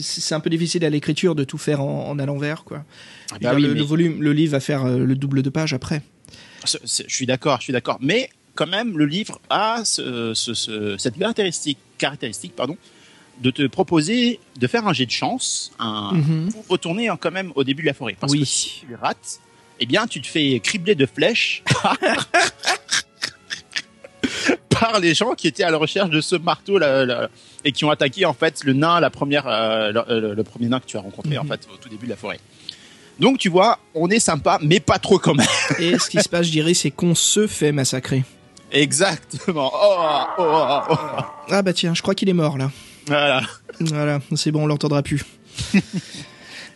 [0.00, 2.84] c'est un peu difficile à l'écriture de tout faire en, en à l'envers, quoi.
[3.32, 6.02] Ah dire, le, le volume, le livre va faire euh, le double de pages après.
[6.64, 7.98] C'est- Je suis d'accord, je suis d'accord.
[8.00, 12.76] Mais quand même, le livre a ce- ce- ce- cette caractéristique, caractéristique pardon,
[13.40, 16.52] de te proposer de faire un jet de chance un, Mhm.
[16.52, 18.16] pour retourner quand même au début de la forêt.
[18.20, 18.40] Parce Oui.
[18.40, 19.40] que si tu rates,
[19.80, 21.96] eh bien, tu te fais cribler de flèches par,
[24.68, 27.28] par les gens qui étaient à la recherche de ce marteau là, là,
[27.64, 30.68] et qui ont attaqué en fait le nain, la première, euh, le, le- le premier
[30.68, 31.50] nain que tu as rencontré en Mhm.
[31.50, 32.38] fait au tout début de la forêt.
[33.20, 35.46] Donc tu vois, on est sympa, mais pas trop quand même.
[35.78, 38.24] Et ce qui se passe, je dirais, c'est qu'on se fait massacrer.
[38.72, 39.70] Exactement.
[39.74, 39.96] Oh,
[40.38, 40.96] oh, oh, oh.
[41.50, 42.70] Ah bah tiens, je crois qu'il est mort là.
[43.06, 43.42] Voilà.
[43.80, 45.22] Voilà, c'est bon, on l'entendra plus.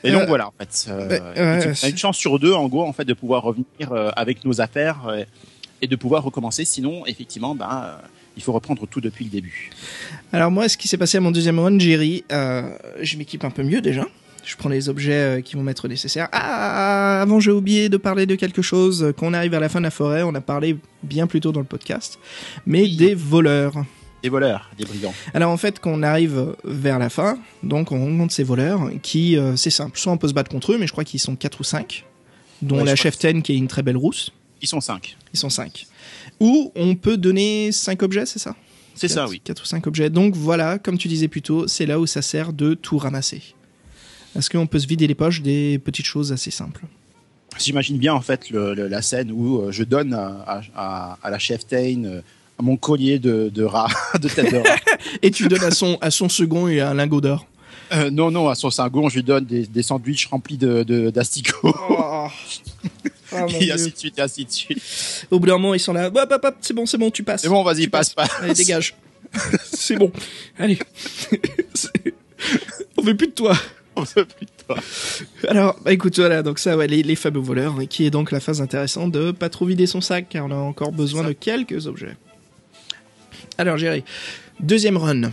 [0.05, 2.93] Et donc Euh, voilà, en fait, euh, c'est- une chance sur deux, en gros, en
[2.93, 5.25] fait, de pouvoir revenir euh, avec nos affaires euh,
[5.83, 6.65] et de pouvoir recommencer.
[6.65, 7.97] Sinon, effectivement, ben, euh,
[8.37, 9.71] il faut reprendre tout depuis le début.
[10.33, 13.51] Alors moi, ce qui s'est passé à mon deuxième run, Jerry, euh, je m'équipe un
[13.51, 14.05] peu mieux déjà.
[14.47, 16.29] Je prends les objets euh, qui vont m'être nécessaires.
[16.31, 19.13] Ah, avant j'ai oublié de parler de quelque chose.
[19.19, 21.51] Quand on arrive à la fin de la forêt, on a parlé bien plus tôt
[21.51, 22.19] dans le podcast,
[22.65, 22.95] mais Oui.
[22.97, 23.75] des voleurs.
[24.23, 25.13] Des voleurs, des brigands.
[25.35, 29.37] Alors en fait, quand on arrive vers la fin, donc on rencontre ces voleurs qui,
[29.37, 31.35] euh, c'est simple, soit on peut se battre contre eux, mais je crois qu'ils sont
[31.37, 32.05] 4 ou 5,
[32.63, 34.31] dont Ouais, la chef Ten qui est une très belle rousse.
[34.63, 35.17] Ils sont cinq.
[35.35, 35.87] Ils sont 5.
[36.41, 38.55] Ou on peut donner 5 objets, c'est ça?
[38.95, 39.41] C'est ça, oui.
[39.45, 40.09] 4 ou 5 objets.
[40.09, 43.43] Donc voilà, comme tu disais plus tôt, c'est là où ça sert de tout ramasser.
[44.37, 46.83] Parce qu'on peut se vider les poches des petites choses assez simples.
[47.59, 51.19] J'imagine bien, en fait, le- le- la scène où euh, je donne à, à- à-
[51.23, 52.21] à la chef Tain euh,
[52.61, 53.89] mon collier de, de rat,
[54.21, 54.77] de tête de rat.
[55.23, 57.47] Et tu donnes à son, à son second et un lingot d'or.
[57.93, 61.09] Euh, non, non, à son cingon, je lui donne des, des sandwichs remplis de, de-
[61.11, 61.75] d'asticots.
[61.89, 62.27] Oh.
[63.33, 65.27] Mon et ainsi de suite, et ainsi de suite.
[65.31, 66.09] Au bout d'un moment, ils sont là.
[66.09, 67.43] Hop, hop, hop, c'est bon, c'est bon, tu passes.
[67.43, 68.29] C'est bon, vas-y, passe, passes.
[68.29, 68.43] passe.
[68.43, 68.95] Allez, dégage.
[69.73, 70.13] c'est bon.
[70.59, 70.79] Allez.
[72.97, 73.57] On veut plus de toi.
[74.67, 74.77] Toi.
[75.49, 78.31] Alors, bah écoute, voilà, donc ça, ouais, les, les fameux voleurs, hein, qui est donc
[78.31, 81.29] la phase intéressante de pas trop vider son sac, car on a encore besoin ça.
[81.29, 82.17] de quelques objets.
[83.59, 84.05] Alors, Jerry,
[84.61, 85.31] deuxième run.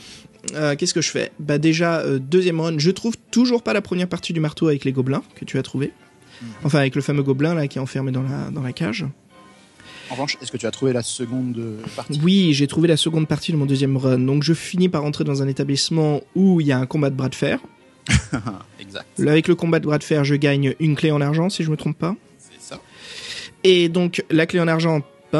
[0.56, 1.32] Euh, Qu'est-ce que je fais?
[1.40, 4.84] Bah déjà, euh, deuxième run, je trouve toujours pas la première partie du marteau avec
[4.86, 5.92] les gobelins que tu as trouvé.
[6.66, 9.06] Enfin, avec le fameux gobelin là qui est enfermé dans la, dans la cage.
[10.10, 12.20] En revanche, est-ce que tu as trouvé la seconde euh, partie?
[12.22, 14.20] Oui, j'ai trouvé la seconde partie de mon deuxième run.
[14.20, 17.16] Donc je finis par entrer dans un établissement où il y a un combat de
[17.16, 17.60] bras de fer.
[18.80, 19.06] Exact.
[19.18, 21.64] Là, avec le combat de bras de fer, je gagne une clé en argent, si
[21.64, 22.16] je me trompe pas.
[22.38, 22.82] C'est ça.
[23.64, 25.02] Et donc, la clé en argent.
[25.32, 25.38] Je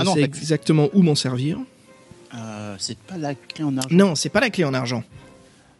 [0.00, 1.58] Ah non, sais exactement où m'en servir.
[2.34, 3.88] Euh, c'est pas la clé en argent.
[3.94, 5.04] Non, c'est pas la clé en argent.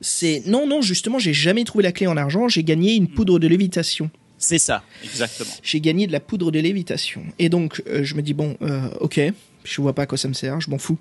[0.01, 2.49] C'est non, non, justement, j'ai jamais trouvé la clé en argent.
[2.49, 4.11] J'ai gagné une poudre de lévitation.
[4.39, 5.51] C'est ça, exactement.
[5.63, 7.23] J'ai gagné de la poudre de lévitation.
[7.39, 9.21] Et donc, euh, je me dis bon, euh, ok,
[9.65, 10.99] je vois pas à quoi ça me sert, je m'en fous.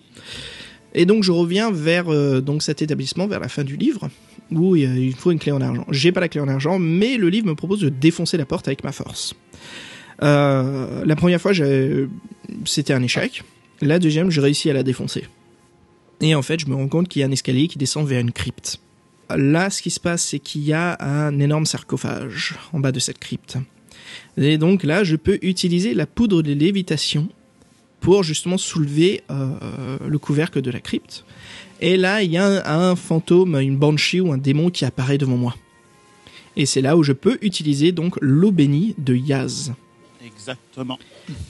[0.94, 4.10] Et donc, je reviens vers euh, donc cet établissement vers la fin du livre
[4.52, 5.86] où a- il faut une clé en argent.
[5.90, 8.68] J'ai pas la clé en argent, mais le livre me propose de défoncer la porte
[8.68, 9.34] avec ma force.
[10.22, 11.52] Euh, la première fois,
[12.66, 13.44] c'était un échec.
[13.82, 15.26] La deuxième, j'ai réussi à la défoncer.
[16.22, 18.20] Et en fait, je me rends compte qu'il y a un escalier qui descend vers
[18.22, 18.80] une crypte.
[19.36, 23.00] Là, ce qui se passe, c'est qu'il y a un énorme sarcophage en bas de
[23.00, 23.58] cette crypte.
[24.38, 27.28] Et donc là, je peux utiliser la poudre de lévitation
[28.04, 31.24] pour justement soulever euh, le couvercle de la crypte.
[31.80, 35.18] Et là, il y a un, un fantôme, une banshee ou un démon qui apparaît
[35.18, 35.56] devant moi.
[36.58, 39.74] Et c'est là où je peux utiliser donc l'eau bénie de Yaz.
[40.24, 41.00] Exactement.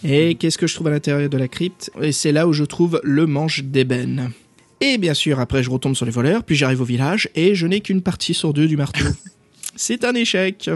[0.03, 1.91] Et qu'est-ce que je trouve à l'intérieur de la crypte?
[2.01, 4.31] Et c'est là où je trouve le manche d'ébène.
[4.80, 7.65] Et bien sûr, après, je retombe sur les voleurs, puis j'arrive au village, et je
[7.65, 9.05] n'ai qu'une partie sur deux du marteau.
[9.75, 10.69] C'est un échec.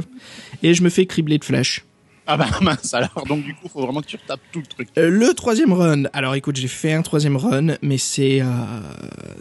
[0.63, 1.85] Et je me fais cribler de flèches.
[2.27, 4.89] Ah bah mince, alors donc du coup, faut vraiment que tu retapes tout le truc.
[4.97, 6.03] Euh, le troisième run.
[6.13, 8.45] Alors écoute, j'ai fait un troisième run, mais c'est euh,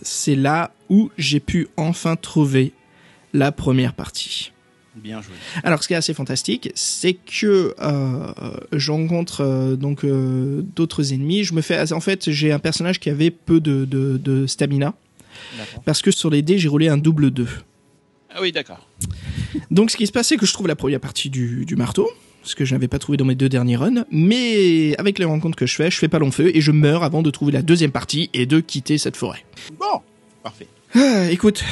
[0.02, 2.72] c'est là où j'ai pu enfin trouver
[3.32, 4.52] la première partie.
[4.96, 5.34] Bien joué.
[5.62, 8.32] Alors, ce qui est assez fantastique, c'est que euh,
[8.72, 11.44] je rencontre euh, donc euh, d'autres ennemis.
[11.44, 14.94] Je me fais, en fait, j'ai un personnage qui avait peu de, de, de stamina
[15.84, 17.46] parce que sur les dés, j'ai roulé un double 2.
[18.30, 18.88] Ah oui, d'accord.
[19.70, 22.08] Donc, ce qui se passe, c'est que je trouve la première partie du, du marteau,
[22.46, 24.04] ce que je n'avais pas trouvé dans mes deux derniers runs.
[24.10, 27.02] Mais avec les rencontres que je fais, je fais pas long feu et je meurs
[27.02, 29.44] avant de trouver la deuxième partie et de quitter cette forêt.
[29.78, 30.00] Bon,
[30.42, 30.68] parfait.
[30.94, 31.62] Ah, écoute,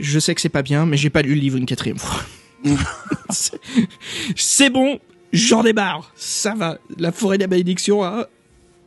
[0.00, 2.20] je sais que c'est pas bien, mais j'ai pas lu le livre une quatrième fois.
[3.30, 4.98] C'est- bon,
[5.32, 6.12] J'en ai marre.
[6.14, 6.78] Ça va.
[6.96, 8.26] La forêt de la malédiction, hein.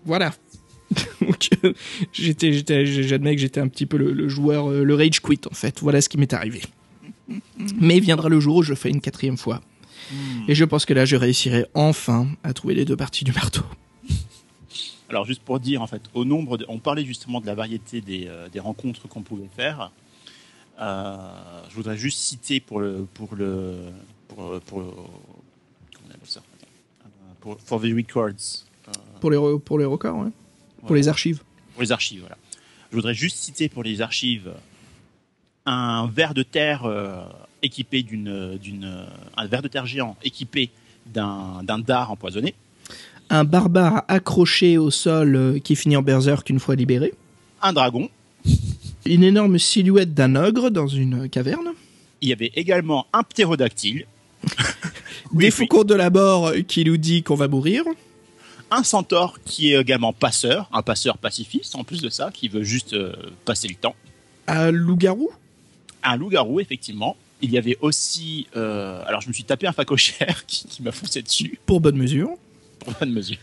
[0.05, 0.33] Voilà.
[1.21, 1.73] Donc, euh,
[2.13, 5.41] j'étais, j'étais, j'admets que j'étais un petit peu le, le joueur, euh, le rage quit
[5.51, 5.79] en fait.
[5.81, 6.61] Voilà ce qui m'est arrivé.
[7.81, 9.61] Mais viendra le jour où je fais une quatrième fois.
[10.47, 13.63] Et je pense que là, je réussirai enfin à trouver les deux parties du marteau.
[15.09, 18.01] Alors juste pour dire en fait, au nombre, de- on parlait justement de la variété
[18.01, 19.91] des, euh, des rencontres qu'on pouvait faire.
[20.79, 21.17] Euh,
[21.69, 23.77] je voudrais juste citer pour le pour le
[24.27, 26.41] pour, pour le- comment on appelle ça?
[27.03, 27.07] Euh,
[27.39, 30.29] pour for the records euh, Pour les, pour les records, ouais.
[30.85, 31.41] Pour les archives.
[31.73, 32.19] pour les archives.
[32.21, 32.37] Voilà.
[32.91, 34.51] Je voudrais juste citer pour les archives
[35.65, 36.85] un ver de terre
[37.63, 39.05] équipé d'une d'une
[39.35, 40.69] un ver de terre géant équipé
[41.07, 42.53] d'un d'un dard empoisonné.
[43.29, 47.13] Un barbare accroché au sol euh, qui finit en berserk une fois libéré.
[47.61, 48.09] un dragon.
[49.05, 51.69] Une énorme silhouette d'un ogre dans une caverne.
[52.21, 54.05] Il y avait également un ptérodactyle,
[55.33, 55.51] Des oui.
[55.51, 57.83] faucons de la mort euh, qui nous dit qu'on va mourir.
[58.71, 62.63] un centaure qui est également passeur, un passeur pacifiste en plus de ça, qui veut
[62.63, 63.13] juste euh,
[63.45, 63.95] passer le temps,
[64.47, 65.29] Un loup-garou.
[66.03, 67.15] un loup-garou effectivement.
[67.41, 70.91] Il y avait aussi, euh, alors je me suis tapé un facochère qui, qui m'a
[70.91, 72.29] foncé dessus Pour bonne mesure.
[72.79, 73.37] pour bonne mesure.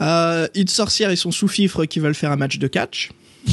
[0.00, 3.10] Euh, une sorcière et son sous-fifre qui veulent faire un match de catch.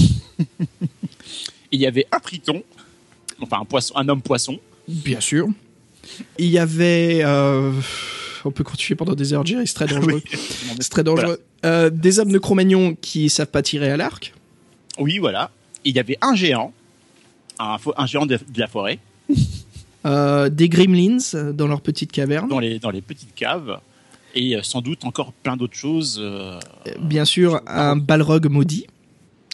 [1.71, 2.63] Il y avait un triton,
[3.41, 4.59] enfin un poisson, un homme poisson.
[4.87, 5.47] Bien sûr.
[6.37, 7.21] Il y avait...
[7.23, 7.71] euh,
[8.45, 10.21] On peut continuer pendant des heures, Jerry, c'est très dangereux.
[10.79, 11.41] C'est très dangereux.
[11.65, 14.33] Euh, des hommes de Cro-Magnon qui savent pas tirer à l'arc.
[14.99, 15.51] Oui, voilà.
[15.83, 16.71] Il y avait un géant,
[17.59, 18.99] un, géant de, de la forêt,
[20.05, 22.47] Euh, des gremlins euh, dans leur petite caverne.
[22.47, 23.79] dans les, dans les petites caves,
[24.35, 26.19] et euh, sans doute encore plein d'autres choses.
[26.21, 26.59] euh,
[26.99, 28.85] Bien sûr, un balrog maudit.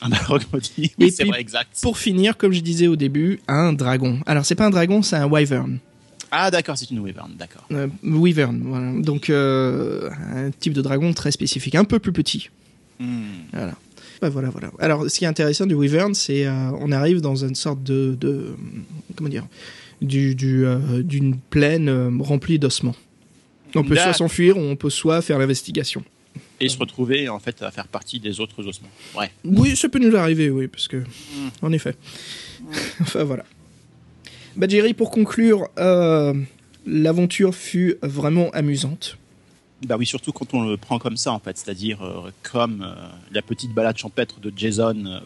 [0.02, 0.92] un balrog maudit.
[1.00, 1.78] Oui, c'est vrai, exact.
[1.82, 4.20] Pour finir, comme je disais au début, un dragon.
[4.26, 5.78] Alors, c'est pas un dragon, c'est un wyvern.
[6.32, 7.66] Ah, d'accord, c'est une wyvern, d'accord.
[7.72, 8.92] Euh, wyvern, voilà.
[9.02, 12.50] Donc, euh, un type de dragon très spécifique, un peu plus petit.
[13.00, 13.24] Hmm.
[13.54, 13.74] Voilà.
[14.22, 14.70] Ouais, voilà, voilà.
[14.80, 18.16] Alors, ce qui est intéressant du Wyvern, c'est euh, on arrive dans une sorte de,
[18.20, 18.54] de
[19.16, 19.46] comment dire,
[20.02, 22.96] du, du, euh, d'une plaine euh, remplie d'ossements.
[23.76, 26.04] On peut soit s'enfuir ou on peut soit faire l'investigation.
[26.60, 28.90] Et se retrouver en fait à faire partie des autres ossements.
[29.18, 29.32] Ouais.
[29.44, 31.04] Oui, ça peut nous arriver, oui, parce que,
[31.62, 31.96] en effet.
[33.02, 33.46] enfin, voilà.
[34.56, 36.34] Bah, Jerry, pour conclure, euh,
[36.86, 39.18] l'aventure fut vraiment amusante.
[39.86, 42.94] Bah oui, surtout quand on le prend comme ça en fait, c'est-à-dire euh, comme euh,
[43.32, 45.22] la petite balade champêtre de Jason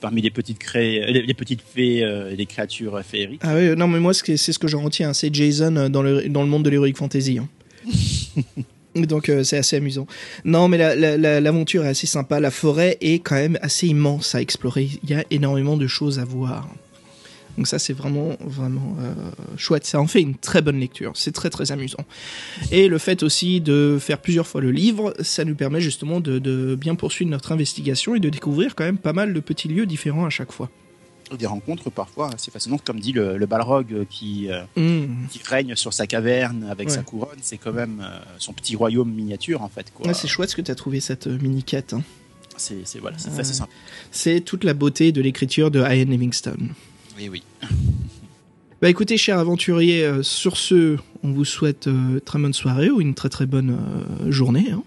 [0.00, 1.04] parmi les petites cré...
[1.12, 3.40] les, les petites fées euh, les créatures féeriques.
[3.44, 5.12] Ah oui, non, mais moi, ce que- c'est ce que j'en retiens.
[5.12, 7.38] C'est Jason euh, dans le, dans le monde de l'Heroic Fantasy.
[7.38, 7.48] hein.
[8.96, 10.06] Donc, euh, c'est assez amusant.
[10.44, 12.40] Non, mais la- la- la- l'aventure est assez sympa.
[12.40, 14.88] La forêt est quand même assez immense à explorer.
[15.04, 16.68] Il y a énormément de choses à voir.
[17.56, 19.12] Donc ça, c'est vraiment, vraiment euh,
[19.56, 19.84] chouette.
[19.84, 21.12] Ça en fait une très bonne lecture.
[21.14, 22.04] C'est très, très amusant.
[22.70, 26.38] Et le fait aussi de faire plusieurs fois le livre, ça nous permet justement de,
[26.38, 29.86] de bien poursuivre notre investigation et de découvrir quand même pas mal de petits lieux
[29.86, 30.70] différents à chaque fois.
[31.38, 35.26] Des rencontres parfois assez fascinantes, comme dit le, le balrog euh, qui, euh, Mmh.
[35.30, 36.94] qui règne sur sa caverne avec Ouais.
[36.94, 39.92] sa couronne, c'est quand même euh, son petit royaume miniature en fait.
[40.04, 41.92] Ouais, c'est chouette ce que tu as trouvé cette euh, mini-quête.
[41.92, 42.02] hein.
[42.56, 43.70] c'est, voilà, assez simple.
[44.10, 46.70] C'est toute la beauté de l'écriture de Ian Livingstone.
[47.20, 47.42] Oui, oui.
[48.80, 53.00] Bah écoutez, chers aventuriers, euh, sur ce, on vous souhaite euh, très bonne soirée ou
[53.02, 53.76] une très très bonne
[54.26, 54.70] euh, journée.
[54.70, 54.82] hein.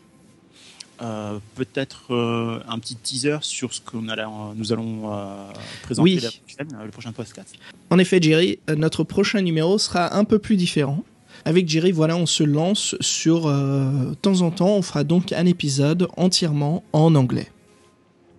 [1.02, 5.36] Euh, peut-être euh, un petit teaser sur ce que nous allons euh,
[5.84, 6.20] présenter Oui.
[6.22, 7.56] la prochaine, euh, le prochain podcast.
[7.90, 11.04] En effet, Jerry, euh, notre prochain numéro sera un peu plus différent.
[11.46, 13.48] Avec Jerry, voilà, on se lance sur...
[13.48, 17.52] euh, de temps en temps, on fera donc un épisode entièrement en anglais.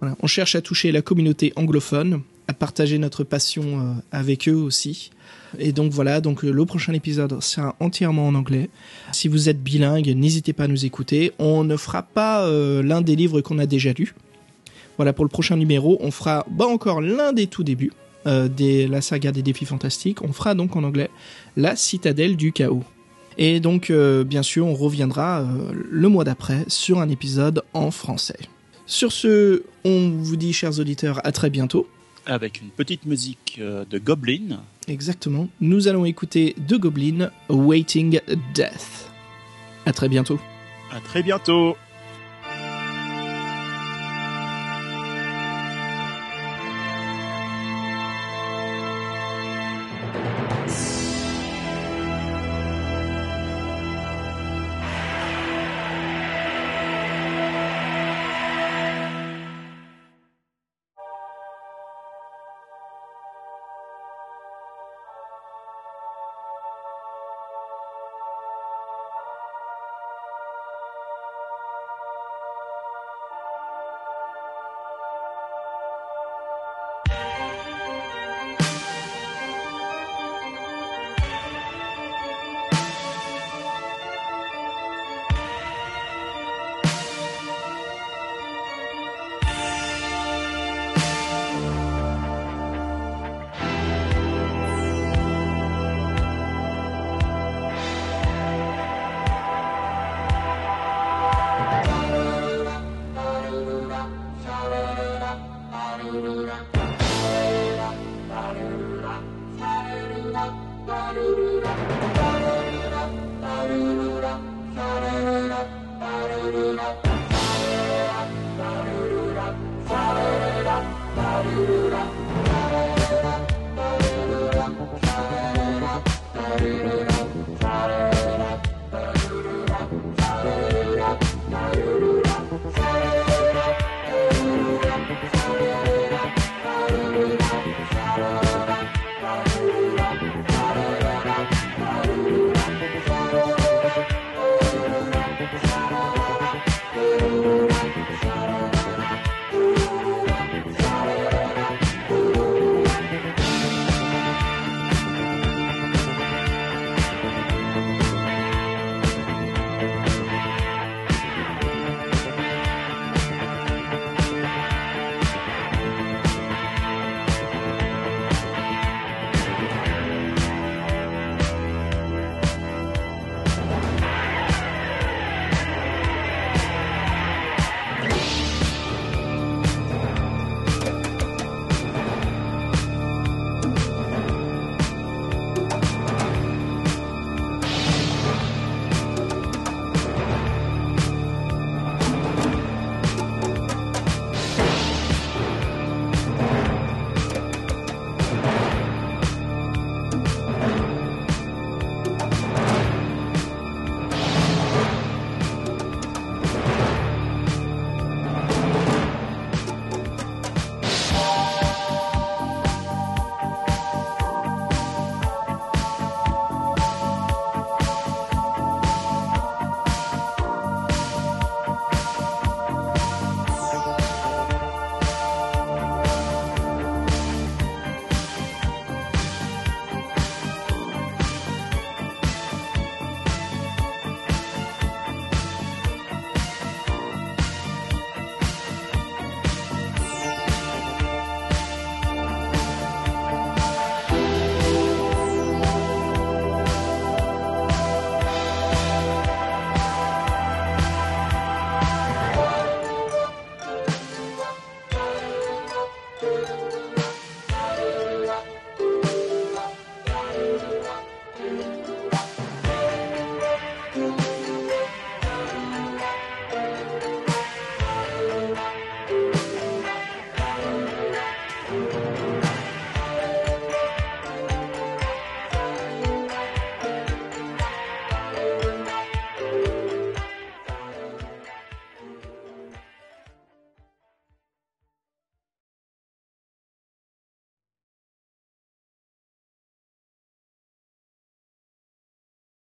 [0.01, 4.55] Voilà, on cherche à toucher la communauté anglophone, à partager notre passion euh, avec eux
[4.55, 5.11] aussi.
[5.59, 8.71] Et donc voilà, donc euh, le prochain épisode sera entièrement en anglais.
[9.13, 11.33] Si vous êtes bilingue, n'hésitez pas à nous écouter.
[11.39, 14.15] On ne fera pas euh, l'un des livres qu'on a déjà lus.
[14.97, 17.93] Voilà, pour le prochain numéro, on fera bah, encore l'un des tout débuts
[18.27, 20.23] euh, de la saga des défis fantastiques.
[20.23, 21.11] On fera donc en anglais
[21.57, 22.85] La citadelle du chaos.
[23.37, 25.45] Et donc, bien sûr, on reviendra
[25.91, 28.39] le mois d'après sur un épisode en français.
[28.87, 31.89] Sur ce, on vous dit, chers auditeurs, à très bientôt.
[32.27, 34.61] Avec une petite musique euh, de Goblin.
[34.89, 35.49] Exactement.
[35.61, 38.21] Nous allons écouter The Goblin Waiting
[38.55, 39.11] Death.
[39.87, 40.39] À très bientôt.
[40.91, 41.77] À très bientôt.